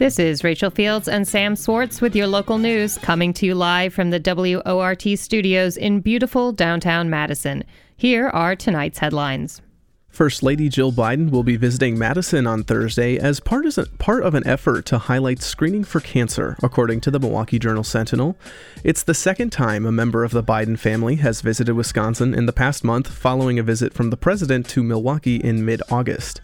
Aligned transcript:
This 0.00 0.18
is 0.18 0.42
Rachel 0.42 0.70
Fields 0.70 1.08
and 1.08 1.28
Sam 1.28 1.54
Swartz 1.54 2.00
with 2.00 2.16
your 2.16 2.26
local 2.26 2.56
news, 2.56 2.96
coming 2.96 3.34
to 3.34 3.44
you 3.44 3.54
live 3.54 3.92
from 3.92 4.08
the 4.08 4.18
WORT 4.18 5.18
studios 5.18 5.76
in 5.76 6.00
beautiful 6.00 6.52
downtown 6.52 7.10
Madison. 7.10 7.64
Here 7.98 8.28
are 8.28 8.56
tonight's 8.56 9.00
headlines. 9.00 9.60
First 10.08 10.42
Lady 10.42 10.70
Jill 10.70 10.90
Biden 10.90 11.30
will 11.30 11.42
be 11.42 11.58
visiting 11.58 11.98
Madison 11.98 12.46
on 12.46 12.64
Thursday 12.64 13.18
as 13.18 13.40
part, 13.40 13.66
as 13.66 13.78
part 13.98 14.22
of 14.22 14.34
an 14.34 14.46
effort 14.46 14.86
to 14.86 14.96
highlight 14.96 15.42
screening 15.42 15.84
for 15.84 16.00
cancer, 16.00 16.56
according 16.62 17.02
to 17.02 17.10
the 17.10 17.20
Milwaukee 17.20 17.58
Journal 17.58 17.84
Sentinel. 17.84 18.38
It's 18.82 19.02
the 19.02 19.12
second 19.12 19.50
time 19.50 19.84
a 19.84 19.92
member 19.92 20.24
of 20.24 20.30
the 20.30 20.42
Biden 20.42 20.78
family 20.78 21.16
has 21.16 21.42
visited 21.42 21.74
Wisconsin 21.74 22.32
in 22.32 22.46
the 22.46 22.54
past 22.54 22.84
month 22.84 23.08
following 23.08 23.58
a 23.58 23.62
visit 23.62 23.92
from 23.92 24.08
the 24.08 24.16
president 24.16 24.66
to 24.70 24.82
Milwaukee 24.82 25.36
in 25.36 25.62
mid 25.62 25.82
August. 25.90 26.40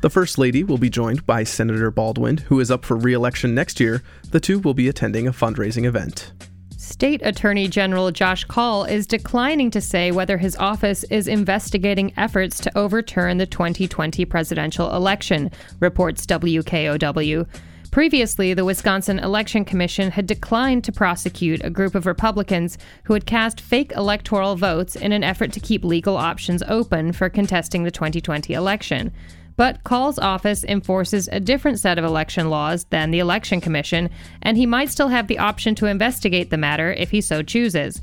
The 0.00 0.08
First 0.08 0.38
Lady 0.38 0.64
will 0.64 0.78
be 0.78 0.88
joined 0.88 1.26
by 1.26 1.44
Senator 1.44 1.90
Baldwin, 1.90 2.38
who 2.38 2.58
is 2.58 2.70
up 2.70 2.86
for 2.86 2.96
re 2.96 3.12
election 3.12 3.54
next 3.54 3.78
year. 3.78 4.02
The 4.30 4.40
two 4.40 4.58
will 4.58 4.72
be 4.72 4.88
attending 4.88 5.28
a 5.28 5.32
fundraising 5.32 5.84
event. 5.84 6.32
State 6.78 7.20
Attorney 7.22 7.68
General 7.68 8.10
Josh 8.10 8.44
Kaul 8.44 8.84
is 8.84 9.06
declining 9.06 9.70
to 9.72 9.80
say 9.82 10.10
whether 10.10 10.38
his 10.38 10.56
office 10.56 11.04
is 11.04 11.28
investigating 11.28 12.14
efforts 12.16 12.60
to 12.60 12.78
overturn 12.78 13.36
the 13.36 13.44
2020 13.44 14.24
presidential 14.24 14.94
election, 14.94 15.50
reports 15.80 16.24
WKOW. 16.24 17.46
Previously, 17.90 18.54
the 18.54 18.64
Wisconsin 18.64 19.18
Election 19.18 19.66
Commission 19.66 20.12
had 20.12 20.26
declined 20.26 20.82
to 20.84 20.92
prosecute 20.92 21.62
a 21.62 21.70
group 21.70 21.94
of 21.94 22.06
Republicans 22.06 22.78
who 23.04 23.12
had 23.12 23.26
cast 23.26 23.60
fake 23.60 23.92
electoral 23.94 24.56
votes 24.56 24.96
in 24.96 25.12
an 25.12 25.24
effort 25.24 25.52
to 25.52 25.60
keep 25.60 25.84
legal 25.84 26.16
options 26.16 26.62
open 26.68 27.12
for 27.12 27.28
contesting 27.28 27.82
the 27.82 27.90
2020 27.90 28.54
election. 28.54 29.12
But 29.60 29.84
Kaul's 29.84 30.18
office 30.18 30.64
enforces 30.64 31.28
a 31.30 31.38
different 31.38 31.78
set 31.78 31.98
of 31.98 32.04
election 32.06 32.48
laws 32.48 32.84
than 32.84 33.10
the 33.10 33.18
Election 33.18 33.60
Commission, 33.60 34.08
and 34.40 34.56
he 34.56 34.64
might 34.64 34.88
still 34.88 35.08
have 35.08 35.26
the 35.26 35.38
option 35.38 35.74
to 35.74 35.84
investigate 35.84 36.48
the 36.48 36.56
matter 36.56 36.94
if 36.94 37.10
he 37.10 37.20
so 37.20 37.42
chooses. 37.42 38.00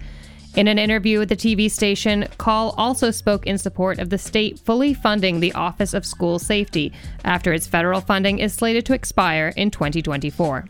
In 0.56 0.68
an 0.68 0.78
interview 0.78 1.18
with 1.18 1.30
the 1.30 1.36
TV 1.36 1.72
station, 1.72 2.28
Call 2.38 2.76
also 2.78 3.10
spoke 3.10 3.48
in 3.48 3.58
support 3.58 3.98
of 3.98 4.12
the 4.12 4.20
state 4.20 4.60
fully 4.60 4.94
funding 4.94 5.40
the 5.40 5.54
Office 5.54 5.96
of 5.96 6.06
School 6.06 6.38
Safety 6.38 6.94
after 7.26 7.52
its 7.52 7.66
federal 7.66 8.02
funding 8.02 8.38
is 8.38 8.54
slated 8.54 8.86
to 8.86 8.94
expire 8.94 9.52
in 9.58 9.72
2024. 9.72 10.64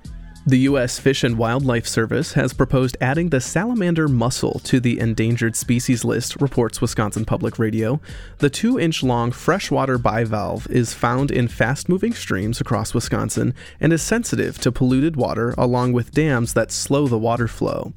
The 0.47 0.59
U.S. 0.59 0.97
Fish 0.97 1.25
and 1.25 1.37
Wildlife 1.37 1.85
Service 1.85 2.31
has 2.31 2.53
proposed 2.53 2.95
adding 3.01 3.31
the 3.31 3.41
salamander 3.41 4.07
mussel 4.07 4.61
to 4.63 4.79
the 4.79 4.97
endangered 4.97 5.57
species 5.57 6.05
list, 6.05 6.39
reports 6.39 6.79
Wisconsin 6.79 7.25
Public 7.25 7.59
Radio. 7.59 7.99
The 8.37 8.49
two 8.49 8.79
inch 8.79 9.03
long 9.03 9.33
freshwater 9.33 9.99
bivalve 9.99 10.65
is 10.71 10.93
found 10.93 11.31
in 11.31 11.49
fast 11.49 11.89
moving 11.89 12.13
streams 12.13 12.61
across 12.61 12.93
Wisconsin 12.93 13.53
and 13.81 13.91
is 13.91 14.01
sensitive 14.01 14.57
to 14.59 14.71
polluted 14.71 15.17
water 15.17 15.53
along 15.57 15.91
with 15.91 16.13
dams 16.13 16.53
that 16.53 16.71
slow 16.71 17.09
the 17.09 17.17
water 17.17 17.49
flow. 17.49 17.91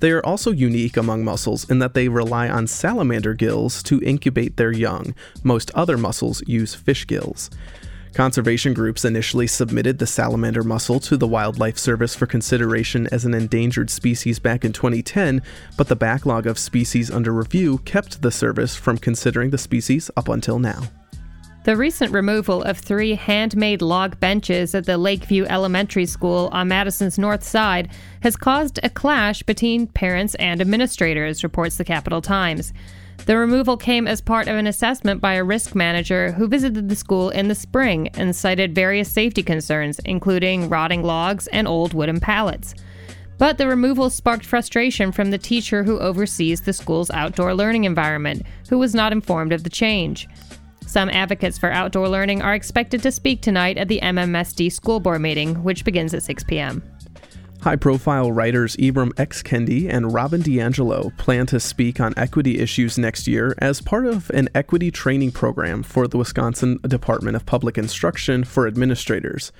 They 0.00 0.10
are 0.10 0.26
also 0.26 0.50
unique 0.50 0.98
among 0.98 1.24
mussels 1.24 1.64
in 1.70 1.78
that 1.78 1.94
they 1.94 2.08
rely 2.10 2.46
on 2.50 2.66
salamander 2.66 3.32
gills 3.32 3.82
to 3.84 4.02
incubate 4.02 4.58
their 4.58 4.70
young. 4.70 5.14
Most 5.42 5.70
other 5.74 5.96
mussels 5.96 6.42
use 6.46 6.74
fish 6.74 7.06
gills. 7.06 7.48
Conservation 8.16 8.72
groups 8.72 9.04
initially 9.04 9.46
submitted 9.46 9.98
the 9.98 10.06
salamander 10.06 10.62
mussel 10.62 10.98
to 11.00 11.18
the 11.18 11.26
Wildlife 11.26 11.76
Service 11.76 12.14
for 12.14 12.24
consideration 12.24 13.06
as 13.12 13.26
an 13.26 13.34
endangered 13.34 13.90
species 13.90 14.38
back 14.38 14.64
in 14.64 14.72
2010, 14.72 15.42
but 15.76 15.88
the 15.88 15.96
backlog 15.96 16.46
of 16.46 16.58
species 16.58 17.10
under 17.10 17.30
review 17.30 17.76
kept 17.84 18.22
the 18.22 18.30
service 18.30 18.74
from 18.74 18.96
considering 18.96 19.50
the 19.50 19.58
species 19.58 20.10
up 20.16 20.30
until 20.30 20.58
now. 20.58 20.84
The 21.64 21.76
recent 21.76 22.10
removal 22.10 22.62
of 22.62 22.78
three 22.78 23.16
handmade 23.16 23.82
log 23.82 24.18
benches 24.18 24.74
at 24.74 24.86
the 24.86 24.96
Lakeview 24.96 25.44
Elementary 25.44 26.06
School 26.06 26.48
on 26.52 26.68
Madison's 26.68 27.18
north 27.18 27.44
side 27.44 27.90
has 28.22 28.34
caused 28.34 28.80
a 28.82 28.88
clash 28.88 29.42
between 29.42 29.88
parents 29.88 30.34
and 30.36 30.62
administrators, 30.62 31.44
reports 31.44 31.76
the 31.76 31.84
Capital 31.84 32.22
Times. 32.22 32.72
The 33.24 33.36
removal 33.36 33.76
came 33.76 34.06
as 34.06 34.20
part 34.20 34.46
of 34.46 34.56
an 34.56 34.66
assessment 34.66 35.20
by 35.20 35.34
a 35.34 35.42
risk 35.42 35.74
manager 35.74 36.32
who 36.32 36.46
visited 36.46 36.88
the 36.88 36.94
school 36.94 37.30
in 37.30 37.48
the 37.48 37.54
spring 37.54 38.08
and 38.14 38.36
cited 38.36 38.74
various 38.74 39.10
safety 39.10 39.42
concerns, 39.42 39.98
including 40.04 40.68
rotting 40.68 41.02
logs 41.02 41.48
and 41.48 41.66
old 41.66 41.92
wooden 41.94 42.20
pallets. 42.20 42.74
But 43.38 43.58
the 43.58 43.66
removal 43.66 44.10
sparked 44.10 44.46
frustration 44.46 45.12
from 45.12 45.30
the 45.30 45.38
teacher 45.38 45.82
who 45.82 45.98
oversees 45.98 46.60
the 46.60 46.72
school's 46.72 47.10
outdoor 47.10 47.54
learning 47.54 47.84
environment, 47.84 48.42
who 48.68 48.78
was 48.78 48.94
not 48.94 49.12
informed 49.12 49.52
of 49.52 49.64
the 49.64 49.70
change. 49.70 50.28
Some 50.86 51.10
advocates 51.10 51.58
for 51.58 51.70
outdoor 51.70 52.08
learning 52.08 52.42
are 52.42 52.54
expected 52.54 53.02
to 53.02 53.10
speak 53.10 53.42
tonight 53.42 53.76
at 53.76 53.88
the 53.88 54.00
MMSD 54.00 54.72
school 54.72 55.00
board 55.00 55.20
meeting, 55.20 55.62
which 55.64 55.84
begins 55.84 56.14
at 56.14 56.22
6 56.22 56.44
p.m. 56.44 56.82
High 57.66 57.74
profile 57.74 58.30
writers 58.30 58.76
Ibram 58.76 59.10
X. 59.18 59.42
Kendi 59.42 59.92
and 59.92 60.14
Robin 60.14 60.40
DiAngelo 60.40 61.16
plan 61.16 61.46
to 61.46 61.58
speak 61.58 61.98
on 61.98 62.14
equity 62.16 62.60
issues 62.60 62.96
next 62.96 63.26
year 63.26 63.56
as 63.58 63.80
part 63.80 64.06
of 64.06 64.30
an 64.30 64.48
equity 64.54 64.92
training 64.92 65.32
program 65.32 65.82
for 65.82 66.06
the 66.06 66.16
Wisconsin 66.16 66.78
Department 66.86 67.34
of 67.34 67.44
Public 67.44 67.76
Instruction 67.76 68.44
for 68.44 68.68
administrators. 68.68 69.50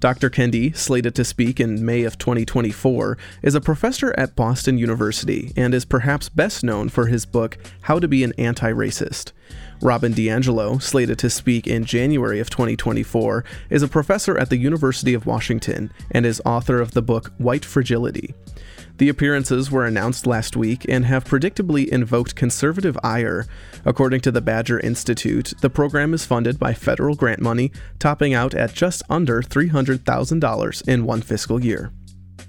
Dr. 0.00 0.30
Kendi, 0.30 0.76
slated 0.76 1.16
to 1.16 1.24
speak 1.24 1.58
in 1.58 1.84
May 1.84 2.04
of 2.04 2.18
2024, 2.18 3.18
is 3.42 3.56
a 3.56 3.60
professor 3.60 4.14
at 4.16 4.36
Boston 4.36 4.78
University 4.78 5.52
and 5.56 5.74
is 5.74 5.84
perhaps 5.84 6.28
best 6.28 6.62
known 6.62 6.88
for 6.88 7.06
his 7.06 7.26
book 7.26 7.58
How 7.82 7.98
to 7.98 8.06
Be 8.06 8.22
an 8.22 8.32
Anti 8.38 8.70
Racist. 8.70 9.32
Robin 9.82 10.12
DiAngelo, 10.12 10.80
slated 10.80 11.18
to 11.18 11.30
speak 11.30 11.66
in 11.66 11.84
January 11.84 12.38
of 12.38 12.48
2024, 12.48 13.44
is 13.70 13.82
a 13.82 13.88
professor 13.88 14.38
at 14.38 14.50
the 14.50 14.56
University 14.56 15.14
of 15.14 15.26
Washington 15.26 15.92
and 16.12 16.24
is 16.24 16.40
author 16.44 16.80
of 16.80 16.92
the 16.92 17.02
book 17.02 17.32
White 17.38 17.64
Fragility. 17.64 18.34
The 18.98 19.08
appearances 19.08 19.70
were 19.70 19.86
announced 19.86 20.26
last 20.26 20.56
week 20.56 20.84
and 20.88 21.06
have 21.06 21.24
predictably 21.24 21.86
invoked 21.88 22.34
conservative 22.34 22.98
ire. 23.04 23.46
According 23.84 24.20
to 24.22 24.32
the 24.32 24.40
Badger 24.40 24.80
Institute, 24.80 25.54
the 25.60 25.70
program 25.70 26.12
is 26.14 26.26
funded 26.26 26.58
by 26.58 26.74
federal 26.74 27.14
grant 27.14 27.40
money, 27.40 27.70
topping 28.00 28.34
out 28.34 28.54
at 28.54 28.74
just 28.74 29.02
under 29.08 29.40
$300,000 29.40 30.88
in 30.88 31.04
one 31.04 31.22
fiscal 31.22 31.64
year. 31.64 31.92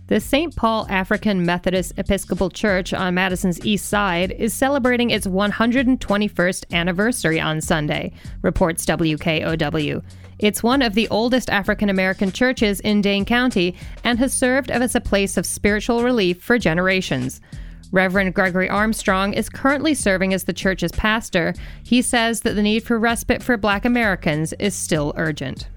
The 0.07 0.19
St. 0.19 0.55
Paul 0.55 0.87
African 0.89 1.45
Methodist 1.45 1.93
Episcopal 1.97 2.49
Church 2.49 2.93
on 2.93 3.13
Madison's 3.13 3.63
east 3.65 3.87
side 3.87 4.31
is 4.31 4.53
celebrating 4.53 5.11
its 5.11 5.27
121st 5.27 6.73
anniversary 6.73 7.39
on 7.39 7.61
Sunday, 7.61 8.11
reports 8.41 8.85
WKOW. 8.85 10.03
It's 10.39 10.63
one 10.63 10.81
of 10.81 10.93
the 10.93 11.07
oldest 11.09 11.49
African 11.49 11.89
American 11.89 12.31
churches 12.31 12.79
in 12.79 13.01
Dane 13.01 13.25
County 13.25 13.75
and 14.03 14.17
has 14.19 14.33
served 14.33 14.71
as 14.71 14.95
a 14.95 15.01
place 15.01 15.37
of 15.37 15.45
spiritual 15.45 16.03
relief 16.03 16.41
for 16.41 16.57
generations. 16.57 17.41
Reverend 17.91 18.33
Gregory 18.33 18.69
Armstrong 18.69 19.33
is 19.33 19.49
currently 19.49 19.93
serving 19.93 20.33
as 20.33 20.43
the 20.43 20.53
church's 20.53 20.91
pastor. 20.91 21.53
He 21.83 22.01
says 22.01 22.41
that 22.41 22.53
the 22.53 22.63
need 22.63 22.83
for 22.83 22.99
respite 22.99 23.43
for 23.43 23.57
black 23.57 23.83
Americans 23.83 24.53
is 24.53 24.75
still 24.75 25.13
urgent. 25.17 25.67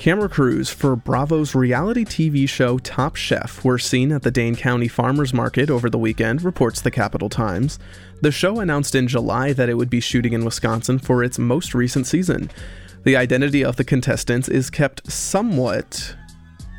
Camera 0.00 0.30
crews 0.30 0.70
for 0.70 0.96
Bravo's 0.96 1.54
reality 1.54 2.06
TV 2.06 2.48
show 2.48 2.78
Top 2.78 3.16
Chef 3.16 3.62
were 3.62 3.78
seen 3.78 4.12
at 4.12 4.22
the 4.22 4.30
Dane 4.30 4.56
County 4.56 4.88
Farmers 4.88 5.34
Market 5.34 5.68
over 5.68 5.90
the 5.90 5.98
weekend, 5.98 6.40
reports 6.40 6.80
the 6.80 6.90
Capital 6.90 7.28
Times. 7.28 7.78
The 8.22 8.32
show 8.32 8.60
announced 8.60 8.94
in 8.94 9.08
July 9.08 9.52
that 9.52 9.68
it 9.68 9.74
would 9.74 9.90
be 9.90 10.00
shooting 10.00 10.32
in 10.32 10.42
Wisconsin 10.42 11.00
for 11.00 11.22
its 11.22 11.38
most 11.38 11.74
recent 11.74 12.06
season. 12.06 12.50
The 13.04 13.14
identity 13.14 13.62
of 13.62 13.76
the 13.76 13.84
contestants 13.84 14.48
is 14.48 14.70
kept 14.70 15.12
somewhat 15.12 16.16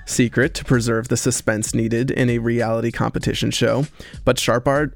secret 0.07 0.55
to 0.55 0.65
preserve 0.65 1.09
the 1.09 1.15
suspense 1.15 1.75
needed 1.75 2.09
in 2.09 2.27
a 2.27 2.39
reality 2.39 2.91
competition 2.91 3.51
show, 3.51 3.85
but 4.25 4.39
sharp-eyed 4.39 4.95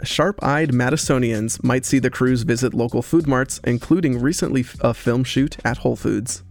Madisonians 0.72 1.64
might 1.64 1.86
see 1.86 2.00
the 2.00 2.10
crews 2.10 2.42
visit 2.42 2.74
local 2.74 3.04
food 3.04 3.28
marts, 3.28 3.62
including 3.66 4.20
recently 4.20 4.66
a 4.82 4.96
film 4.96 5.24
shoot 5.24 5.58
at 5.64 5.78
Whole 5.78 5.96
Foods. 5.96 6.42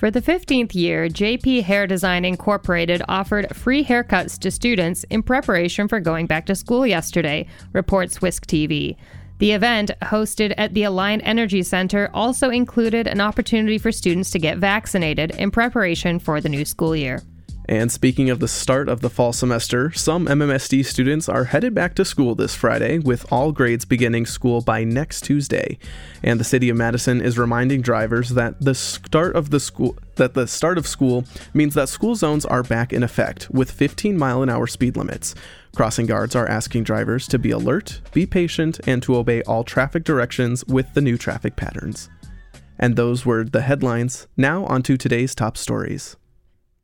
For 0.00 0.10
the 0.10 0.22
15th 0.22 0.74
year, 0.74 1.10
JP 1.10 1.64
Hair 1.64 1.86
Design 1.86 2.24
Incorporated 2.24 3.02
offered 3.06 3.54
free 3.54 3.84
haircuts 3.84 4.38
to 4.38 4.50
students 4.50 5.04
in 5.10 5.22
preparation 5.22 5.88
for 5.88 6.00
going 6.00 6.24
back 6.24 6.46
to 6.46 6.54
school 6.54 6.86
yesterday, 6.86 7.46
reports 7.74 8.20
WISC-TV. 8.20 8.96
The 9.40 9.52
event, 9.52 9.90
hosted 10.00 10.54
at 10.56 10.72
the 10.72 10.84
Alliant 10.84 11.20
Energy 11.22 11.62
Center, 11.62 12.08
also 12.14 12.48
included 12.48 13.08
an 13.08 13.20
opportunity 13.20 13.76
for 13.76 13.92
students 13.92 14.30
to 14.30 14.38
get 14.38 14.56
vaccinated 14.56 15.32
in 15.32 15.50
preparation 15.50 16.18
for 16.18 16.40
the 16.40 16.48
new 16.48 16.64
school 16.64 16.96
year. 16.96 17.20
And 17.70 17.92
speaking 17.92 18.30
of 18.30 18.40
the 18.40 18.48
start 18.48 18.88
of 18.88 19.00
the 19.00 19.08
fall 19.08 19.32
semester, 19.32 19.92
some 19.92 20.26
MMSD 20.26 20.84
students 20.84 21.28
are 21.28 21.44
headed 21.44 21.72
back 21.72 21.94
to 21.94 22.04
school 22.04 22.34
this 22.34 22.52
Friday, 22.52 22.98
with 22.98 23.32
all 23.32 23.52
grades 23.52 23.84
beginning 23.84 24.26
school 24.26 24.60
by 24.60 24.82
next 24.82 25.20
Tuesday. 25.20 25.78
And 26.20 26.40
the 26.40 26.44
city 26.44 26.68
of 26.68 26.76
Madison 26.76 27.20
is 27.20 27.38
reminding 27.38 27.82
drivers 27.82 28.30
that 28.30 28.60
the 28.60 28.74
start 28.74 29.36
of 29.36 29.50
the 29.50 29.60
school 29.60 29.96
that 30.16 30.34
the 30.34 30.48
start 30.48 30.78
of 30.78 30.86
school 30.88 31.24
means 31.54 31.74
that 31.74 31.88
school 31.88 32.16
zones 32.16 32.44
are 32.44 32.64
back 32.64 32.92
in 32.92 33.04
effect 33.04 33.48
with 33.52 33.70
15 33.70 34.18
mile 34.18 34.42
an 34.42 34.50
hour 34.50 34.66
speed 34.66 34.96
limits. 34.96 35.36
Crossing 35.76 36.06
guards 36.06 36.34
are 36.34 36.48
asking 36.48 36.82
drivers 36.82 37.28
to 37.28 37.38
be 37.38 37.52
alert, 37.52 38.00
be 38.12 38.26
patient, 38.26 38.80
and 38.88 39.00
to 39.04 39.14
obey 39.14 39.42
all 39.42 39.62
traffic 39.62 40.02
directions 40.02 40.64
with 40.64 40.92
the 40.94 41.00
new 41.00 41.16
traffic 41.16 41.54
patterns. 41.54 42.10
And 42.80 42.96
those 42.96 43.24
were 43.24 43.44
the 43.44 43.60
headlines. 43.60 44.26
Now, 44.36 44.64
on 44.64 44.82
to 44.82 44.96
today's 44.96 45.36
top 45.36 45.56
stories. 45.56 46.16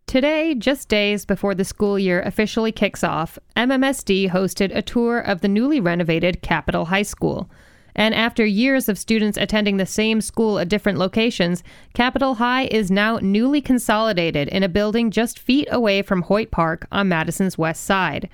Today, 0.06 0.55
just 0.55 0.88
days 0.88 1.25
before 1.25 1.53
the 1.56 1.64
school 1.64 1.99
year 1.99 2.23
officially 2.23 2.70
kicks 2.70 3.03
off, 3.03 3.41
MMSD 3.56 4.31
hosted 4.31 4.70
a 4.73 4.81
tour 4.81 5.19
of 5.19 5.41
the 5.41 5.49
newly 5.49 5.81
renovated 5.81 6.43
Capital 6.43 6.85
High 6.85 7.03
School. 7.03 7.50
And 7.97 8.14
after 8.14 8.47
years 8.47 8.88
of 8.88 9.00
students 9.00 9.37
attending 9.37 9.79
the 9.79 9.85
same 9.85 10.20
school 10.20 10.61
at 10.61 10.69
different 10.69 10.99
locations, 10.99 11.64
Capital 11.93 12.37
High 12.37 12.67
is 12.67 12.88
now 12.88 13.19
newly 13.20 13.61
consolidated 13.61 14.47
in 14.47 14.62
a 14.62 14.69
building 14.69 15.11
just 15.11 15.41
feet 15.41 15.67
away 15.73 16.03
from 16.03 16.23
Hoyt 16.23 16.53
Park 16.53 16.87
on 16.93 17.08
Madison's 17.08 17.58
west 17.58 17.82
side. 17.82 18.31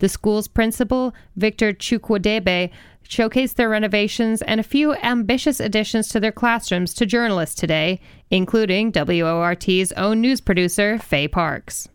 The 0.00 0.08
school's 0.08 0.48
principal, 0.48 1.14
Victor 1.36 1.72
Chukwudebe, 1.72 2.70
showcased 3.06 3.54
their 3.54 3.68
renovations 3.68 4.40
and 4.42 4.58
a 4.58 4.64
few 4.64 4.94
ambitious 4.94 5.60
additions 5.60 6.08
to 6.08 6.20
their 6.20 6.32
classrooms 6.32 6.94
to 6.94 7.06
journalists 7.06 7.54
today, 7.54 8.00
including 8.30 8.92
WORT's 8.92 9.92
own 9.92 10.20
news 10.20 10.40
producer, 10.40 10.98
Faye 10.98 11.28
Parks. 11.28 11.88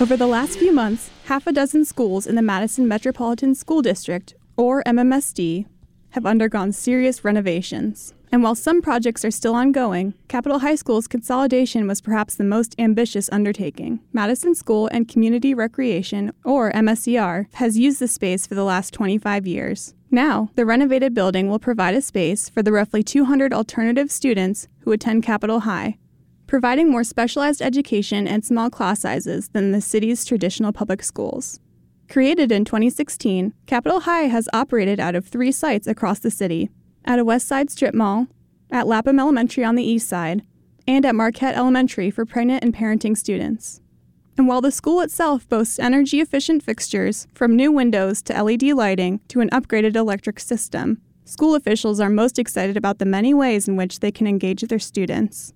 Over 0.00 0.16
the 0.16 0.26
last 0.26 0.58
few 0.58 0.72
months, 0.72 1.10
half 1.26 1.46
a 1.46 1.52
dozen 1.52 1.84
schools 1.84 2.26
in 2.26 2.34
the 2.34 2.42
Madison 2.42 2.88
Metropolitan 2.88 3.54
School 3.54 3.82
District, 3.82 4.34
or 4.56 4.82
MMSD, 4.84 5.66
have 6.10 6.24
undergone 6.24 6.72
serious 6.72 7.24
renovations. 7.24 8.14
And 8.34 8.42
while 8.42 8.56
some 8.56 8.82
projects 8.82 9.24
are 9.24 9.30
still 9.30 9.54
ongoing, 9.54 10.12
Capital 10.26 10.58
High 10.58 10.74
School's 10.74 11.06
consolidation 11.06 11.86
was 11.86 12.00
perhaps 12.00 12.34
the 12.34 12.42
most 12.42 12.74
ambitious 12.80 13.30
undertaking. 13.30 14.00
Madison 14.12 14.56
School 14.56 14.88
and 14.88 15.06
Community 15.06 15.54
Recreation, 15.54 16.32
or 16.44 16.72
MSCR, 16.72 17.46
has 17.52 17.78
used 17.78 18.00
the 18.00 18.08
space 18.08 18.44
for 18.44 18.56
the 18.56 18.64
last 18.64 18.92
25 18.92 19.46
years. 19.46 19.94
Now, 20.10 20.50
the 20.56 20.66
renovated 20.66 21.14
building 21.14 21.48
will 21.48 21.60
provide 21.60 21.94
a 21.94 22.02
space 22.02 22.48
for 22.48 22.60
the 22.60 22.72
roughly 22.72 23.04
200 23.04 23.52
alternative 23.52 24.10
students 24.10 24.66
who 24.80 24.90
attend 24.90 25.22
Capital 25.22 25.60
High, 25.60 25.96
providing 26.48 26.90
more 26.90 27.04
specialized 27.04 27.62
education 27.62 28.26
and 28.26 28.44
small 28.44 28.68
class 28.68 29.02
sizes 29.02 29.50
than 29.50 29.70
the 29.70 29.80
city's 29.80 30.24
traditional 30.24 30.72
public 30.72 31.04
schools. 31.04 31.60
Created 32.10 32.50
in 32.50 32.64
2016, 32.64 33.54
Capital 33.66 34.00
High 34.00 34.22
has 34.22 34.48
operated 34.52 34.98
out 34.98 35.14
of 35.14 35.24
three 35.24 35.52
sites 35.52 35.86
across 35.86 36.18
the 36.18 36.32
city 36.32 36.68
at 37.04 37.18
a 37.18 37.24
West 37.24 37.46
Side 37.46 37.70
strip 37.70 37.94
mall, 37.94 38.26
at 38.70 38.86
Lapham 38.86 39.18
Elementary 39.18 39.64
on 39.64 39.76
the 39.76 39.82
east 39.82 40.08
side, 40.08 40.42
and 40.86 41.06
at 41.06 41.14
Marquette 41.14 41.56
Elementary 41.56 42.10
for 42.10 42.26
pregnant 42.26 42.62
and 42.62 42.74
parenting 42.74 43.16
students. 43.16 43.80
And 44.36 44.48
while 44.48 44.60
the 44.60 44.72
school 44.72 45.00
itself 45.00 45.48
boasts 45.48 45.78
energy 45.78 46.20
efficient 46.20 46.62
fixtures, 46.62 47.26
from 47.34 47.54
new 47.54 47.70
windows 47.70 48.20
to 48.22 48.42
LED 48.42 48.64
lighting 48.64 49.20
to 49.28 49.40
an 49.40 49.48
upgraded 49.50 49.94
electric 49.96 50.40
system, 50.40 51.00
school 51.24 51.54
officials 51.54 52.00
are 52.00 52.10
most 52.10 52.38
excited 52.38 52.76
about 52.76 52.98
the 52.98 53.06
many 53.06 53.32
ways 53.32 53.68
in 53.68 53.76
which 53.76 54.00
they 54.00 54.10
can 54.10 54.26
engage 54.26 54.62
their 54.62 54.78
students. 54.78 55.53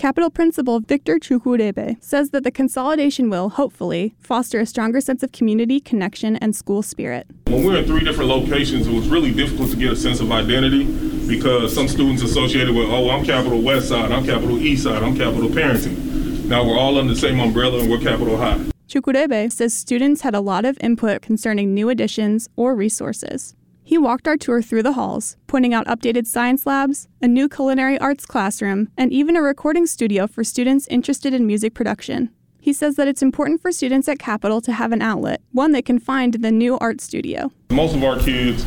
Capital 0.00 0.30
Principal 0.30 0.80
Victor 0.80 1.18
Chukwudebe 1.18 2.02
says 2.02 2.30
that 2.30 2.42
the 2.42 2.50
consolidation 2.50 3.28
will, 3.28 3.50
hopefully, 3.50 4.14
foster 4.18 4.58
a 4.58 4.64
stronger 4.64 4.98
sense 4.98 5.22
of 5.22 5.30
community, 5.30 5.78
connection, 5.78 6.36
and 6.36 6.56
school 6.56 6.82
spirit. 6.82 7.26
When 7.48 7.64
we're 7.64 7.76
in 7.76 7.84
three 7.84 8.02
different 8.02 8.30
locations, 8.30 8.86
it 8.86 8.94
was 8.94 9.10
really 9.10 9.30
difficult 9.30 9.70
to 9.72 9.76
get 9.76 9.92
a 9.92 9.96
sense 9.96 10.20
of 10.20 10.32
identity 10.32 10.84
because 11.28 11.74
some 11.74 11.86
students 11.86 12.22
associated 12.22 12.74
with, 12.74 12.88
oh, 12.88 13.10
I'm 13.10 13.26
Capital 13.26 13.60
West 13.60 13.90
Side, 13.90 14.10
I'm 14.10 14.24
Capital 14.24 14.58
East 14.58 14.84
Side, 14.84 15.02
I'm 15.02 15.18
Capital 15.18 15.50
Parenting. 15.50 16.46
Now 16.46 16.64
we're 16.64 16.78
all 16.78 16.96
under 16.96 17.12
the 17.12 17.20
same 17.20 17.38
umbrella 17.38 17.80
and 17.80 17.90
we're 17.90 18.00
Capital 18.00 18.38
High. 18.38 18.58
Chukwudebe 18.88 19.52
says 19.52 19.74
students 19.74 20.22
had 20.22 20.34
a 20.34 20.40
lot 20.40 20.64
of 20.64 20.78
input 20.80 21.20
concerning 21.20 21.74
new 21.74 21.90
additions 21.90 22.48
or 22.56 22.74
resources. 22.74 23.54
He 23.90 23.98
walked 23.98 24.28
our 24.28 24.36
tour 24.36 24.62
through 24.62 24.84
the 24.84 24.92
halls, 24.92 25.36
pointing 25.48 25.74
out 25.74 25.84
updated 25.88 26.28
science 26.28 26.64
labs, 26.64 27.08
a 27.20 27.26
new 27.26 27.48
culinary 27.48 27.98
arts 27.98 28.24
classroom, 28.24 28.88
and 28.96 29.12
even 29.12 29.34
a 29.34 29.42
recording 29.42 29.84
studio 29.84 30.28
for 30.28 30.44
students 30.44 30.86
interested 30.86 31.34
in 31.34 31.44
music 31.44 31.74
production. 31.74 32.30
He 32.60 32.72
says 32.72 32.94
that 32.94 33.08
it's 33.08 33.20
important 33.20 33.60
for 33.60 33.72
students 33.72 34.08
at 34.08 34.20
Capital 34.20 34.60
to 34.60 34.70
have 34.70 34.92
an 34.92 35.02
outlet, 35.02 35.42
one 35.50 35.72
they 35.72 35.82
can 35.82 35.98
find 35.98 36.36
in 36.36 36.42
the 36.42 36.52
new 36.52 36.78
art 36.78 37.00
studio. 37.00 37.50
Most 37.72 37.96
of 37.96 38.04
our 38.04 38.16
kids 38.20 38.64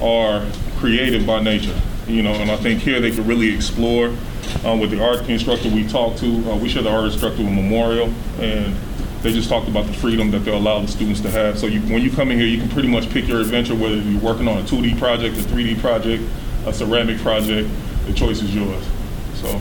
are 0.00 0.42
creative 0.78 1.26
by 1.26 1.42
nature, 1.42 1.78
you 2.06 2.22
know, 2.22 2.32
and 2.32 2.50
I 2.50 2.56
think 2.56 2.80
here 2.80 2.98
they 2.98 3.10
can 3.10 3.26
really 3.26 3.54
explore. 3.54 4.16
Um, 4.64 4.80
with 4.80 4.90
the 4.90 5.04
art 5.04 5.28
instructor 5.28 5.68
we 5.68 5.86
talked 5.86 6.18
to, 6.20 6.50
uh, 6.50 6.56
we 6.56 6.70
share 6.70 6.82
the 6.82 6.90
art 6.90 7.12
instructor 7.12 7.42
with 7.42 7.52
Memorial, 7.52 8.10
and 8.38 8.74
they 9.22 9.32
just 9.32 9.48
talked 9.48 9.68
about 9.68 9.86
the 9.86 9.92
freedom 9.92 10.30
that 10.32 10.40
they'll 10.40 10.58
allow 10.58 10.80
the 10.80 10.88
students 10.88 11.20
to 11.20 11.30
have. 11.30 11.58
So 11.58 11.66
you, 11.66 11.80
when 11.82 12.02
you 12.02 12.10
come 12.10 12.30
in 12.30 12.38
here, 12.38 12.46
you 12.46 12.58
can 12.58 12.68
pretty 12.68 12.88
much 12.88 13.08
pick 13.10 13.28
your 13.28 13.40
adventure, 13.40 13.74
whether 13.74 13.96
you're 13.96 14.20
working 14.20 14.48
on 14.48 14.58
a 14.58 14.62
2D 14.62 14.98
project, 14.98 15.36
a 15.38 15.42
3D 15.42 15.80
project, 15.80 16.22
a 16.66 16.72
ceramic 16.72 17.18
project, 17.18 17.68
the 18.06 18.12
choice 18.12 18.42
is 18.42 18.54
yours. 18.54 18.84
So 19.34 19.60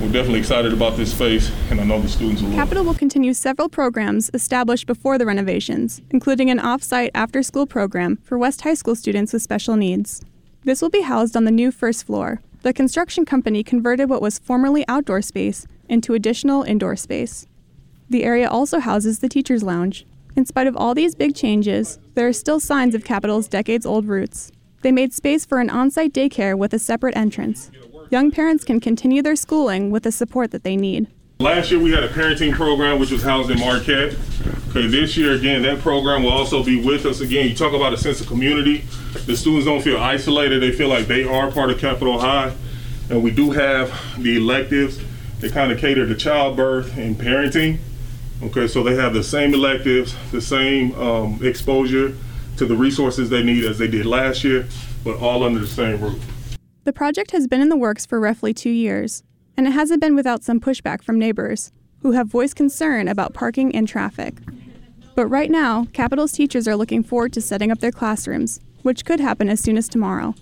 we're 0.00 0.12
definitely 0.12 0.40
excited 0.40 0.72
about 0.72 0.96
this 0.96 1.14
space, 1.14 1.50
and 1.70 1.80
I 1.80 1.84
know 1.84 2.00
the 2.00 2.08
students 2.08 2.42
will. 2.42 2.52
Capital 2.52 2.84
will 2.84 2.94
continue 2.94 3.32
several 3.32 3.68
programs 3.68 4.30
established 4.34 4.86
before 4.86 5.16
the 5.16 5.24
renovations, 5.24 6.02
including 6.10 6.50
an 6.50 6.58
off-site 6.58 7.10
after-school 7.14 7.66
program 7.66 8.16
for 8.16 8.36
West 8.36 8.62
High 8.62 8.74
School 8.74 8.94
students 8.94 9.32
with 9.32 9.42
special 9.42 9.76
needs. 9.76 10.20
This 10.64 10.82
will 10.82 10.90
be 10.90 11.02
housed 11.02 11.36
on 11.36 11.44
the 11.44 11.50
new 11.50 11.70
first 11.70 12.04
floor. 12.04 12.42
The 12.62 12.72
construction 12.72 13.24
company 13.24 13.62
converted 13.62 14.10
what 14.10 14.22
was 14.22 14.38
formerly 14.38 14.84
outdoor 14.88 15.22
space 15.22 15.66
into 15.88 16.14
additional 16.14 16.62
indoor 16.62 16.96
space. 16.96 17.46
The 18.14 18.22
area 18.22 18.48
also 18.48 18.78
houses 18.78 19.18
the 19.18 19.28
Teacher's 19.28 19.64
Lounge. 19.64 20.06
In 20.36 20.46
spite 20.46 20.68
of 20.68 20.76
all 20.76 20.94
these 20.94 21.16
big 21.16 21.34
changes, 21.34 21.98
there 22.14 22.28
are 22.28 22.32
still 22.32 22.60
signs 22.60 22.94
of 22.94 23.02
Capital's 23.04 23.48
decades 23.48 23.84
old 23.84 24.06
roots. 24.06 24.52
They 24.82 24.92
made 24.92 25.12
space 25.12 25.44
for 25.44 25.58
an 25.58 25.68
on 25.68 25.90
site 25.90 26.12
daycare 26.12 26.56
with 26.56 26.72
a 26.72 26.78
separate 26.78 27.16
entrance. 27.16 27.72
Young 28.10 28.30
parents 28.30 28.62
can 28.62 28.78
continue 28.78 29.20
their 29.20 29.34
schooling 29.34 29.90
with 29.90 30.04
the 30.04 30.12
support 30.12 30.52
that 30.52 30.62
they 30.62 30.76
need. 30.76 31.08
Last 31.40 31.72
year 31.72 31.80
we 31.80 31.90
had 31.90 32.04
a 32.04 32.08
parenting 32.08 32.52
program 32.52 33.00
which 33.00 33.10
was 33.10 33.24
housed 33.24 33.50
in 33.50 33.58
Marquette. 33.58 34.16
Okay, 34.68 34.86
this 34.86 35.16
year 35.16 35.32
again, 35.32 35.62
that 35.62 35.80
program 35.80 36.22
will 36.22 36.30
also 36.30 36.62
be 36.62 36.80
with 36.80 37.06
us 37.06 37.20
again. 37.20 37.48
You 37.48 37.56
talk 37.56 37.72
about 37.72 37.92
a 37.92 37.98
sense 37.98 38.20
of 38.20 38.28
community. 38.28 38.84
The 39.26 39.36
students 39.36 39.66
don't 39.66 39.82
feel 39.82 39.98
isolated, 39.98 40.62
they 40.62 40.70
feel 40.70 40.88
like 40.88 41.08
they 41.08 41.24
are 41.24 41.50
part 41.50 41.70
of 41.70 41.80
Capital 41.80 42.20
High. 42.20 42.54
And 43.10 43.24
we 43.24 43.32
do 43.32 43.50
have 43.50 43.90
the 44.22 44.36
electives 44.36 45.00
that 45.40 45.50
kind 45.50 45.72
of 45.72 45.80
cater 45.80 46.06
to 46.06 46.14
childbirth 46.14 46.96
and 46.96 47.16
parenting. 47.16 47.80
Okay, 48.44 48.68
so 48.68 48.82
they 48.82 48.94
have 48.94 49.14
the 49.14 49.22
same 49.22 49.54
electives, 49.54 50.14
the 50.30 50.40
same 50.40 50.94
um, 51.00 51.38
exposure 51.42 52.14
to 52.58 52.66
the 52.66 52.76
resources 52.76 53.30
they 53.30 53.42
need 53.42 53.64
as 53.64 53.78
they 53.78 53.88
did 53.88 54.04
last 54.04 54.44
year, 54.44 54.68
but 55.02 55.16
all 55.16 55.42
under 55.42 55.60
the 55.60 55.66
same 55.66 55.98
roof. 55.98 56.22
The 56.84 56.92
project 56.92 57.30
has 57.30 57.46
been 57.46 57.62
in 57.62 57.70
the 57.70 57.76
works 57.76 58.04
for 58.04 58.20
roughly 58.20 58.52
two 58.52 58.70
years, 58.70 59.22
and 59.56 59.66
it 59.66 59.70
hasn't 59.70 60.02
been 60.02 60.14
without 60.14 60.44
some 60.44 60.60
pushback 60.60 61.02
from 61.02 61.18
neighbors 61.18 61.72
who 62.02 62.12
have 62.12 62.26
voiced 62.26 62.54
concern 62.54 63.08
about 63.08 63.32
parking 63.32 63.74
and 63.74 63.88
traffic. 63.88 64.34
But 65.14 65.26
right 65.28 65.50
now, 65.50 65.86
Capital's 65.94 66.32
teachers 66.32 66.68
are 66.68 66.76
looking 66.76 67.02
forward 67.02 67.32
to 67.32 67.40
setting 67.40 67.72
up 67.72 67.78
their 67.78 67.92
classrooms, 67.92 68.60
which 68.82 69.06
could 69.06 69.20
happen 69.20 69.48
as 69.48 69.60
soon 69.60 69.78
as 69.78 69.88
tomorrow. 69.88 70.34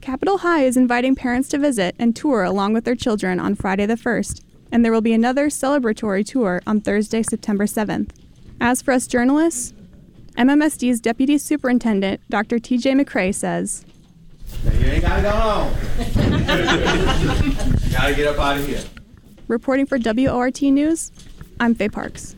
Capital 0.00 0.38
High 0.38 0.64
is 0.64 0.78
inviting 0.78 1.14
parents 1.14 1.50
to 1.50 1.58
visit 1.58 1.94
and 1.98 2.16
tour 2.16 2.44
along 2.44 2.72
with 2.72 2.86
their 2.86 2.96
children 2.96 3.38
on 3.38 3.54
Friday 3.54 3.84
the 3.84 3.96
1st 3.96 4.40
and 4.72 4.84
there 4.84 4.92
will 4.92 5.00
be 5.00 5.12
another 5.12 5.48
celebratory 5.48 6.24
tour 6.24 6.62
on 6.66 6.80
Thursday, 6.80 7.22
September 7.22 7.66
7th. 7.66 8.10
As 8.60 8.82
for 8.82 8.92
us 8.92 9.06
journalists, 9.06 9.74
MMSD's 10.36 11.00
Deputy 11.00 11.38
Superintendent, 11.38 12.20
Dr. 12.30 12.58
TJ 12.58 13.00
McCrae, 13.00 13.34
says, 13.34 13.84
You 14.78 14.86
ain't 14.86 15.02
gotta 15.02 15.22
go 15.22 15.30
home. 15.30 15.72
gotta 17.92 18.14
get 18.14 18.26
up 18.26 18.38
out 18.38 18.58
of 18.58 18.66
here. 18.66 18.82
Reporting 19.48 19.86
for 19.86 19.98
WORT 19.98 20.62
News, 20.62 21.10
I'm 21.58 21.74
Faye 21.74 21.88
Parks. 21.88 22.36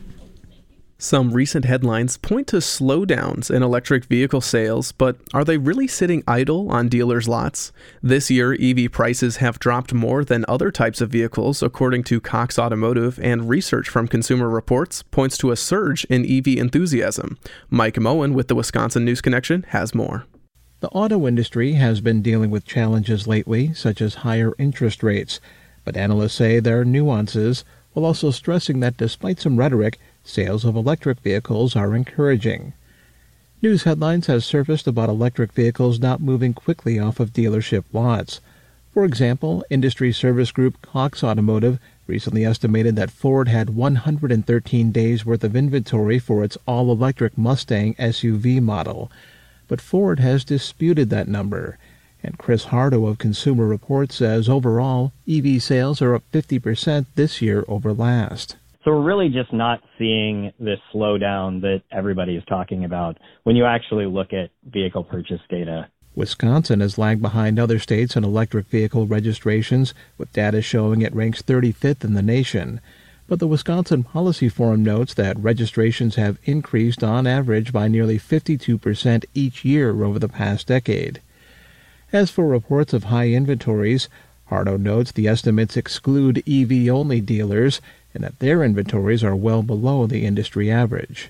Some 1.03 1.33
recent 1.33 1.65
headlines 1.65 2.15
point 2.15 2.47
to 2.47 2.61
slowdowns 2.61 3.51
in 3.51 3.61
electric 3.61 4.05
vehicle 4.05 4.39
sales, 4.39 4.93
but 4.93 5.17
are 5.33 5.43
they 5.43 5.57
really 5.57 5.85
sitting 5.85 6.23
idle 6.25 6.71
on 6.71 6.87
dealers' 6.87 7.27
lots? 7.27 7.73
This 8.01 8.31
year, 8.31 8.53
EV 8.53 8.89
prices 8.89 9.35
have 9.35 9.59
dropped 9.59 9.93
more 9.93 10.23
than 10.23 10.45
other 10.47 10.71
types 10.71 11.01
of 11.01 11.09
vehicles, 11.09 11.61
according 11.61 12.05
to 12.05 12.21
Cox 12.21 12.57
Automotive, 12.57 13.19
and 13.21 13.49
research 13.49 13.89
from 13.89 14.07
Consumer 14.07 14.47
Reports 14.47 15.03
points 15.03 15.37
to 15.39 15.51
a 15.51 15.57
surge 15.57 16.05
in 16.05 16.25
EV 16.25 16.57
enthusiasm. 16.57 17.37
Mike 17.69 17.99
Moen 17.99 18.33
with 18.33 18.47
the 18.47 18.55
Wisconsin 18.55 19.03
News 19.03 19.19
Connection 19.19 19.63
has 19.71 19.93
more. 19.93 20.23
The 20.79 20.87
auto 20.91 21.27
industry 21.27 21.73
has 21.73 21.99
been 21.99 22.21
dealing 22.21 22.49
with 22.49 22.63
challenges 22.63 23.27
lately, 23.27 23.73
such 23.73 23.99
as 23.99 24.15
higher 24.23 24.53
interest 24.57 25.03
rates, 25.03 25.41
but 25.83 25.97
analysts 25.97 26.35
say 26.35 26.61
there 26.61 26.79
are 26.79 26.85
nuances, 26.85 27.65
while 27.91 28.05
also 28.05 28.31
stressing 28.31 28.79
that 28.79 28.95
despite 28.95 29.41
some 29.41 29.57
rhetoric, 29.57 29.99
Sales 30.25 30.63
of 30.63 30.75
electric 30.75 31.19
vehicles 31.19 31.75
are 31.75 31.93
encouraging. 31.95 32.73
News 33.61 33.83
headlines 33.83 34.27
have 34.27 34.43
surfaced 34.43 34.87
about 34.87 35.09
electric 35.09 35.51
vehicles 35.51 35.99
not 35.99 36.21
moving 36.21 36.53
quickly 36.53 36.97
off 36.97 37.19
of 37.19 37.33
dealership 37.33 37.83
lots. 37.91 38.39
For 38.93 39.05
example, 39.05 39.65
industry 39.69 40.11
service 40.13 40.51
group 40.51 40.81
Cox 40.81 41.23
Automotive 41.23 41.79
recently 42.07 42.45
estimated 42.45 42.95
that 42.95 43.11
Ford 43.11 43.47
had 43.47 43.71
113 43.71 44.91
days 44.91 45.25
worth 45.25 45.43
of 45.43 45.55
inventory 45.55 46.19
for 46.19 46.43
its 46.43 46.57
all 46.65 46.91
electric 46.91 47.37
Mustang 47.37 47.93
SUV 47.95 48.61
model. 48.61 49.11
But 49.67 49.81
Ford 49.81 50.19
has 50.19 50.43
disputed 50.43 51.09
that 51.09 51.27
number. 51.27 51.77
And 52.23 52.37
Chris 52.37 52.65
Harto 52.65 53.07
of 53.09 53.17
Consumer 53.17 53.67
Reports 53.67 54.15
says 54.15 54.47
overall, 54.47 55.11
EV 55.27 55.61
sales 55.61 56.01
are 56.01 56.15
up 56.15 56.23
50% 56.31 57.05
this 57.15 57.41
year 57.41 57.65
over 57.67 57.93
last. 57.93 58.55
So 58.83 58.91
we're 58.91 59.01
really 59.01 59.29
just 59.29 59.53
not 59.53 59.81
seeing 59.97 60.51
this 60.59 60.79
slowdown 60.93 61.61
that 61.61 61.83
everybody 61.89 62.35
is 62.35 62.43
talking 62.45 62.83
about 62.83 63.17
when 63.43 63.55
you 63.55 63.65
actually 63.65 64.05
look 64.07 64.33
at 64.33 64.49
vehicle 64.65 65.05
purchase 65.05 65.39
data. 65.49 65.87
Wisconsin 66.15 66.81
has 66.81 66.97
lagged 66.97 67.21
behind 67.21 67.57
other 67.57 67.79
states 67.79 68.17
in 68.17 68.25
electric 68.25 68.67
vehicle 68.67 69.07
registrations, 69.07 69.93
with 70.17 70.33
data 70.33 70.61
showing 70.61 71.01
it 71.01 71.15
ranks 71.15 71.41
35th 71.41 72.03
in 72.03 72.13
the 72.13 72.21
nation. 72.21 72.81
But 73.27 73.39
the 73.39 73.47
Wisconsin 73.47 74.03
Policy 74.03 74.49
Forum 74.49 74.83
notes 74.83 75.13
that 75.13 75.39
registrations 75.39 76.15
have 76.15 76.37
increased 76.43 77.03
on 77.03 77.25
average 77.25 77.71
by 77.71 77.87
nearly 77.87 78.19
52% 78.19 79.25
each 79.33 79.63
year 79.63 80.03
over 80.03 80.19
the 80.19 80.27
past 80.27 80.67
decade. 80.67 81.21
As 82.11 82.29
for 82.29 82.45
reports 82.45 82.93
of 82.93 83.05
high 83.05 83.29
inventories, 83.29 84.09
Harto 84.51 84.77
notes 84.77 85.11
the 85.11 85.27
estimates 85.27 85.77
exclude 85.77 86.43
EV 86.47 86.89
only 86.89 87.21
dealers 87.21 87.81
and 88.13 88.23
that 88.23 88.39
their 88.39 88.63
inventories 88.63 89.23
are 89.23 89.35
well 89.35 89.63
below 89.63 90.07
the 90.07 90.25
industry 90.25 90.69
average. 90.69 91.29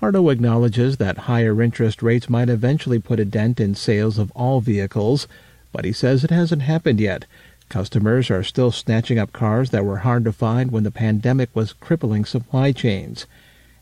Harto 0.00 0.32
acknowledges 0.32 0.96
that 0.96 1.28
higher 1.28 1.60
interest 1.60 2.02
rates 2.02 2.30
might 2.30 2.48
eventually 2.48 2.98
put 2.98 3.20
a 3.20 3.24
dent 3.24 3.60
in 3.60 3.74
sales 3.74 4.18
of 4.18 4.30
all 4.32 4.60
vehicles, 4.60 5.28
but 5.72 5.84
he 5.84 5.92
says 5.92 6.24
it 6.24 6.30
hasn't 6.30 6.62
happened 6.62 7.00
yet. 7.00 7.26
Customers 7.68 8.30
are 8.30 8.42
still 8.42 8.72
snatching 8.72 9.18
up 9.18 9.32
cars 9.32 9.70
that 9.70 9.84
were 9.84 9.98
hard 9.98 10.24
to 10.24 10.32
find 10.32 10.72
when 10.72 10.82
the 10.82 10.90
pandemic 10.90 11.50
was 11.54 11.74
crippling 11.74 12.24
supply 12.24 12.72
chains. 12.72 13.26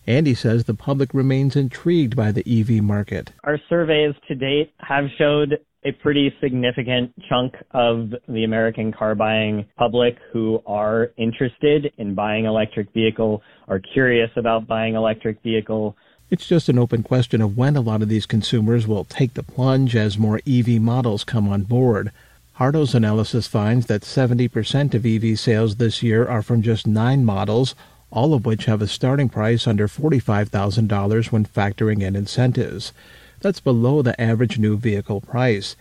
And 0.07 0.27
he 0.27 0.35
says 0.35 0.65
the 0.65 0.75
public 0.75 1.15
remains 1.15 1.55
intrigued 1.55 2.17
by 2.17 2.33
the 2.33 2.45
EV 2.47 2.83
market. 2.83 3.33
Our 3.45 3.59
surveys 3.69 4.15
to 4.27 4.35
date 4.35 4.73
have 4.81 5.05
showed 5.17 5.61
a 5.85 5.93
pretty 5.93 6.35
significant 6.41 7.13
chunk 7.29 7.55
of 7.71 8.13
the 8.29 8.45
American 8.45 8.93
car 8.93 9.15
buying 9.15 9.65
public 9.77 10.17
who 10.33 10.61
are 10.67 11.13
interested 11.17 11.93
in 11.99 12.15
buying 12.15 12.47
electric 12.47 12.93
vehicle, 12.93 13.43
are 13.69 13.79
curious 13.79 14.31
about 14.37 14.67
buying 14.67 14.95
electric 14.95 15.41
vehicle. 15.43 15.97
It's 16.31 16.47
just 16.47 16.69
an 16.69 16.79
open 16.79 17.03
question 17.03 17.41
of 17.41 17.57
when 17.57 17.77
a 17.77 17.81
lot 17.81 18.03
of 18.03 18.09
these 18.09 18.27
consumers 18.27 18.87
will 18.87 19.05
take 19.05 19.35
the 19.35 19.43
plunge 19.43 19.95
as 19.95 20.19
more 20.19 20.41
EV 20.47 20.81
models 20.81 21.25
come 21.25 21.49
on 21.49 21.63
board. 21.63 22.11
Harto's 22.55 22.95
analysis 22.95 23.47
finds 23.47 23.87
that 23.87 24.03
70% 24.03 24.95
of 24.95 25.07
EV 25.07 25.39
sales 25.39 25.77
this 25.77 26.03
year 26.03 26.27
are 26.27 26.43
from 26.43 26.61
just 26.61 26.89
nine 26.89 27.25
models, 27.25 27.77
all 28.11 28.35
of 28.35 28.45
which 28.45 28.65
have 28.65 28.83
a 28.83 28.89
starting 28.89 29.29
price 29.29 29.67
under 29.67 29.87
$45,000 29.87 31.31
when 31.31 31.47
factoring 31.47 32.03
in 32.03 32.17
incentives. 32.17 32.93
That's 33.41 33.61
below 33.61 34.03
the 34.03 34.21
average 34.21 34.59
new 34.59 34.77
vehicle 34.77 35.21
price. 35.21 35.77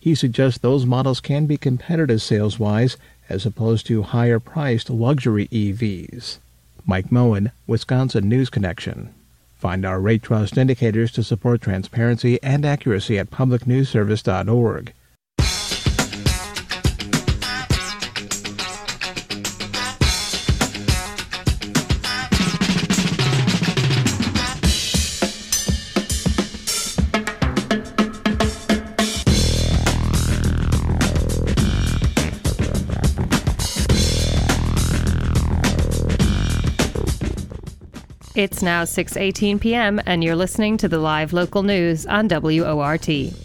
He 0.00 0.14
suggests 0.14 0.58
those 0.58 0.86
models 0.86 1.20
can 1.20 1.46
be 1.46 1.56
competitive 1.56 2.22
sales 2.22 2.58
wise 2.58 2.96
as 3.28 3.46
opposed 3.46 3.86
to 3.86 4.02
higher 4.02 4.40
priced 4.40 4.90
luxury 4.90 5.48
EVs. 5.48 6.38
Mike 6.84 7.12
Moen, 7.12 7.52
Wisconsin 7.66 8.28
News 8.28 8.50
Connection. 8.50 9.14
Find 9.56 9.84
our 9.84 10.00
rate 10.00 10.22
trust 10.22 10.58
indicators 10.58 11.12
to 11.12 11.22
support 11.22 11.60
transparency 11.60 12.42
and 12.42 12.64
accuracy 12.64 13.18
at 13.18 13.30
publicnewsservice.org. 13.30 14.92
It's 38.34 38.62
now 38.62 38.84
6:18 38.84 39.60
p.m. 39.60 40.00
and 40.06 40.24
you're 40.24 40.36
listening 40.36 40.78
to 40.78 40.88
the 40.88 40.96
live 40.96 41.34
local 41.34 41.62
news 41.62 42.06
on 42.06 42.28
WORT. 42.28 43.41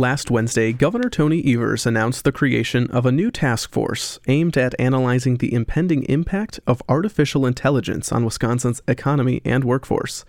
Last 0.00 0.30
Wednesday, 0.30 0.72
Governor 0.72 1.10
Tony 1.10 1.42
Evers 1.44 1.84
announced 1.84 2.24
the 2.24 2.32
creation 2.32 2.90
of 2.90 3.04
a 3.04 3.12
new 3.12 3.30
task 3.30 3.70
force 3.70 4.18
aimed 4.28 4.56
at 4.56 4.74
analyzing 4.78 5.36
the 5.36 5.52
impending 5.52 6.04
impact 6.04 6.58
of 6.66 6.82
artificial 6.88 7.44
intelligence 7.44 8.10
on 8.10 8.24
Wisconsin's 8.24 8.80
economy 8.88 9.42
and 9.44 9.62
workforce. 9.62 10.24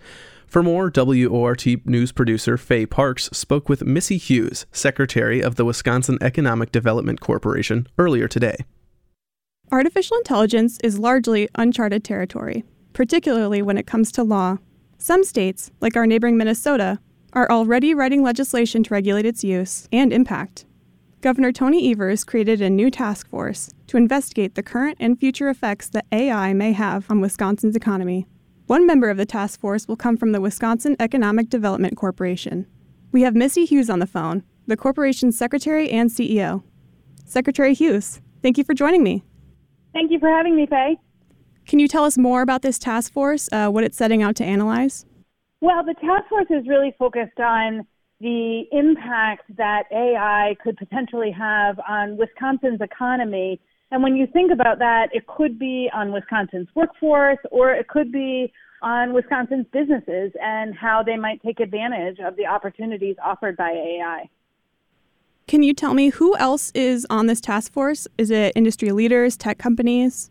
For 0.46 0.62
more, 0.62 0.92
WORT 0.94 1.64
news 1.86 2.12
producer 2.12 2.58
Faye 2.58 2.84
Parks 2.84 3.30
spoke 3.32 3.70
with 3.70 3.86
Missy 3.86 4.18
Hughes, 4.18 4.66
Secretary 4.72 5.40
of 5.40 5.56
the 5.56 5.64
Wisconsin 5.64 6.18
Economic 6.20 6.70
Development 6.70 7.18
Corporation, 7.18 7.86
earlier 7.96 8.28
today. 8.28 8.56
Artificial 9.70 10.18
intelligence 10.18 10.76
is 10.84 10.98
largely 10.98 11.48
uncharted 11.54 12.04
territory, 12.04 12.62
particularly 12.92 13.62
when 13.62 13.78
it 13.78 13.86
comes 13.86 14.12
to 14.12 14.22
law. 14.22 14.58
Some 14.98 15.24
states, 15.24 15.70
like 15.80 15.96
our 15.96 16.06
neighboring 16.06 16.36
Minnesota, 16.36 16.98
are 17.32 17.50
already 17.50 17.94
writing 17.94 18.22
legislation 18.22 18.82
to 18.82 18.94
regulate 18.94 19.26
its 19.26 19.42
use 19.42 19.88
and 19.92 20.12
impact. 20.12 20.66
Governor 21.20 21.52
Tony 21.52 21.90
Evers 21.90 22.24
created 22.24 22.60
a 22.60 22.68
new 22.68 22.90
task 22.90 23.28
force 23.28 23.70
to 23.86 23.96
investigate 23.96 24.54
the 24.54 24.62
current 24.62 24.96
and 25.00 25.18
future 25.18 25.48
effects 25.48 25.88
that 25.90 26.06
AI 26.12 26.52
may 26.52 26.72
have 26.72 27.08
on 27.10 27.20
Wisconsin's 27.20 27.76
economy. 27.76 28.26
One 28.66 28.86
member 28.86 29.08
of 29.08 29.16
the 29.16 29.26
task 29.26 29.60
force 29.60 29.86
will 29.86 29.96
come 29.96 30.16
from 30.16 30.32
the 30.32 30.40
Wisconsin 30.40 30.96
Economic 30.98 31.48
Development 31.48 31.96
Corporation. 31.96 32.66
We 33.12 33.22
have 33.22 33.34
Missy 33.34 33.64
Hughes 33.64 33.88
on 33.88 33.98
the 33.98 34.06
phone, 34.06 34.42
the 34.66 34.76
corporation's 34.76 35.38
secretary 35.38 35.90
and 35.90 36.10
CEO. 36.10 36.62
Secretary 37.24 37.74
Hughes, 37.74 38.20
thank 38.42 38.58
you 38.58 38.64
for 38.64 38.74
joining 38.74 39.02
me. 39.02 39.22
Thank 39.92 40.10
you 40.10 40.18
for 40.18 40.28
having 40.28 40.56
me, 40.56 40.66
Faye. 40.66 40.96
Can 41.66 41.78
you 41.78 41.86
tell 41.86 42.04
us 42.04 42.18
more 42.18 42.42
about 42.42 42.62
this 42.62 42.78
task 42.78 43.12
force, 43.12 43.48
uh, 43.52 43.68
what 43.68 43.84
it's 43.84 43.96
setting 43.96 44.22
out 44.22 44.34
to 44.36 44.44
analyze? 44.44 45.06
Well, 45.62 45.84
the 45.84 45.94
task 45.94 46.28
force 46.28 46.48
is 46.50 46.66
really 46.66 46.92
focused 46.98 47.38
on 47.38 47.86
the 48.20 48.64
impact 48.72 49.44
that 49.56 49.84
AI 49.92 50.56
could 50.60 50.76
potentially 50.76 51.30
have 51.30 51.78
on 51.88 52.16
Wisconsin's 52.16 52.80
economy. 52.80 53.60
And 53.92 54.02
when 54.02 54.16
you 54.16 54.26
think 54.26 54.50
about 54.50 54.80
that, 54.80 55.10
it 55.12 55.24
could 55.28 55.60
be 55.60 55.88
on 55.94 56.10
Wisconsin's 56.10 56.66
workforce 56.74 57.38
or 57.52 57.70
it 57.70 57.86
could 57.86 58.10
be 58.10 58.52
on 58.82 59.12
Wisconsin's 59.12 59.66
businesses 59.72 60.32
and 60.42 60.74
how 60.74 61.04
they 61.04 61.16
might 61.16 61.40
take 61.42 61.60
advantage 61.60 62.18
of 62.18 62.34
the 62.34 62.46
opportunities 62.46 63.14
offered 63.24 63.56
by 63.56 63.70
AI. 63.70 64.28
Can 65.46 65.62
you 65.62 65.74
tell 65.74 65.94
me 65.94 66.08
who 66.08 66.36
else 66.38 66.72
is 66.74 67.06
on 67.08 67.28
this 67.28 67.40
task 67.40 67.72
force? 67.72 68.08
Is 68.18 68.32
it 68.32 68.52
industry 68.56 68.90
leaders, 68.90 69.36
tech 69.36 69.58
companies? 69.58 70.28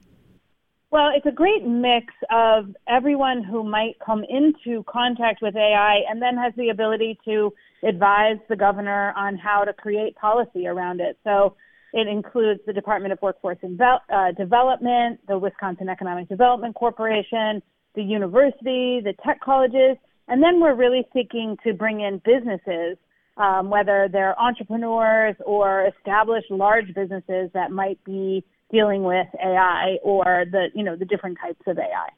Well, 0.91 1.09
it's 1.15 1.25
a 1.25 1.31
great 1.31 1.63
mix 1.65 2.13
of 2.29 2.75
everyone 2.85 3.45
who 3.45 3.63
might 3.63 3.95
come 4.05 4.25
into 4.27 4.83
contact 4.83 5.41
with 5.41 5.55
AI 5.55 6.01
and 6.09 6.21
then 6.21 6.35
has 6.35 6.51
the 6.57 6.67
ability 6.67 7.17
to 7.23 7.53
advise 7.81 8.35
the 8.49 8.57
governor 8.57 9.13
on 9.15 9.37
how 9.37 9.63
to 9.63 9.71
create 9.71 10.17
policy 10.17 10.67
around 10.67 10.99
it. 10.99 11.17
So 11.23 11.55
it 11.93 12.07
includes 12.09 12.59
the 12.67 12.73
Department 12.73 13.13
of 13.13 13.19
Workforce 13.21 13.57
uh, 13.63 14.31
Development, 14.37 15.17
the 15.29 15.39
Wisconsin 15.39 15.87
Economic 15.87 16.27
Development 16.27 16.75
Corporation, 16.75 17.61
the 17.95 18.03
university, 18.03 18.99
the 19.01 19.13
tech 19.25 19.39
colleges, 19.39 19.95
and 20.27 20.43
then 20.43 20.59
we're 20.59 20.75
really 20.75 21.07
seeking 21.13 21.55
to 21.63 21.73
bring 21.73 22.01
in 22.01 22.21
businesses, 22.25 22.97
um, 23.37 23.69
whether 23.69 24.09
they're 24.11 24.37
entrepreneurs 24.37 25.35
or 25.45 25.87
established 25.87 26.51
large 26.51 26.93
businesses 26.93 27.49
that 27.53 27.71
might 27.71 28.01
be 28.03 28.43
dealing 28.71 29.03
with 29.03 29.27
AI 29.43 29.97
or 30.03 30.45
the 30.51 30.69
you 30.73 30.83
know 30.83 30.95
the 30.95 31.05
different 31.05 31.37
types 31.39 31.61
of 31.67 31.77
AI. 31.77 32.09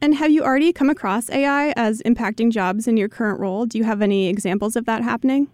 And 0.00 0.14
have 0.16 0.30
you 0.30 0.44
already 0.44 0.72
come 0.72 0.90
across 0.90 1.30
AI 1.30 1.72
as 1.76 2.02
impacting 2.02 2.52
jobs 2.52 2.86
in 2.86 2.96
your 2.96 3.08
current 3.08 3.40
role? 3.40 3.64
Do 3.64 3.78
you 3.78 3.84
have 3.84 4.02
any 4.02 4.28
examples 4.28 4.76
of 4.76 4.84
that 4.84 5.02
happening? 5.02 5.48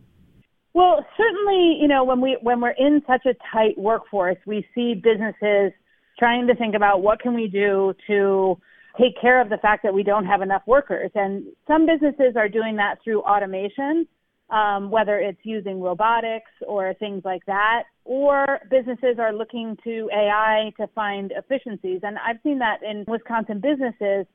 Well, 0.73 1.05
certainly, 1.17 1.79
you 1.81 1.89
know, 1.89 2.05
when 2.05 2.21
we 2.21 2.39
when 2.43 2.61
we're 2.61 2.71
in 2.71 3.03
such 3.07 3.27
a 3.27 3.35
tight 3.53 3.77
workforce, 3.77 4.39
we 4.47 4.67
see 4.75 4.95
businesses 4.95 5.73
trying 6.19 6.47
to 6.47 6.55
think 6.55 6.75
about 6.75 7.03
what 7.03 7.21
can 7.21 7.35
we 7.35 7.49
do 7.49 7.95
to 8.07 8.59
take 8.99 9.21
care 9.21 9.41
of 9.41 9.49
the 9.49 9.57
fact 9.59 9.83
that 9.83 9.95
we 9.95 10.03
don't 10.03 10.27
have 10.27 10.43
enough 10.43 10.63
workers. 10.67 11.11
And 11.15 11.45
some 11.67 11.87
businesses 11.87 12.35
are 12.37 12.49
doing 12.49 12.77
that 12.77 12.97
through 13.03 13.23
automation. 13.23 14.07
Um, 14.51 14.91
whether 14.91 15.19
it's 15.19 15.41
using 15.43 15.81
robotics 15.81 16.51
or 16.67 16.95
things 16.95 17.23
like 17.25 17.45
that, 17.47 17.85
or 18.05 18.61
businesses 18.71 19.17
are 19.19 19.33
looking 19.33 19.77
to 19.85 20.09
AI 20.13 20.73
to 20.79 20.87
find 20.89 21.33
efficiencies. 21.33 22.01
And 22.03 22.19
I've 22.19 22.39
seen 22.43 22.59
that 22.59 22.83
in 22.83 23.05
Wisconsin 23.07 23.61
businesses. 23.61 24.27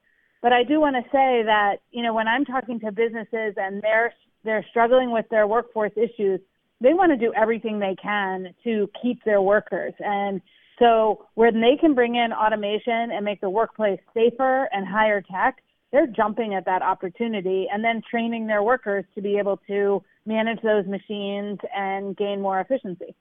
But 0.41 0.53
I 0.53 0.63
do 0.63 0.79
want 0.79 0.95
to 0.95 1.03
say 1.11 1.43
that, 1.43 1.77
you 1.91 2.03
know, 2.03 2.13
when 2.13 2.27
I'm 2.27 2.45
talking 2.45 2.79
to 2.81 2.91
businesses 2.91 3.55
and 3.57 3.81
they're 3.81 4.13
they're 4.43 4.65
struggling 4.69 5.11
with 5.11 5.25
their 5.29 5.47
workforce 5.47 5.93
issues, 5.95 6.39
they 6.79 6.93
want 6.93 7.11
to 7.11 7.17
do 7.17 7.33
everything 7.33 7.79
they 7.79 7.95
can 8.01 8.53
to 8.63 8.87
keep 9.01 9.23
their 9.23 9.41
workers. 9.41 9.93
And 9.99 10.39
so 10.77 11.25
when 11.33 11.61
they 11.61 11.77
can 11.79 11.95
bring 11.95 12.15
in 12.15 12.31
automation 12.31 13.11
and 13.11 13.25
make 13.25 13.41
the 13.41 13.49
workplace 13.49 13.99
safer 14.13 14.69
and 14.71 14.87
higher 14.87 15.21
tech, 15.21 15.57
they're 15.95 16.07
jumping 16.07 16.53
at 16.53 16.65
that 16.65 16.81
opportunity 16.81 17.67
and 17.71 17.81
then 17.81 18.01
training 18.11 18.47
their 18.47 18.61
workers 18.61 19.05
to 19.15 19.21
be 19.21 19.37
able 19.37 19.57
to 19.65 20.03
manage 20.25 20.61
those 20.61 20.85
machines 20.85 21.57
and 21.73 22.17
gain 22.17 22.41
more 22.41 22.59
efficiency. 22.59 23.15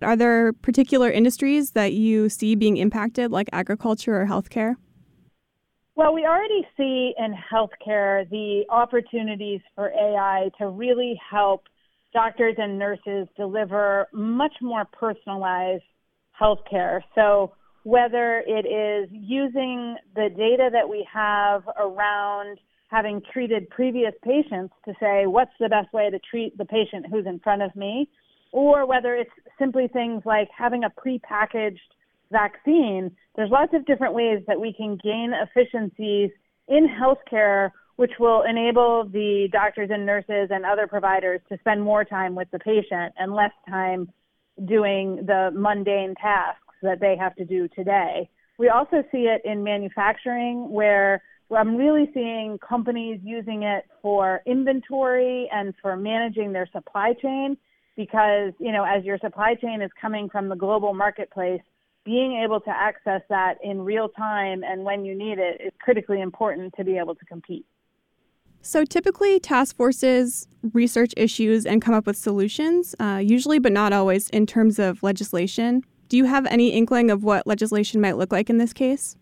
Are 0.00 0.14
there 0.14 0.52
particular 0.52 1.10
industries 1.10 1.72
that 1.72 1.92
you 1.92 2.28
see 2.28 2.54
being 2.54 2.76
impacted, 2.76 3.32
like 3.32 3.48
agriculture 3.52 4.22
or 4.22 4.26
healthcare? 4.26 4.76
Well, 5.96 6.14
we 6.14 6.24
already 6.24 6.64
see 6.76 7.12
in 7.18 7.34
healthcare 7.34 8.30
the 8.30 8.62
opportunities 8.70 9.60
for 9.74 9.90
AI 9.90 10.48
to 10.58 10.68
really 10.68 11.20
help 11.28 11.64
doctors 12.14 12.54
and 12.56 12.78
nurses 12.78 13.26
deliver 13.36 14.06
much 14.12 14.54
more 14.62 14.84
personalized 14.84 15.82
healthcare. 16.40 17.00
So, 17.16 17.52
whether 17.84 18.42
it 18.46 18.66
is 18.66 19.08
using 19.10 19.96
the 20.14 20.28
data 20.36 20.68
that 20.72 20.88
we 20.88 21.06
have 21.12 21.62
around 21.78 22.58
having 22.88 23.22
treated 23.32 23.70
previous 23.70 24.12
patients 24.22 24.74
to 24.84 24.92
say 25.00 25.26
what's 25.26 25.52
the 25.60 25.68
best 25.68 25.92
way 25.92 26.10
to 26.10 26.18
treat 26.30 26.56
the 26.58 26.64
patient 26.64 27.06
who's 27.10 27.26
in 27.26 27.38
front 27.38 27.62
of 27.62 27.74
me, 27.76 28.08
or 28.52 28.86
whether 28.86 29.14
it's 29.14 29.30
simply 29.58 29.88
things 29.88 30.22
like 30.26 30.48
having 30.56 30.82
a 30.84 30.90
prepackaged 30.90 31.78
vaccine, 32.32 33.10
there's 33.36 33.50
lots 33.50 33.72
of 33.74 33.86
different 33.86 34.14
ways 34.14 34.40
that 34.46 34.60
we 34.60 34.72
can 34.72 34.98
gain 35.02 35.32
efficiencies 35.32 36.30
in 36.68 36.86
healthcare, 36.88 37.70
which 37.96 38.12
will 38.18 38.42
enable 38.42 39.04
the 39.04 39.48
doctors 39.52 39.90
and 39.92 40.04
nurses 40.04 40.48
and 40.50 40.64
other 40.64 40.86
providers 40.86 41.40
to 41.48 41.58
spend 41.58 41.82
more 41.82 42.04
time 42.04 42.34
with 42.34 42.48
the 42.50 42.58
patient 42.58 43.14
and 43.18 43.34
less 43.34 43.52
time 43.68 44.10
doing 44.64 45.24
the 45.26 45.50
mundane 45.54 46.14
tasks 46.20 46.59
that 46.82 47.00
they 47.00 47.16
have 47.16 47.34
to 47.36 47.44
do 47.44 47.68
today. 47.68 48.28
We 48.58 48.68
also 48.68 49.02
see 49.10 49.26
it 49.26 49.42
in 49.44 49.64
manufacturing 49.64 50.70
where 50.70 51.22
I'm 51.56 51.76
really 51.76 52.10
seeing 52.14 52.58
companies 52.58 53.20
using 53.24 53.62
it 53.64 53.84
for 54.02 54.42
inventory 54.46 55.48
and 55.52 55.74
for 55.82 55.96
managing 55.96 56.52
their 56.52 56.68
supply 56.72 57.14
chain 57.20 57.56
because, 57.96 58.52
you 58.60 58.70
know, 58.72 58.84
as 58.84 59.04
your 59.04 59.18
supply 59.18 59.54
chain 59.54 59.82
is 59.82 59.90
coming 60.00 60.28
from 60.28 60.48
the 60.48 60.54
global 60.54 60.94
marketplace, 60.94 61.60
being 62.04 62.40
able 62.42 62.60
to 62.60 62.70
access 62.70 63.20
that 63.28 63.54
in 63.62 63.80
real 63.82 64.08
time 64.08 64.62
and 64.64 64.84
when 64.84 65.04
you 65.04 65.16
need 65.16 65.38
it 65.38 65.60
is 65.60 65.72
critically 65.80 66.20
important 66.20 66.72
to 66.76 66.84
be 66.84 66.96
able 66.96 67.14
to 67.14 67.24
compete. 67.24 67.66
So 68.62 68.84
typically, 68.84 69.40
task 69.40 69.74
forces 69.74 70.46
research 70.72 71.14
issues 71.16 71.64
and 71.64 71.80
come 71.80 71.94
up 71.94 72.06
with 72.06 72.16
solutions, 72.16 72.94
uh, 73.00 73.20
usually 73.22 73.58
but 73.58 73.72
not 73.72 73.92
always, 73.92 74.28
in 74.30 74.46
terms 74.46 74.78
of 74.78 75.02
legislation. 75.02 75.82
Do 76.10 76.16
you 76.16 76.24
have 76.24 76.44
any 76.46 76.70
inkling 76.70 77.08
of 77.08 77.22
what 77.22 77.46
legislation 77.46 78.00
might 78.00 78.16
look 78.16 78.32
like 78.32 78.50
in 78.50 78.58
this 78.58 78.72
case? 78.72 79.16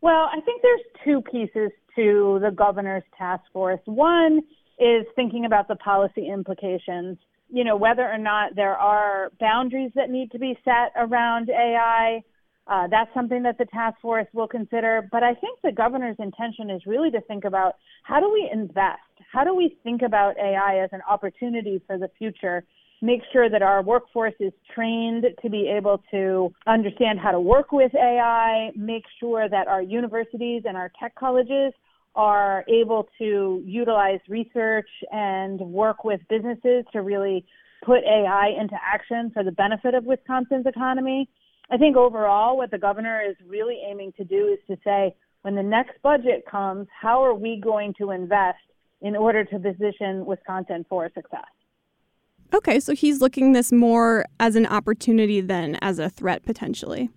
Well, 0.00 0.30
I 0.32 0.40
think 0.40 0.62
there's 0.62 0.80
two 1.04 1.20
pieces 1.30 1.70
to 1.96 2.40
the 2.42 2.50
governor's 2.50 3.04
task 3.16 3.44
force. 3.52 3.80
One 3.84 4.40
is 4.78 5.04
thinking 5.14 5.44
about 5.44 5.68
the 5.68 5.76
policy 5.76 6.26
implications, 6.26 7.18
you 7.50 7.62
know, 7.62 7.76
whether 7.76 8.10
or 8.10 8.16
not 8.16 8.56
there 8.56 8.74
are 8.76 9.32
boundaries 9.38 9.92
that 9.96 10.08
need 10.08 10.30
to 10.32 10.38
be 10.38 10.58
set 10.64 10.92
around 10.96 11.50
AI 11.50 12.22
uh, 12.66 12.86
that's 12.90 13.12
something 13.12 13.42
that 13.42 13.58
the 13.58 13.66
task 13.66 14.00
force 14.00 14.26
will 14.32 14.48
consider. 14.48 15.06
But 15.12 15.22
I 15.22 15.34
think 15.34 15.58
the 15.62 15.72
governor's 15.72 16.16
intention 16.18 16.70
is 16.70 16.86
really 16.86 17.10
to 17.10 17.20
think 17.22 17.44
about 17.44 17.74
how 18.04 18.20
do 18.20 18.32
we 18.32 18.48
invest? 18.50 19.00
How 19.30 19.44
do 19.44 19.54
we 19.54 19.76
think 19.82 20.02
about 20.02 20.38
AI 20.38 20.82
as 20.82 20.90
an 20.92 21.00
opportunity 21.08 21.82
for 21.86 21.98
the 21.98 22.08
future? 22.18 22.64
Make 23.02 23.20
sure 23.32 23.50
that 23.50 23.62
our 23.62 23.82
workforce 23.82 24.34
is 24.40 24.52
trained 24.74 25.26
to 25.42 25.50
be 25.50 25.68
able 25.68 26.02
to 26.10 26.52
understand 26.66 27.18
how 27.18 27.32
to 27.32 27.40
work 27.40 27.70
with 27.72 27.94
AI. 27.94 28.70
Make 28.76 29.04
sure 29.20 29.48
that 29.48 29.68
our 29.68 29.82
universities 29.82 30.62
and 30.64 30.76
our 30.76 30.90
tech 31.00 31.14
colleges 31.14 31.72
are 32.14 32.64
able 32.68 33.08
to 33.18 33.62
utilize 33.66 34.20
research 34.28 34.88
and 35.10 35.60
work 35.60 36.04
with 36.04 36.20
businesses 36.30 36.84
to 36.92 37.02
really 37.02 37.44
put 37.84 38.04
AI 38.04 38.54
into 38.58 38.76
action 38.82 39.30
for 39.34 39.42
the 39.42 39.52
benefit 39.52 39.94
of 39.94 40.04
Wisconsin's 40.04 40.66
economy. 40.66 41.28
I 41.70 41.76
think 41.76 41.96
overall, 41.96 42.56
what 42.56 42.70
the 42.70 42.78
governor 42.78 43.20
is 43.28 43.36
really 43.46 43.80
aiming 43.86 44.12
to 44.16 44.24
do 44.24 44.48
is 44.48 44.58
to 44.68 44.76
say, 44.84 45.14
when 45.42 45.54
the 45.54 45.62
next 45.62 46.00
budget 46.02 46.44
comes, 46.50 46.86
how 46.98 47.22
are 47.22 47.34
we 47.34 47.60
going 47.62 47.92
to 47.98 48.12
invest 48.12 48.58
in 49.02 49.16
order 49.16 49.44
to 49.44 49.58
position 49.58 50.24
Wisconsin 50.24 50.86
for 50.88 51.10
success? 51.14 51.44
Okay, 52.52 52.80
so 52.80 52.94
he's 52.94 53.20
looking 53.20 53.52
this 53.52 53.72
more 53.72 54.24
as 54.38 54.56
an 54.56 54.66
opportunity 54.66 55.40
than 55.40 55.76
as 55.76 55.98
a 55.98 56.08
threat 56.08 56.44
potentially. 56.44 57.10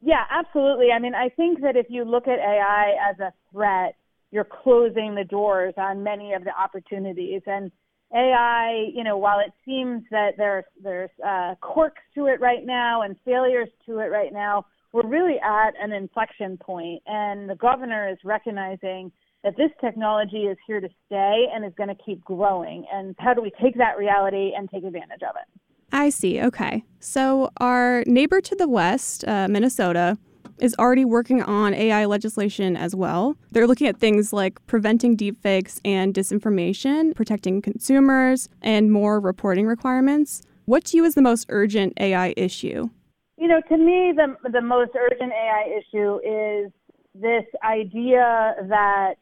Yeah, 0.00 0.24
absolutely. 0.30 0.90
I 0.90 0.98
mean, 0.98 1.14
I 1.14 1.28
think 1.28 1.62
that 1.62 1.76
if 1.76 1.86
you 1.88 2.04
look 2.04 2.26
at 2.26 2.38
AI 2.38 2.96
as 3.10 3.18
a 3.20 3.32
threat, 3.52 3.94
you're 4.32 4.44
closing 4.44 5.14
the 5.14 5.24
doors 5.24 5.74
on 5.76 6.02
many 6.02 6.32
of 6.32 6.42
the 6.42 6.50
opportunities. 6.50 7.42
And 7.46 7.70
AI, 8.14 8.90
you 8.94 9.04
know, 9.04 9.16
while 9.16 9.38
it 9.38 9.52
seems 9.64 10.02
that 10.10 10.32
there's 10.36 10.64
there's 10.82 11.10
uh, 11.24 11.54
quirks 11.60 12.02
to 12.14 12.26
it 12.26 12.40
right 12.40 12.64
now 12.64 13.02
and 13.02 13.16
failures 13.24 13.68
to 13.86 14.00
it 14.00 14.10
right 14.10 14.32
now, 14.32 14.66
we're 14.92 15.06
really 15.06 15.38
at 15.42 15.72
an 15.80 15.92
inflection 15.92 16.58
point, 16.58 17.02
and 17.06 17.48
the 17.48 17.54
governor 17.54 18.10
is 18.10 18.18
recognizing 18.24 19.10
that 19.44 19.56
this 19.56 19.70
technology 19.80 20.44
is 20.44 20.56
here 20.66 20.80
to 20.80 20.88
stay 21.06 21.46
and 21.52 21.64
is 21.64 21.72
going 21.76 21.88
to 21.88 22.02
keep 22.04 22.22
growing. 22.24 22.86
And 22.92 23.14
how 23.18 23.34
do 23.34 23.42
we 23.42 23.50
take 23.60 23.76
that 23.76 23.98
reality 23.98 24.52
and 24.56 24.70
take 24.70 24.84
advantage 24.84 25.22
of 25.22 25.34
it? 25.36 25.60
I 25.92 26.08
see. 26.08 26.40
Okay, 26.40 26.84
so 27.00 27.50
our 27.58 28.02
neighbor 28.06 28.40
to 28.40 28.54
the 28.54 28.68
west, 28.68 29.26
uh, 29.28 29.46
Minnesota 29.48 30.16
is 30.58 30.74
already 30.78 31.04
working 31.04 31.42
on 31.42 31.74
AI 31.74 32.04
legislation 32.06 32.76
as 32.76 32.94
well. 32.94 33.36
They're 33.50 33.66
looking 33.66 33.88
at 33.88 33.98
things 33.98 34.32
like 34.32 34.64
preventing 34.66 35.16
deepfakes 35.16 35.80
and 35.84 36.14
disinformation, 36.14 37.14
protecting 37.14 37.60
consumers, 37.60 38.48
and 38.62 38.92
more 38.92 39.20
reporting 39.20 39.66
requirements. 39.66 40.42
What 40.64 40.84
to 40.86 40.96
you 40.96 41.04
is 41.04 41.14
the 41.14 41.22
most 41.22 41.46
urgent 41.48 41.94
AI 41.98 42.32
issue? 42.36 42.88
You 43.36 43.48
know, 43.48 43.60
to 43.68 43.76
me, 43.76 44.12
the, 44.14 44.36
the 44.50 44.60
most 44.60 44.92
urgent 44.96 45.32
AI 45.32 45.80
issue 45.80 46.18
is 46.18 46.72
this 47.14 47.44
idea 47.64 48.54
that 48.68 49.14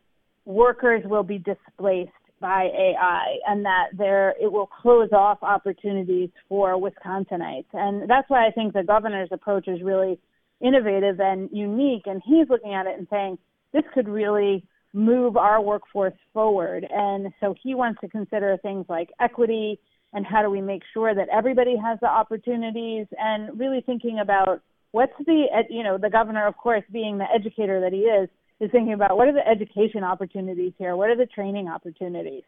workers 0.50 1.02
will 1.04 1.22
be 1.22 1.38
displaced 1.38 2.10
by 2.40 2.68
AI 2.74 3.36
and 3.46 3.64
that 3.64 3.88
there 3.96 4.34
it 4.40 4.50
will 4.50 4.66
close 4.66 5.10
off 5.12 5.38
opportunities 5.42 6.30
for 6.48 6.72
Wisconsinites. 6.72 7.66
And 7.72 8.08
that's 8.08 8.28
why 8.28 8.46
I 8.46 8.50
think 8.50 8.72
the 8.72 8.82
governor's 8.82 9.28
approach 9.30 9.68
is 9.68 9.82
really 9.82 10.18
innovative 10.60 11.20
and 11.20 11.50
unique. 11.52 12.04
And 12.06 12.22
he's 12.24 12.48
looking 12.48 12.74
at 12.74 12.86
it 12.86 12.98
and 12.98 13.06
saying, 13.10 13.38
this 13.72 13.84
could 13.94 14.08
really 14.08 14.64
move 14.92 15.36
our 15.36 15.62
workforce 15.62 16.14
forward. 16.32 16.86
And 16.90 17.32
so 17.40 17.54
he 17.62 17.74
wants 17.74 18.00
to 18.00 18.08
consider 18.08 18.56
things 18.62 18.86
like 18.88 19.10
equity 19.20 19.78
and 20.12 20.26
how 20.26 20.42
do 20.42 20.50
we 20.50 20.60
make 20.60 20.82
sure 20.92 21.14
that 21.14 21.28
everybody 21.28 21.76
has 21.76 21.98
the 22.00 22.08
opportunities 22.08 23.06
and 23.16 23.58
really 23.58 23.80
thinking 23.80 24.18
about 24.20 24.60
what's 24.90 25.12
the, 25.24 25.44
you 25.68 25.84
know, 25.84 25.98
the 25.98 26.10
governor, 26.10 26.46
of 26.46 26.56
course, 26.56 26.82
being 26.90 27.18
the 27.18 27.26
educator 27.32 27.80
that 27.80 27.92
he 27.92 28.00
is, 28.00 28.28
is 28.60 28.70
thinking 28.70 28.92
about 28.92 29.16
what 29.16 29.28
are 29.28 29.32
the 29.32 29.46
education 29.46 30.04
opportunities 30.04 30.72
here? 30.78 30.96
What 30.96 31.10
are 31.10 31.16
the 31.16 31.26
training 31.26 31.68
opportunities? 31.68 32.42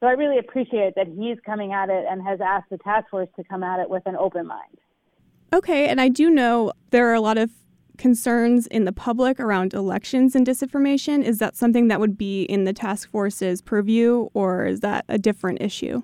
So 0.00 0.08
I 0.08 0.12
really 0.12 0.38
appreciate 0.38 0.94
that 0.96 1.06
he's 1.06 1.38
coming 1.46 1.72
at 1.72 1.88
it 1.88 2.04
and 2.10 2.22
has 2.26 2.40
asked 2.40 2.68
the 2.70 2.78
task 2.78 3.08
force 3.10 3.28
to 3.36 3.44
come 3.44 3.62
at 3.62 3.80
it 3.80 3.88
with 3.88 4.02
an 4.06 4.16
open 4.16 4.46
mind. 4.46 4.78
Okay, 5.52 5.88
and 5.88 6.00
I 6.00 6.08
do 6.08 6.30
know 6.30 6.72
there 6.90 7.08
are 7.08 7.14
a 7.14 7.20
lot 7.20 7.38
of 7.38 7.50
concerns 7.96 8.66
in 8.66 8.84
the 8.84 8.92
public 8.92 9.38
around 9.38 9.72
elections 9.72 10.34
and 10.34 10.44
disinformation. 10.44 11.22
Is 11.22 11.38
that 11.38 11.56
something 11.56 11.88
that 11.88 12.00
would 12.00 12.18
be 12.18 12.42
in 12.42 12.64
the 12.64 12.72
task 12.72 13.08
force's 13.10 13.62
purview, 13.62 14.28
or 14.34 14.66
is 14.66 14.80
that 14.80 15.04
a 15.08 15.16
different 15.16 15.62
issue? 15.62 16.02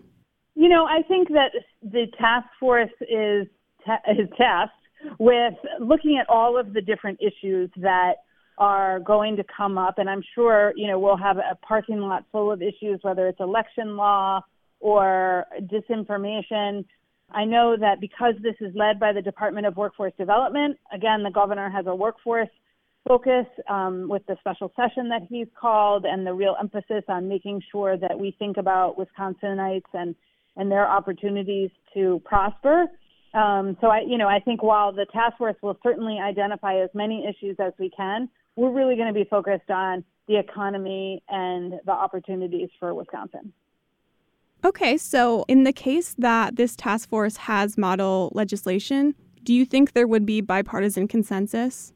You 0.55 0.69
know, 0.69 0.85
I 0.85 1.03
think 1.03 1.29
that 1.29 1.51
the 1.83 2.07
task 2.19 2.47
force 2.61 2.91
is 3.01 3.49
ta- 3.85 4.03
is 4.09 4.29
tasked 4.39 4.75
with 5.19 5.55
looking 5.81 6.19
at 6.19 6.29
all 6.29 6.59
of 6.59 6.73
the 6.73 6.81
different 6.81 7.19
issues 7.21 7.71
that 7.77 8.17
are 8.61 9.01
going 9.01 9.37
to 9.37 9.45
come 9.45 9.79
up, 9.79 9.99
and 9.99 10.09
I'm 10.09 10.23
sure 10.35 10.73
you 10.77 10.87
know 10.87 10.99
we'll 10.99 11.17
have 11.17 11.39
a 11.39 11.57
parking 11.67 11.99
lot 12.01 12.25
full 12.31 12.53
of 12.53 12.63
issues, 12.63 13.01
whether 13.03 13.27
it's 13.27 13.41
election 13.41 13.97
law 13.97 14.43
or 14.79 15.47
disinformation. 15.63 16.85
I 17.33 17.45
know 17.45 17.77
that 17.79 18.01
because 18.01 18.35
this 18.43 18.57
is 18.61 18.75
led 18.75 19.01
by 19.01 19.13
the 19.13 19.23
Department 19.23 19.67
of 19.67 19.77
Workforce 19.77 20.13
Development, 20.19 20.77
again, 20.93 21.23
the 21.23 21.31
governor 21.31 21.71
has 21.71 21.87
a 21.87 21.95
workforce 21.95 22.49
focus 23.09 23.47
um, 23.69 24.09
with 24.09 24.27
the 24.27 24.37
special 24.41 24.73
session 24.77 25.09
that 25.09 25.23
he's 25.29 25.47
called 25.59 26.05
and 26.05 26.27
the 26.27 26.35
real 26.35 26.57
emphasis 26.61 27.05
on 27.09 27.29
making 27.29 27.63
sure 27.73 27.97
that 27.97 28.19
we 28.19 28.37
think 28.39 28.57
about 28.57 28.97
Wisconsinites 28.99 29.91
and 29.95 30.15
and 30.57 30.71
their 30.71 30.87
opportunities 30.87 31.71
to 31.95 32.21
prosper. 32.25 32.87
Um, 33.33 33.77
so 33.81 33.87
I, 33.87 34.01
you 34.07 34.19
know, 34.19 34.29
I 34.29 34.41
think 34.41 34.63
while 34.63 34.93
the 34.93 35.07
task 35.13 35.39
force 35.39 35.55
will 35.63 35.79
certainly 35.83 36.19
identify 36.19 36.83
as 36.83 36.91
many 36.93 37.25
issues 37.25 37.57
as 37.61 37.73
we 37.79 37.89
can, 37.97 38.29
we're 38.61 38.71
really 38.71 38.95
going 38.95 39.09
to 39.09 39.15
be 39.15 39.25
focused 39.25 39.71
on 39.71 40.05
the 40.29 40.37
economy 40.37 41.23
and 41.31 41.81
the 41.87 41.93
opportunities 41.93 42.69
for 42.79 42.93
Wisconsin. 42.93 43.55
Okay, 44.63 44.99
so 44.99 45.47
in 45.49 45.65
the 45.65 45.73
case 45.73 46.15
that 46.19 46.57
this 46.57 46.77
task 46.77 47.09
force 47.09 47.39
has 47.39 47.79
model 47.79 48.31
legislation, 48.35 49.15
do 49.43 49.55
you 49.55 49.65
think 49.65 49.95
there 49.95 50.07
would 50.07 50.27
be 50.27 50.43
bipartisan 50.43 51.09
consensus? 51.09 51.95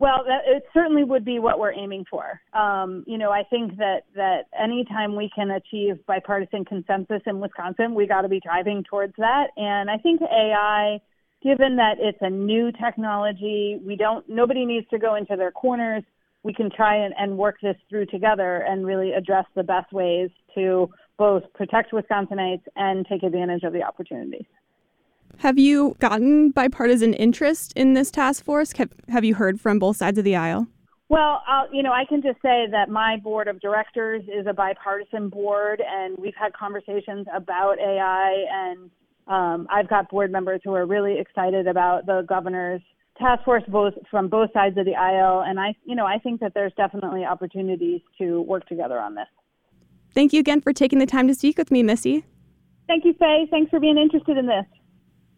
Well, 0.00 0.24
that, 0.26 0.40
it 0.46 0.64
certainly 0.74 1.04
would 1.04 1.24
be 1.24 1.38
what 1.38 1.60
we're 1.60 1.72
aiming 1.72 2.06
for. 2.10 2.40
Um, 2.54 3.04
you 3.06 3.16
know, 3.16 3.30
I 3.30 3.44
think 3.44 3.76
that 3.76 4.06
that 4.16 4.46
anytime 4.58 5.14
we 5.14 5.30
can 5.32 5.52
achieve 5.52 6.04
bipartisan 6.06 6.64
consensus 6.64 7.22
in 7.24 7.38
Wisconsin, 7.38 7.94
we 7.94 8.08
got 8.08 8.22
to 8.22 8.28
be 8.28 8.40
driving 8.40 8.82
towards 8.82 9.14
that. 9.18 9.48
And 9.56 9.88
I 9.88 9.98
think 9.98 10.22
AI, 10.22 11.00
given 11.42 11.76
that 11.76 11.96
it's 11.98 12.18
a 12.20 12.30
new 12.30 12.72
technology, 12.72 13.80
we 13.84 13.96
don't 13.96 14.28
nobody 14.28 14.64
needs 14.64 14.86
to 14.90 14.98
go 14.98 15.14
into 15.14 15.36
their 15.36 15.50
corners. 15.50 16.02
We 16.42 16.54
can 16.54 16.70
try 16.70 16.96
and, 16.96 17.14
and 17.18 17.36
work 17.36 17.56
this 17.62 17.76
through 17.88 18.06
together 18.06 18.64
and 18.68 18.86
really 18.86 19.12
address 19.12 19.44
the 19.54 19.64
best 19.64 19.92
ways 19.92 20.30
to 20.54 20.88
both 21.18 21.42
protect 21.54 21.92
Wisconsinites 21.92 22.62
and 22.76 23.04
take 23.06 23.22
advantage 23.22 23.64
of 23.64 23.72
the 23.72 23.82
opportunities. 23.82 24.46
Have 25.38 25.58
you 25.58 25.96
gotten 25.98 26.50
bipartisan 26.50 27.12
interest 27.14 27.72
in 27.76 27.94
this 27.94 28.10
task 28.10 28.44
force? 28.44 28.72
Have, 28.72 28.92
have 29.08 29.24
you 29.24 29.34
heard 29.34 29.60
from 29.60 29.78
both 29.78 29.96
sides 29.96 30.18
of 30.18 30.24
the 30.24 30.36
aisle? 30.36 30.66
Well, 31.08 31.42
I'll, 31.46 31.72
you 31.72 31.82
know, 31.82 31.92
I 31.92 32.04
can 32.04 32.22
just 32.22 32.40
say 32.42 32.66
that 32.70 32.88
my 32.88 33.16
board 33.16 33.48
of 33.48 33.60
directors 33.60 34.22
is 34.24 34.46
a 34.46 34.52
bipartisan 34.52 35.28
board, 35.28 35.82
and 35.86 36.16
we've 36.18 36.34
had 36.34 36.52
conversations 36.52 37.26
about 37.34 37.78
AI, 37.78 38.44
and 38.52 38.90
um, 39.28 39.66
I've 39.70 39.88
got 39.88 40.10
board 40.10 40.32
members 40.32 40.60
who 40.64 40.74
are 40.74 40.86
really 40.86 41.18
excited 41.18 41.66
about 41.66 42.06
the 42.06 42.24
governor's 42.28 42.80
task 43.18 43.44
force, 43.44 43.62
both 43.68 43.94
from 44.10 44.28
both 44.28 44.52
sides 44.52 44.78
of 44.78 44.86
the 44.86 44.94
aisle, 44.94 45.44
and 45.46 45.58
I, 45.60 45.74
you 45.84 45.94
know, 45.94 46.06
I 46.06 46.18
think 46.18 46.40
that 46.40 46.54
there's 46.54 46.72
definitely 46.76 47.24
opportunities 47.24 48.00
to 48.18 48.42
work 48.42 48.66
together 48.66 48.98
on 48.98 49.14
this. 49.14 49.26
Thank 50.14 50.32
you 50.32 50.40
again 50.40 50.60
for 50.60 50.72
taking 50.72 50.98
the 50.98 51.06
time 51.06 51.28
to 51.28 51.34
speak 51.34 51.58
with 51.58 51.70
me, 51.70 51.82
Missy. 51.82 52.24
Thank 52.86 53.04
you, 53.04 53.12
Faye. 53.14 53.46
Thanks 53.50 53.70
for 53.70 53.80
being 53.80 53.98
interested 53.98 54.38
in 54.38 54.46
this. 54.46 54.64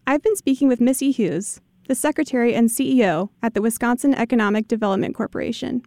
I've 0.07 0.23
been 0.23 0.37
speaking 0.37 0.69
with 0.69 0.81
Missy 0.81 1.11
Hughes, 1.11 1.61
the 1.89 1.95
Secretary 1.95 2.55
and 2.55 2.69
CEO 2.69 3.31
at 3.43 3.55
the 3.55 3.63
Wisconsin 3.63 4.15
Economic 4.15 4.69
Development 4.69 5.15
Corporation. 5.15 5.83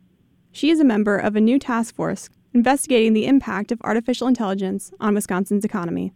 She 0.51 0.69
is 0.69 0.79
a 0.79 0.85
member 0.85 1.17
of 1.17 1.35
a 1.35 1.41
new 1.41 1.57
task 1.57 1.95
force 1.95 2.29
investigating 2.53 3.13
the 3.13 3.25
impact 3.25 3.71
of 3.71 3.81
artificial 3.83 4.27
intelligence 4.27 4.91
on 4.99 5.15
Wisconsin's 5.15 5.65
economy. 5.65 6.13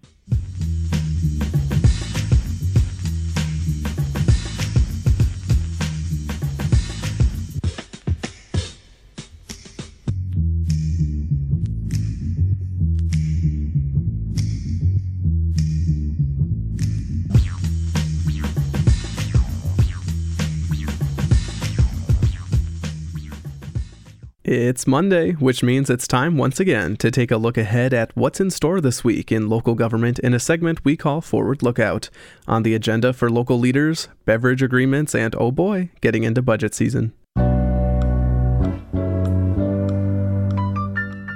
It's 24.49 24.87
Monday, 24.87 25.33
which 25.33 25.61
means 25.61 25.89
it's 25.89 26.07
time 26.07 26.37
once 26.37 26.57
again 26.57 26.95
to 26.97 27.11
take 27.11 27.31
a 27.31 27.37
look 27.37 27.57
ahead 27.57 27.93
at 27.93 28.15
what's 28.15 28.39
in 28.39 28.49
store 28.49 28.79
this 28.79 29.03
week 29.03 29.29
in 29.29 29.49
local 29.49 29.75
government 29.75 30.19
in 30.19 30.33
a 30.33 30.39
segment 30.39 30.85
we 30.85 30.95
call 30.95 31.19
Forward 31.19 31.61
Lookout. 31.61 32.09
On 32.47 32.63
the 32.63 32.73
agenda 32.73 33.11
for 33.11 33.29
local 33.29 33.59
leaders, 33.59 34.07
beverage 34.23 34.63
agreements, 34.63 35.13
and 35.13 35.35
oh 35.37 35.51
boy, 35.51 35.89
getting 35.99 36.23
into 36.23 36.41
budget 36.41 36.73
season. 36.73 37.11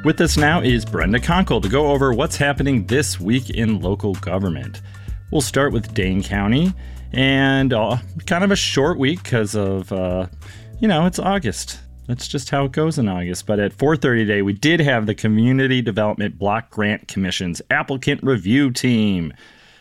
With 0.05 0.21
us 0.21 0.37
now 0.37 0.61
is 0.61 0.85
Brenda 0.85 1.19
Konkel 1.19 1.61
to 1.63 1.67
go 1.67 1.91
over 1.91 2.13
what's 2.13 2.37
happening 2.37 2.85
this 2.85 3.19
week 3.19 3.49
in 3.49 3.81
local 3.81 4.13
government. 4.15 4.81
We'll 5.31 5.41
start 5.41 5.73
with 5.73 5.93
Dane 5.93 6.23
County, 6.23 6.71
and 7.11 7.73
uh, 7.73 7.97
kind 8.25 8.45
of 8.45 8.51
a 8.51 8.55
short 8.55 8.97
week 8.97 9.21
because 9.21 9.53
of, 9.53 9.91
uh, 9.91 10.27
you 10.79 10.87
know, 10.87 11.05
it's 11.05 11.19
August 11.19 11.81
that's 12.11 12.27
just 12.27 12.49
how 12.49 12.65
it 12.65 12.73
goes 12.73 12.99
in 12.99 13.07
August. 13.07 13.45
But 13.45 13.59
at 13.59 13.73
4:30 13.73 14.25
today, 14.25 14.41
we 14.41 14.53
did 14.53 14.81
have 14.81 15.05
the 15.05 15.15
Community 15.15 15.81
Development 15.81 16.37
Block 16.37 16.69
Grant 16.69 17.07
Commission's 17.07 17.61
applicant 17.69 18.21
review 18.21 18.69
team. 18.69 19.33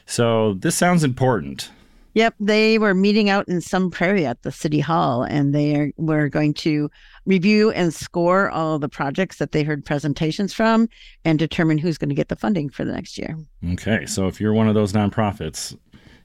So 0.07 0.55
this 0.55 0.77
sounds 0.77 1.03
important. 1.03 1.71
Yep, 2.15 2.35
they 2.41 2.79
were 2.79 2.95
meeting 2.95 3.31
out 3.31 3.49
in 3.49 3.61
Sun 3.61 3.91
Prairie 3.91 4.27
at 4.27 4.43
the 4.43 4.51
city 4.51 4.81
hall, 4.81 5.23
and 5.23 5.55
they 5.55 5.77
are, 5.77 5.93
were 5.97 6.29
going 6.29 6.55
to 6.55 6.91
review 7.25 7.71
and 7.71 7.95
score 7.95 8.51
all 8.51 8.81
the 8.81 8.89
projects 8.89 9.37
that 9.37 9.53
they 9.53 9.63
heard 9.63 9.85
presentations 9.85 10.53
from, 10.53 10.89
and 11.25 11.39
determine 11.39 11.79
who's 11.79 11.99
going 11.99 12.09
to 12.09 12.15
get 12.15 12.29
the 12.29 12.35
funding 12.35 12.69
for 12.69 12.85
the 12.85 12.93
next 12.93 13.17
year. 13.17 13.39
Okay, 13.73 14.07
so 14.07 14.27
if 14.27 14.41
you're 14.41 14.53
one 14.53 14.67
of 14.69 14.75
those 14.75 14.93
nonprofits, 14.93 15.77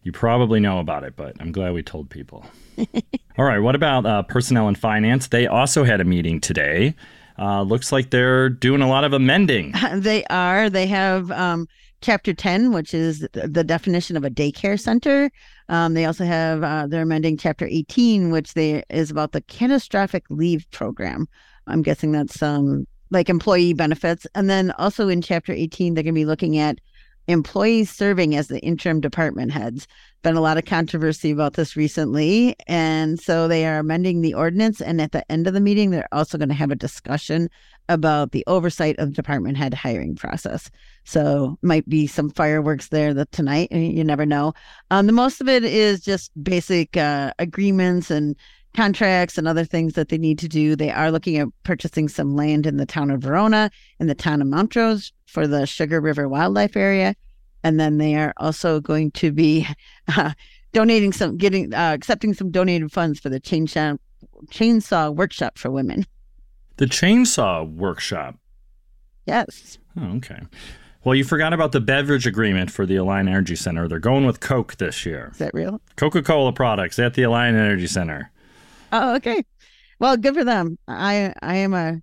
you 0.06 0.12
probably 0.12 0.60
know 0.60 0.78
about 0.78 1.04
it, 1.04 1.16
but 1.16 1.36
I'm 1.40 1.52
glad 1.52 1.74
we 1.74 1.82
told 1.82 2.12
people. 2.12 2.46
All 3.38 3.44
right. 3.44 3.58
What 3.58 3.74
about 3.74 4.06
uh, 4.06 4.22
personnel 4.22 4.68
and 4.68 4.78
finance? 4.78 5.28
They 5.28 5.48
also 5.48 5.84
had 5.84 6.00
a 6.00 6.04
meeting 6.04 6.40
today. 6.40 6.94
Uh, 7.40 7.64
looks 7.64 7.92
like 7.92 8.12
they're 8.12 8.48
doing 8.48 8.82
a 8.82 8.88
lot 8.88 9.04
of 9.04 9.14
amending. 9.14 9.74
they 9.96 10.24
are. 10.26 10.70
They 10.70 10.86
have 10.86 11.32
um, 11.32 11.68
Chapter 12.02 12.36
10, 12.36 12.72
which 12.72 12.94
is 12.94 13.28
the 13.34 13.64
definition 13.64 14.16
of 14.16 14.24
a 14.24 14.30
daycare 14.30 14.80
center. 14.80 15.32
Um, 15.70 15.96
they 15.96 16.06
also 16.06 16.24
have, 16.24 16.64
uh, 16.64 16.86
they're 16.86 17.02
amending 17.02 17.38
Chapter 17.38 17.66
18, 17.66 18.30
which 18.30 18.54
they, 18.54 18.84
is 18.92 19.10
about 19.10 19.32
the 19.32 19.42
catastrophic 19.42 20.24
leave 20.30 20.70
program. 20.70 21.28
I'm 21.66 21.82
guessing 21.82 22.12
that's 22.12 22.44
um, 22.44 22.86
like 23.10 23.28
employee 23.28 23.74
benefits. 23.74 24.28
And 24.36 24.52
then 24.52 24.70
also 24.78 25.10
in 25.10 25.24
Chapter 25.24 25.52
18, 25.52 25.96
they're 25.96 26.04
going 26.04 26.14
to 26.14 26.20
be 26.20 26.26
looking 26.26 26.60
at 26.60 26.78
employees 27.28 27.90
serving 27.90 28.36
as 28.36 28.48
the 28.48 28.60
interim 28.60 29.02
department 29.02 29.52
heads. 29.52 29.88
Been 30.22 30.36
a 30.36 30.42
lot 30.42 30.58
of 30.58 30.66
controversy 30.66 31.32
about 31.32 31.54
this 31.54 31.76
recently. 31.76 32.56
And 32.68 33.20
so 33.20 33.48
they 33.48 33.66
are 33.66 33.80
amending 33.80 34.22
the 34.22 34.34
ordinance. 34.34 34.82
And 34.82 35.00
at 35.00 35.12
the 35.12 35.30
end 35.32 35.48
of 35.48 35.54
the 35.54 35.60
meeting, 35.60 35.92
they're 35.92 36.08
also 36.12 36.38
going 36.38 36.50
to 36.50 36.56
have 36.56 36.72
a 36.72 36.76
discussion 36.76 37.50
about 37.90 38.32
the 38.32 38.44
oversight 38.48 38.98
of 38.98 39.10
the 39.10 39.16
department 39.16 39.58
head 39.58 39.74
hiring 39.74 40.16
process. 40.16 40.72
So 41.04 41.58
might 41.62 41.88
be 41.88 42.08
some 42.08 42.32
fireworks 42.32 42.90
there 42.90 43.14
that 43.14 43.32
tonight. 43.32 43.72
You 43.72 44.04
never 44.04 44.26
know. 44.26 44.54
Um, 44.90 45.06
the 45.06 45.12
most 45.14 45.42
of 45.42 45.48
it 45.48 45.64
is 45.64 46.02
just 46.02 46.32
basic 46.44 46.98
uh, 46.98 47.34
agreements 47.38 48.10
and 48.10 48.36
contracts 48.76 49.38
and 49.38 49.48
other 49.48 49.64
things 49.64 49.94
that 49.94 50.10
they 50.10 50.18
need 50.18 50.40
to 50.40 50.48
do. 50.48 50.76
They 50.76 50.92
are 50.92 51.12
looking 51.12 51.38
at 51.38 51.48
purchasing 51.64 52.10
some 52.10 52.36
land 52.36 52.66
in 52.66 52.78
the 52.78 52.86
town 52.86 53.10
of 53.10 53.22
Verona, 53.22 53.72
in 54.00 54.08
the 54.08 54.16
town 54.16 54.42
of 54.42 54.48
Montrose 54.48 55.14
for 55.36 55.48
the 55.48 55.68
Sugar 55.68 56.00
River 56.00 56.30
Wildlife 56.30 56.78
Area. 56.78 57.14
And 57.62 57.78
then 57.78 57.98
they 57.98 58.16
are 58.16 58.34
also 58.38 58.80
going 58.80 59.12
to 59.12 59.34
be 59.34 59.68
uh, 60.16 60.32
donating 60.72 61.12
some, 61.12 61.36
getting, 61.36 61.74
uh, 61.74 61.92
accepting 61.94 62.34
some 62.34 62.52
donated 62.52 62.90
funds 62.90 63.20
for 63.20 63.28
the 63.28 63.42
chainsaw, 63.42 64.00
chainsaw 64.48 65.14
workshop 65.14 65.58
for 65.58 65.70
women. 65.70 66.06
The 66.78 66.86
chainsaw 66.86 67.70
workshop? 67.70 68.36
Yes. 69.26 69.78
Oh, 70.00 70.16
okay. 70.18 70.40
Well, 71.04 71.16
you 71.16 71.26
forgot 71.26 71.52
about 71.52 71.74
the 71.74 71.82
beverage 71.82 72.26
agreement 72.26 72.72
for 72.72 72.86
the 72.86 72.96
Alliant 72.96 73.28
Energy 73.28 73.58
Center. 73.58 73.90
They're 73.90 74.00
going 74.00 74.26
with 74.26 74.40
Coke 74.40 74.78
this 74.78 75.06
year. 75.06 75.32
Is 75.34 75.40
that 75.40 75.54
real? 75.54 75.82
Coca 75.98 76.24
Cola 76.24 76.54
products 76.54 76.98
at 76.98 77.14
the 77.14 77.24
Alliant 77.24 77.56
Energy 77.56 77.88
Center. 77.88 78.32
Oh, 78.94 79.16
okay. 79.16 79.44
Well, 80.00 80.16
good 80.16 80.34
for 80.34 80.46
them. 80.46 80.78
I 80.88 81.34
I 81.42 81.58
am 81.58 81.74
a 81.74 82.02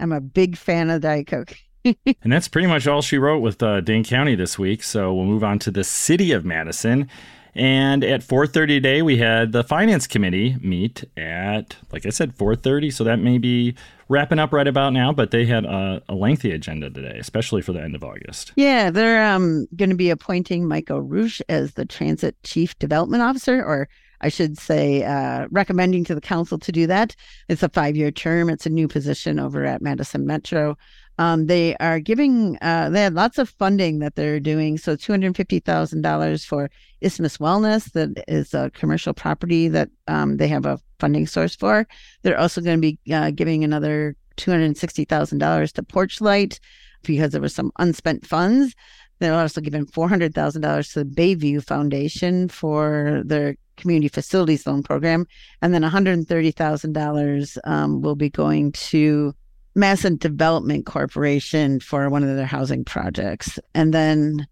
I'm 0.00 0.12
a 0.12 0.20
big 0.20 0.56
fan 0.56 0.90
of 0.90 1.02
Diet 1.02 1.26
Coke. 1.26 1.54
And 1.84 2.32
that's 2.32 2.48
pretty 2.48 2.68
much 2.68 2.86
all 2.86 3.02
she 3.02 3.18
wrote 3.18 3.40
with 3.40 3.62
uh, 3.62 3.80
Dane 3.80 4.04
County 4.04 4.34
this 4.34 4.58
week. 4.58 4.82
So 4.82 5.12
we'll 5.12 5.26
move 5.26 5.44
on 5.44 5.58
to 5.60 5.70
the 5.70 5.84
city 5.84 6.32
of 6.32 6.44
Madison. 6.44 7.08
And 7.54 8.02
at 8.02 8.22
4:30 8.22 8.66
today, 8.68 9.02
we 9.02 9.18
had 9.18 9.52
the 9.52 9.62
finance 9.62 10.06
committee 10.06 10.56
meet 10.62 11.04
at, 11.18 11.76
like 11.92 12.06
I 12.06 12.10
said, 12.10 12.34
4:30. 12.36 12.92
So 12.92 13.04
that 13.04 13.18
may 13.18 13.36
be 13.36 13.74
wrapping 14.08 14.38
up 14.38 14.52
right 14.52 14.66
about 14.66 14.94
now. 14.94 15.12
But 15.12 15.32
they 15.32 15.44
had 15.44 15.66
a, 15.66 16.02
a 16.08 16.14
lengthy 16.14 16.50
agenda 16.52 16.88
today, 16.88 17.18
especially 17.18 17.60
for 17.60 17.72
the 17.72 17.82
end 17.82 17.94
of 17.94 18.02
August. 18.02 18.52
Yeah, 18.56 18.90
they're 18.90 19.26
um, 19.26 19.66
going 19.76 19.90
to 19.90 19.96
be 19.96 20.08
appointing 20.08 20.66
Michael 20.66 21.02
Rouge 21.02 21.42
as 21.50 21.74
the 21.74 21.84
transit 21.84 22.42
chief 22.42 22.78
development 22.78 23.22
officer, 23.22 23.62
or 23.62 23.86
I 24.22 24.28
should 24.28 24.56
say, 24.56 25.02
uh, 25.02 25.46
recommending 25.50 26.04
to 26.04 26.14
the 26.14 26.20
council 26.20 26.58
to 26.58 26.72
do 26.72 26.86
that. 26.86 27.14
It's 27.48 27.62
a 27.62 27.68
five 27.68 27.96
year 27.96 28.10
term. 28.10 28.48
It's 28.48 28.66
a 28.66 28.70
new 28.70 28.88
position 28.88 29.38
over 29.38 29.64
at 29.66 29.82
Madison 29.82 30.24
Metro. 30.26 30.78
Um, 31.18 31.46
they 31.46 31.76
are 31.76 32.00
giving, 32.00 32.58
uh, 32.62 32.88
they 32.90 33.02
have 33.02 33.12
lots 33.12 33.38
of 33.38 33.48
funding 33.48 33.98
that 33.98 34.14
they're 34.14 34.40
doing. 34.40 34.78
So 34.78 34.96
$250,000 34.96 36.46
for 36.46 36.70
Isthmus 37.00 37.38
Wellness, 37.38 37.92
that 37.92 38.24
is 38.28 38.54
a 38.54 38.70
commercial 38.70 39.12
property 39.12 39.68
that 39.68 39.90
um, 40.08 40.38
they 40.38 40.48
have 40.48 40.66
a 40.66 40.78
funding 40.98 41.26
source 41.26 41.54
for. 41.54 41.86
They're 42.22 42.38
also 42.38 42.60
going 42.60 42.80
to 42.80 42.80
be 42.80 43.12
uh, 43.12 43.30
giving 43.30 43.62
another 43.62 44.16
$260,000 44.36 45.72
to 45.72 45.82
Porchlight 45.82 46.58
because 47.02 47.32
there 47.32 47.40
were 47.40 47.48
some 47.48 47.72
unspent 47.78 48.26
funds. 48.26 48.74
They're 49.18 49.34
also 49.34 49.60
giving 49.60 49.86
$400,000 49.86 50.92
to 50.92 51.04
the 51.04 51.10
Bayview 51.10 51.62
Foundation 51.62 52.48
for 52.48 53.22
their 53.24 53.56
community 53.76 54.08
facilities 54.08 54.66
loan 54.66 54.82
program. 54.82 55.26
And 55.60 55.72
then 55.72 55.82
$130,000 55.82 57.58
um, 57.64 58.00
will 58.00 58.16
be 58.16 58.30
going 58.30 58.72
to 58.72 59.34
Madison 59.74 60.16
Development 60.16 60.84
Corporation 60.84 61.80
for 61.80 62.08
one 62.08 62.22
of 62.22 62.36
their 62.36 62.46
housing 62.46 62.84
projects. 62.84 63.58
And 63.74 63.92
then, 63.94 64.46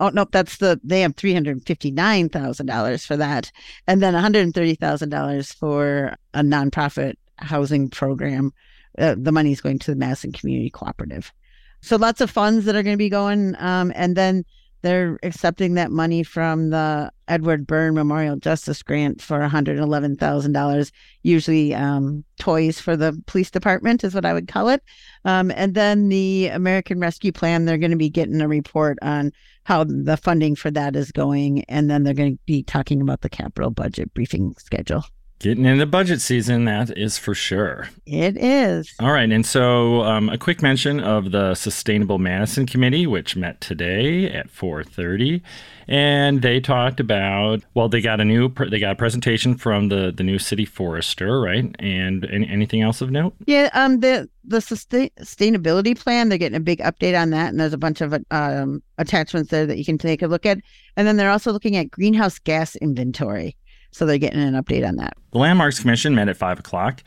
oh, 0.00 0.10
no, 0.10 0.26
that's 0.30 0.58
the, 0.58 0.80
they 0.82 1.02
have 1.02 1.16
$359,000 1.16 3.06
for 3.06 3.16
that. 3.16 3.52
And 3.86 4.02
then 4.02 4.14
$130,000 4.14 5.54
for 5.54 6.16
a 6.34 6.40
nonprofit 6.40 7.14
housing 7.36 7.88
program. 7.88 8.52
Uh, 8.98 9.14
the 9.16 9.32
money 9.32 9.52
is 9.52 9.60
going 9.60 9.78
to 9.78 9.92
the 9.92 9.96
Madison 9.96 10.32
Community 10.32 10.70
Cooperative. 10.70 11.32
So 11.80 11.96
lots 11.96 12.20
of 12.20 12.30
funds 12.30 12.64
that 12.64 12.74
are 12.74 12.82
going 12.82 12.94
to 12.94 12.98
be 12.98 13.08
going. 13.08 13.54
Um, 13.58 13.92
and 13.94 14.16
then 14.16 14.44
they're 14.82 15.18
accepting 15.22 15.74
that 15.74 15.90
money 15.90 16.22
from 16.22 16.70
the 16.70 17.10
Edward 17.26 17.66
Byrne 17.66 17.94
Memorial 17.94 18.36
Justice 18.36 18.82
Grant 18.82 19.20
for 19.20 19.40
$111,000, 19.40 20.92
usually 21.22 21.74
um, 21.74 22.24
toys 22.38 22.80
for 22.80 22.96
the 22.96 23.20
police 23.26 23.50
department, 23.50 24.04
is 24.04 24.14
what 24.14 24.24
I 24.24 24.32
would 24.32 24.48
call 24.48 24.68
it. 24.68 24.82
Um, 25.24 25.50
and 25.50 25.74
then 25.74 26.08
the 26.08 26.48
American 26.48 27.00
Rescue 27.00 27.32
Plan, 27.32 27.64
they're 27.64 27.78
going 27.78 27.90
to 27.90 27.96
be 27.96 28.10
getting 28.10 28.40
a 28.40 28.48
report 28.48 28.98
on 29.02 29.32
how 29.64 29.84
the 29.84 30.16
funding 30.16 30.56
for 30.56 30.70
that 30.70 30.96
is 30.96 31.12
going. 31.12 31.64
And 31.64 31.90
then 31.90 32.04
they're 32.04 32.14
going 32.14 32.36
to 32.36 32.42
be 32.46 32.62
talking 32.62 33.02
about 33.02 33.20
the 33.20 33.28
capital 33.28 33.70
budget 33.70 34.14
briefing 34.14 34.54
schedule. 34.58 35.04
Getting 35.40 35.66
into 35.66 35.86
budget 35.86 36.20
season, 36.20 36.64
that 36.64 36.96
is 36.98 37.16
for 37.16 37.32
sure. 37.32 37.90
It 38.06 38.36
is. 38.36 38.92
All 38.98 39.12
right. 39.12 39.30
And 39.30 39.46
so 39.46 40.02
um, 40.02 40.28
a 40.30 40.36
quick 40.36 40.62
mention 40.62 40.98
of 40.98 41.30
the 41.30 41.54
Sustainable 41.54 42.18
Madison 42.18 42.66
Committee, 42.66 43.06
which 43.06 43.36
met 43.36 43.60
today 43.60 44.28
at 44.32 44.48
4.30. 44.48 45.40
And 45.86 46.42
they 46.42 46.58
talked 46.58 46.98
about, 46.98 47.62
well, 47.74 47.88
they 47.88 48.00
got 48.00 48.20
a 48.20 48.24
new, 48.24 48.52
they 48.68 48.80
got 48.80 48.92
a 48.92 48.96
presentation 48.96 49.56
from 49.56 49.90
the, 49.90 50.12
the 50.14 50.24
new 50.24 50.40
city 50.40 50.64
forester, 50.64 51.40
right? 51.40 51.72
And 51.78 52.28
any, 52.30 52.48
anything 52.48 52.82
else 52.82 53.00
of 53.00 53.12
note? 53.12 53.34
Yeah. 53.46 53.70
Um. 53.74 54.00
The, 54.00 54.28
the 54.44 54.60
sustain, 54.60 55.10
sustainability 55.20 55.96
plan, 55.96 56.28
they're 56.30 56.38
getting 56.38 56.56
a 56.56 56.60
big 56.60 56.80
update 56.80 57.20
on 57.20 57.30
that. 57.30 57.50
And 57.50 57.60
there's 57.60 57.72
a 57.72 57.78
bunch 57.78 58.00
of 58.00 58.12
um, 58.32 58.82
attachments 58.98 59.50
there 59.50 59.66
that 59.66 59.78
you 59.78 59.84
can 59.84 59.98
take 59.98 60.22
a 60.22 60.26
look 60.26 60.46
at. 60.46 60.58
And 60.96 61.06
then 61.06 61.16
they're 61.16 61.30
also 61.30 61.52
looking 61.52 61.76
at 61.76 61.90
greenhouse 61.90 62.38
gas 62.40 62.74
inventory. 62.76 63.56
So 63.90 64.06
they're 64.06 64.18
getting 64.18 64.40
an 64.40 64.54
update 64.54 64.86
on 64.86 64.96
that. 64.96 65.14
The 65.32 65.38
Landmarks 65.38 65.80
Commission 65.80 66.14
met 66.14 66.28
at 66.28 66.36
five 66.36 66.58
o'clock. 66.58 67.02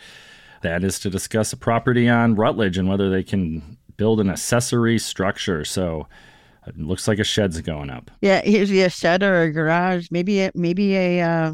That 0.62 0.84
is 0.84 1.00
to 1.00 1.10
discuss 1.10 1.54
a 1.54 1.58
property 1.58 2.08
on 2.08 2.36
Rutledge 2.36 2.78
and 2.78 2.88
whether 2.88 3.10
they 3.10 3.24
can 3.24 3.78
build 3.98 4.20
an 4.20 4.30
accessory 4.30 5.00
structure. 5.00 5.66
So 5.66 6.08
it 6.68 6.78
looks 6.78 7.08
like 7.08 7.20
a 7.20 7.24
shed's 7.24 7.60
going 7.62 7.90
up. 7.90 8.12
Yeah, 8.22 8.42
here's 8.44 8.72
a 8.72 8.90
shed 8.90 9.24
or 9.24 9.42
a 9.42 9.52
garage, 9.52 10.10
maybe 10.12 10.42
a, 10.42 10.52
maybe 10.54 10.96
a 10.96 11.22
uh, 11.22 11.54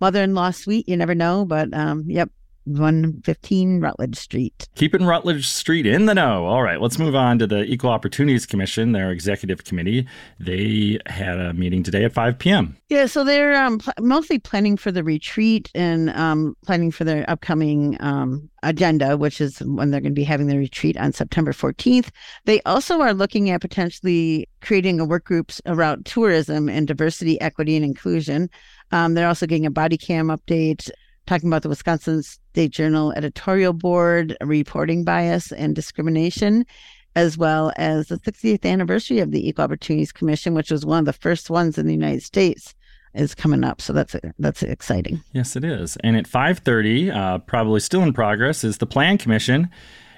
mother-in-law 0.00 0.52
suite. 0.52 0.88
You 0.88 0.96
never 0.96 1.14
know, 1.14 1.44
but 1.44 1.72
um, 1.74 2.04
yep, 2.06 2.30
115 2.64 3.80
Rutledge 3.80 4.16
Street. 4.16 4.68
Keeping 4.74 5.04
Rutledge 5.04 5.46
Street 5.46 5.86
in 5.86 6.06
the 6.06 6.14
know. 6.14 6.46
All 6.46 6.62
right, 6.62 6.80
let's 6.80 6.98
move 6.98 7.14
on 7.14 7.38
to 7.38 7.46
the 7.46 7.64
Equal 7.64 7.90
Opportunities 7.90 8.46
Commission, 8.46 8.92
their 8.92 9.10
executive 9.10 9.64
committee. 9.64 10.06
They 10.38 10.98
had 11.06 11.38
a 11.38 11.52
meeting 11.52 11.82
today 11.82 12.04
at 12.04 12.12
5 12.12 12.38
p.m. 12.38 12.76
Yeah, 12.88 13.06
so 13.06 13.24
they're 13.24 13.56
um, 13.56 13.78
pl- 13.78 13.94
mostly 14.00 14.38
planning 14.38 14.76
for 14.76 14.92
the 14.92 15.04
retreat 15.04 15.70
and 15.74 16.10
um, 16.10 16.56
planning 16.64 16.90
for 16.90 17.04
their 17.04 17.28
upcoming 17.28 17.96
um, 18.00 18.50
agenda, 18.62 19.16
which 19.16 19.40
is 19.40 19.60
when 19.60 19.90
they're 19.90 20.00
going 20.00 20.12
to 20.12 20.20
be 20.20 20.24
having 20.24 20.46
the 20.46 20.58
retreat 20.58 20.96
on 20.96 21.12
September 21.12 21.52
14th. 21.52 22.10
They 22.44 22.60
also 22.62 23.00
are 23.00 23.14
looking 23.14 23.50
at 23.50 23.60
potentially 23.60 24.48
creating 24.60 25.00
a 25.00 25.04
work 25.04 25.24
group 25.24 25.52
around 25.66 26.06
tourism 26.06 26.68
and 26.68 26.86
diversity, 26.86 27.40
equity, 27.40 27.76
and 27.76 27.84
inclusion. 27.84 28.50
Um, 28.92 29.14
they're 29.14 29.28
also 29.28 29.46
getting 29.46 29.66
a 29.66 29.70
body 29.70 29.96
cam 29.96 30.28
update 30.28 30.90
talking 31.26 31.48
about 31.48 31.62
the 31.62 31.68
Wisconsin 31.68 32.22
State 32.50 32.72
Journal 32.72 33.12
editorial 33.12 33.72
board, 33.72 34.36
reporting 34.40 35.04
bias 35.04 35.52
and 35.52 35.74
discrimination, 35.74 36.66
as 37.14 37.38
well 37.38 37.72
as 37.76 38.08
the 38.08 38.18
60th 38.18 38.64
anniversary 38.64 39.20
of 39.20 39.30
the 39.30 39.48
Equal 39.48 39.64
Opportunities 39.64 40.10
Commission, 40.10 40.54
which 40.54 40.70
was 40.70 40.84
one 40.84 40.98
of 40.98 41.04
the 41.04 41.12
first 41.12 41.48
ones 41.48 41.78
in 41.78 41.86
the 41.86 41.92
United 41.92 42.22
States 42.22 42.74
is 43.14 43.34
coming 43.34 43.62
up. 43.62 43.80
So 43.80 43.92
that's 43.92 44.16
that's 44.38 44.62
exciting. 44.62 45.22
Yes, 45.32 45.54
it 45.54 45.64
is. 45.64 45.96
And 46.02 46.16
at 46.16 46.26
5:30, 46.26 47.14
uh, 47.14 47.38
probably 47.38 47.80
still 47.80 48.02
in 48.02 48.12
progress, 48.12 48.64
is 48.64 48.78
the 48.78 48.86
Plan 48.86 49.16
Commission. 49.16 49.68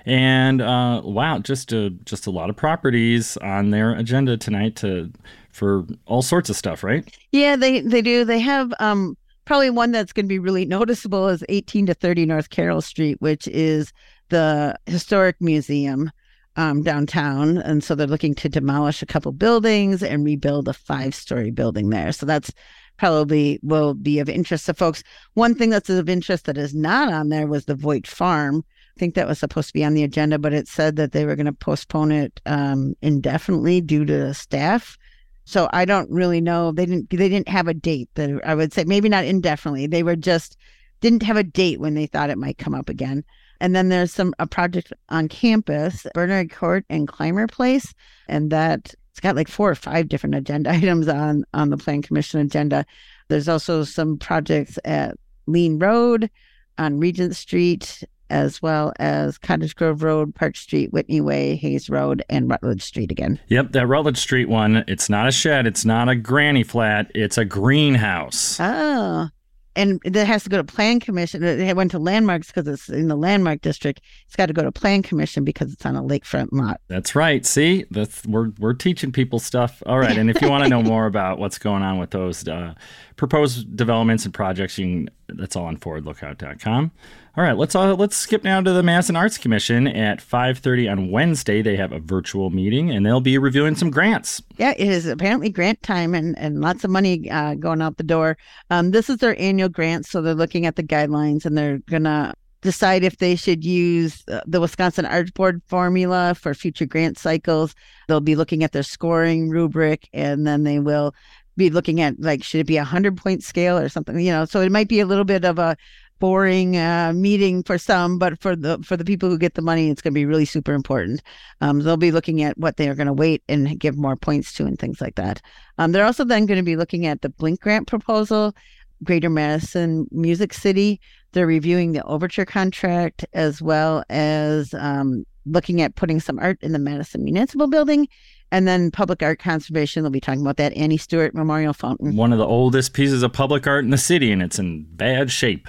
And 0.05 0.61
uh, 0.61 1.03
wow, 1.05 1.39
just 1.39 1.73
a 1.73 1.91
just 1.91 2.27
a 2.27 2.31
lot 2.31 2.51
of 2.51 2.57
properties 2.57 3.37
on 3.39 3.71
their 3.71 3.95
agenda 3.95 4.37
tonight 4.37 4.77
to 4.77 5.13
for 5.51 5.87
all 6.07 6.23
sorts 6.23 6.49
of 6.51 6.57
stuff, 6.57 6.83
right? 6.83 7.05
Yeah, 7.31 7.57
they 7.57 7.81
they 7.81 8.03
do. 8.03 8.25
They 8.25 8.41
have 8.41 8.73
um, 8.81 9.17
probably 9.45 9.71
one 9.71 9.93
that's 9.93 10.13
going 10.13 10.27
to 10.27 10.29
be 10.29 10.39
really 10.39 10.65
noticeable 10.65 11.29
is 11.29 11.45
18 11.49 11.87
to 11.87 11.95
30 11.95 12.27
North 12.27 12.51
Carroll 12.51 12.81
Street, 12.81 13.21
which 13.21 13.49
is 13.49 13.93
the 14.29 14.79
historic 14.87 15.37
museum 15.41 16.11
um, 16.57 16.83
downtown. 16.83 17.59
And 17.59 17.83
so 17.83 17.95
they're 17.95 18.07
looking 18.07 18.35
to 18.37 18.49
demolish 18.49 19.03
a 19.03 19.07
couple 19.07 19.33
buildings 19.33 20.03
and 20.03 20.25
rebuild 20.25 20.69
a 20.69 20.73
five 20.73 21.15
story 21.15 21.51
building 21.51 21.91
there. 21.91 22.13
So 22.13 22.27
that's 22.27 22.53
probably 22.99 23.59
will 23.63 23.95
be 23.95 24.19
of 24.19 24.29
interest 24.29 24.67
to 24.67 24.75
folks. 24.75 25.03
One 25.35 25.55
thing 25.55 25.71
that's 25.71 25.91
of 25.91 26.09
interest 26.09 26.45
that 26.45 26.59
is 26.59 26.75
not 26.75 27.13
on 27.13 27.31
there 27.31 27.47
was 27.47 27.65
the 27.65 27.75
Voigt 27.75 28.07
Farm. 28.07 28.65
I 28.97 29.01
think 29.01 29.15
that 29.15 29.27
was 29.27 29.39
supposed 29.39 29.69
to 29.69 29.73
be 29.73 29.85
on 29.85 29.95
the 29.95 30.05
agenda, 30.05 30.39
but 30.39 30.53
it 30.53 30.69
said 30.69 30.97
that 30.97 31.13
they 31.13 31.25
were 31.25 31.35
going 31.35 31.47
to 31.47 31.53
postpone 31.53 32.13
it 32.13 32.41
um, 32.45 32.95
indefinitely 33.01 33.81
due 33.81 34.05
to 34.05 34.35
staff. 34.35 34.99
So 35.45 35.69
I 35.73 35.85
don't 35.85 36.11
really 36.11 36.41
know. 36.41 36.73
They 36.73 36.87
didn't 36.87 37.11
they 37.11 37.29
didn't 37.29 37.49
have 37.49 37.69
a 37.69 37.75
date 37.75 38.09
that 38.15 38.41
I 38.45 38.55
would 38.55 38.73
say 38.73 38.85
maybe 38.85 39.09
not 39.09 39.25
indefinitely. 39.25 39.87
They 39.87 40.03
were 40.03 40.17
just 40.17 40.57
didn't 41.01 41.23
have 41.25 41.37
a 41.37 41.43
date 41.43 41.81
when 41.81 41.95
they 41.95 42.07
thought 42.07 42.31
it 42.31 42.39
might 42.39 42.59
come 42.59 42.75
up 42.75 42.89
again. 42.89 43.25
And 43.61 43.77
then 43.77 43.89
there's 43.89 44.13
some 44.13 44.35
a 44.39 44.47
project 44.47 44.93
on 45.09 45.29
campus, 45.29 46.07
Bernard 46.15 46.51
Court 46.53 46.85
and 46.89 47.09
Clymer 47.09 47.47
Place, 47.47 47.93
and 48.29 48.51
that 48.51 48.95
it's 49.11 49.21
got 49.21 49.37
like 49.37 49.49
four 49.49 49.71
or 49.71 49.75
five 49.75 50.09
different 50.09 50.35
agenda 50.35 50.71
items 50.73 51.09
on 51.09 51.45
on 51.55 51.71
the 51.71 51.77
Plan 51.77 52.03
Commission 52.03 52.41
agenda. 52.41 52.85
There's 53.29 53.49
also 53.49 53.85
some 53.85 54.19
projects 54.19 54.79
at 54.85 55.17
Lien 55.47 55.79
Road, 55.79 56.31
on 56.79 56.99
Regent 56.99 57.37
Street, 57.37 58.03
as 58.33 58.63
well 58.63 58.93
as 58.99 59.39
Cottage 59.39 59.77
Grove 59.77 60.03
Road, 60.03 60.35
Park 60.35 60.57
Street, 60.57 60.93
Whitney 60.93 61.21
Way, 61.21 61.55
Hayes 61.57 61.89
Road, 61.91 62.25
and 62.29 62.49
Rutledge 62.49 62.83
Street 62.83 63.13
again. 63.13 63.39
Yep, 63.49 63.73
that 63.73 63.87
Rutledge 63.87 64.19
Street 64.19 64.49
one, 64.49 64.85
it's 64.89 65.09
not 65.11 65.29
a 65.29 65.33
shed, 65.33 65.67
it's 65.67 65.85
not 65.85 66.09
a 66.09 66.17
granny 66.17 66.65
flat, 66.65 67.13
it's 67.15 67.39
a 67.39 67.45
greenhouse. 67.45 68.59
Oh. 68.59 69.29
And 69.75 70.01
that 70.05 70.27
has 70.27 70.43
to 70.45 70.51
go 70.51 70.59
to 70.59 70.65
Plan 70.65 71.01
Commission. 71.01 71.43
It 71.43 71.75
went 71.77 71.93
to 71.93 71.99
Landmarks 71.99 72.49
because 72.49 72.69
it's 72.69 72.91
in 72.91 73.09
the 73.09 73.17
Landmark 73.17 73.63
District. 73.63 74.03
It's 74.27 74.37
got 74.37 74.47
to 74.47 74.53
go 74.53 74.63
to 74.63 74.71
Plan 74.71 75.03
Commission 75.03 75.45
because 75.45 75.73
it's 75.73 75.87
on 75.87 75.97
a 75.97 76.03
lakefront 76.03 76.49
lot. 76.53 76.81
That's 76.89 77.15
right. 77.15 77.47
See, 77.47 77.87
that's 77.91 78.27
we're 78.27 78.51
we're 78.59 78.75
teaching 78.75 79.13
people 79.13 79.39
stuff. 79.39 79.83
All 79.87 79.99
right, 79.99 80.19
and 80.19 80.29
if 80.29 80.43
you 80.43 80.51
want 80.51 80.65
to 80.65 80.69
know 80.69 80.83
more 80.83 81.07
about 81.07 81.39
what's 81.39 81.57
going 81.57 81.83
on 81.83 81.99
with 81.99 82.11
those 82.11 82.47
uh, 82.47 82.75
proposed 83.17 83.75
developments 83.75 84.27
and 84.27 84.35
projects, 84.35 84.77
you 84.77 84.85
can, 84.85 85.11
that's 85.29 85.57
all 85.57 85.67
on 85.67 85.77
forwardlookout.com. 85.77 86.93
All 87.35 87.43
right, 87.43 87.57
let's 87.57 87.75
uh, 87.75 87.95
let's 87.95 88.15
skip 88.15 88.45
now 88.45 88.61
to 88.61 88.73
the 88.73 88.83
Madison 88.83 89.17
Arts 89.17 89.39
Commission 89.39 89.87
at 89.87 90.21
5:30 90.21 90.91
on 90.91 91.11
Wednesday. 91.11 91.63
They 91.63 91.77
have 91.77 91.91
a 91.91 91.99
virtual 91.99 92.51
meeting 92.51 92.91
and 92.91 93.07
they'll 93.07 93.23
be 93.23 93.39
reviewing 93.39 93.75
some 93.75 93.91
grants. 93.91 94.43
Yeah, 94.59 94.75
it 94.77 94.89
is 94.89 95.07
apparently 95.07 95.49
grant 95.49 95.83
time 95.83 96.15
and, 96.15 96.39
and 96.39 96.61
lots 96.61 96.85
of 96.85 96.91
money 96.91 97.31
uh, 97.31 97.55
going 97.55 97.81
out 97.81 97.97
the 97.97 98.03
door. 98.03 98.37
Um, 98.69 98.91
this 98.91 99.09
is 99.09 99.17
their 99.19 99.41
annual 99.41 99.71
grant, 99.71 100.05
so 100.05 100.21
they're 100.21 100.35
looking 100.35 100.67
at 100.67 100.77
the 100.77 100.83
guidelines 100.83 101.47
and 101.47 101.57
they're 101.57 101.79
gonna 101.89 102.35
decide 102.61 103.03
if 103.03 103.19
they 103.19 103.35
should 103.35 103.65
use 103.65 104.25
the 104.47 104.61
Wisconsin 104.61 105.05
Arts 105.05 105.33
Board 105.33 105.61
formula 105.67 106.35
for 106.35 106.55
future 106.55 106.87
grant 106.87 107.19
cycles. 107.19 107.75
They'll 108.09 108.21
be 108.21 108.37
looking 108.37 108.63
at 108.63 108.73
their 108.73 108.85
scoring 108.85 109.51
rubric 109.51 110.09
and 110.13 110.47
then 110.47 110.63
they 110.63 110.79
will 110.79 111.15
be 111.57 111.71
looking 111.71 112.01
at 112.01 112.19
like 112.19 112.43
should 112.43 112.61
it 112.61 112.67
be 112.67 112.77
a 112.77 112.85
hundred 112.85 113.17
point 113.17 113.43
scale 113.43 113.79
or 113.79 113.89
something 113.89 114.19
you 114.19 114.33
know 114.33 114.45
so 114.45 114.61
it 114.61 114.73
might 114.73 114.89
be 114.89 115.01
a 115.01 115.07
little 115.07 115.25
bit 115.25 115.45
of 115.45 115.59
a 115.59 115.77
boring 116.23 116.77
uh, 116.77 117.13
meeting 117.13 117.65
for 117.65 117.77
some, 117.77 118.17
but 118.17 118.41
for 118.41 118.55
the 118.55 118.79
for 118.85 118.97
the 118.97 119.05
people 119.05 119.29
who 119.29 119.37
get 119.37 119.55
the 119.55 119.61
money, 119.61 119.91
it's 119.91 120.01
going 120.01 120.13
to 120.13 120.15
be 120.15 120.25
really 120.25 120.45
super 120.45 120.73
important. 120.73 121.21
Um, 121.61 121.81
they'll 121.81 121.97
be 121.97 122.13
looking 122.13 122.45
at 122.45 122.57
what 122.57 122.77
they 122.77 122.89
are 122.89 122.95
going 122.95 123.09
to 123.09 123.13
wait 123.13 123.43
and 123.49 123.77
give 123.81 123.99
more 123.99 124.15
points 124.15 124.53
to 124.53 124.65
and 124.65 124.79
things 124.79 125.01
like 125.01 125.17
that. 125.17 125.43
Um, 125.79 125.91
they're 125.91 126.05
also 126.05 126.25
then 126.25 126.47
going 126.47 126.59
to 126.59 126.63
be 126.63 126.77
looking 126.77 127.07
at 127.07 127.23
the 127.23 127.29
Blink 127.29 127.61
grant 127.61 127.89
proposal, 127.89 128.55
Greater 129.03 129.29
Madison 129.29 130.07
Music 130.13 130.55
City. 130.55 131.01
They're 131.33 131.45
reviewing 131.45 131.91
the 131.91 132.05
overture 132.05 132.45
contract 132.45 133.25
as 133.33 133.61
well 133.61 134.05
as 134.09 134.73
um, 134.75 135.25
looking 135.45 135.83
at 135.83 135.97
putting 135.97 136.21
some 136.21 136.39
art 136.39 136.59
in 136.63 136.71
the 136.71 136.79
Madison 136.79 137.25
Municipal 137.25 137.67
Building. 137.67 138.07
And 138.53 138.69
then 138.69 138.91
public 138.91 139.23
art 139.23 139.39
conservation, 139.39 140.03
they'll 140.03 140.13
be 140.13 140.21
talking 140.21 140.43
about 140.43 140.59
that 140.59 140.77
Annie 140.77 140.99
Stewart 140.99 141.35
Memorial 141.35 141.73
Fountain. 141.73 142.15
One 142.15 142.33
of 142.33 142.39
the 142.39 142.47
oldest 142.47 142.93
pieces 142.93 143.23
of 143.23 143.33
public 143.33 143.67
art 143.67 143.83
in 143.83 143.91
the 143.91 143.97
city, 143.97 144.31
and 144.31 144.43
it's 144.43 144.59
in 144.59 144.85
bad 144.95 145.33
shape. 145.33 145.69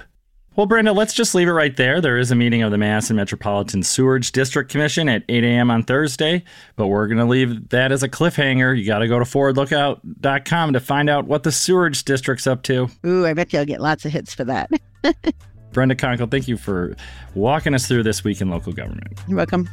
Well, 0.54 0.66
Brenda, 0.66 0.92
let's 0.92 1.14
just 1.14 1.34
leave 1.34 1.48
it 1.48 1.52
right 1.52 1.74
there. 1.76 2.02
There 2.02 2.18
is 2.18 2.30
a 2.30 2.34
meeting 2.34 2.62
of 2.62 2.70
the 2.70 2.78
Madison 2.78 3.16
Metropolitan 3.16 3.82
Sewerage 3.82 4.32
District 4.32 4.70
Commission 4.70 5.08
at 5.08 5.24
8 5.28 5.42
a.m. 5.42 5.70
on 5.70 5.82
Thursday, 5.82 6.44
but 6.76 6.88
we're 6.88 7.08
going 7.08 7.18
to 7.18 7.24
leave 7.24 7.70
that 7.70 7.90
as 7.90 8.02
a 8.02 8.08
cliffhanger. 8.08 8.78
You 8.78 8.86
got 8.86 8.98
to 8.98 9.08
go 9.08 9.18
to 9.18 9.24
forwardlookout.com 9.24 10.74
to 10.74 10.78
find 10.78 11.08
out 11.08 11.26
what 11.26 11.42
the 11.42 11.50
sewerage 11.50 12.04
district's 12.04 12.46
up 12.46 12.62
to. 12.64 12.88
Ooh, 13.04 13.24
I 13.26 13.32
bet 13.32 13.52
you'll 13.52 13.64
get 13.64 13.80
lots 13.80 14.04
of 14.04 14.12
hits 14.12 14.34
for 14.34 14.44
that. 14.44 14.70
Brenda 15.72 15.96
Konkel, 15.96 16.30
thank 16.30 16.46
you 16.46 16.58
for 16.58 16.94
walking 17.34 17.74
us 17.74 17.88
through 17.88 18.02
this 18.04 18.22
week 18.22 18.42
in 18.42 18.50
local 18.50 18.74
government. 18.74 19.18
You're 19.26 19.38
welcome. 19.38 19.68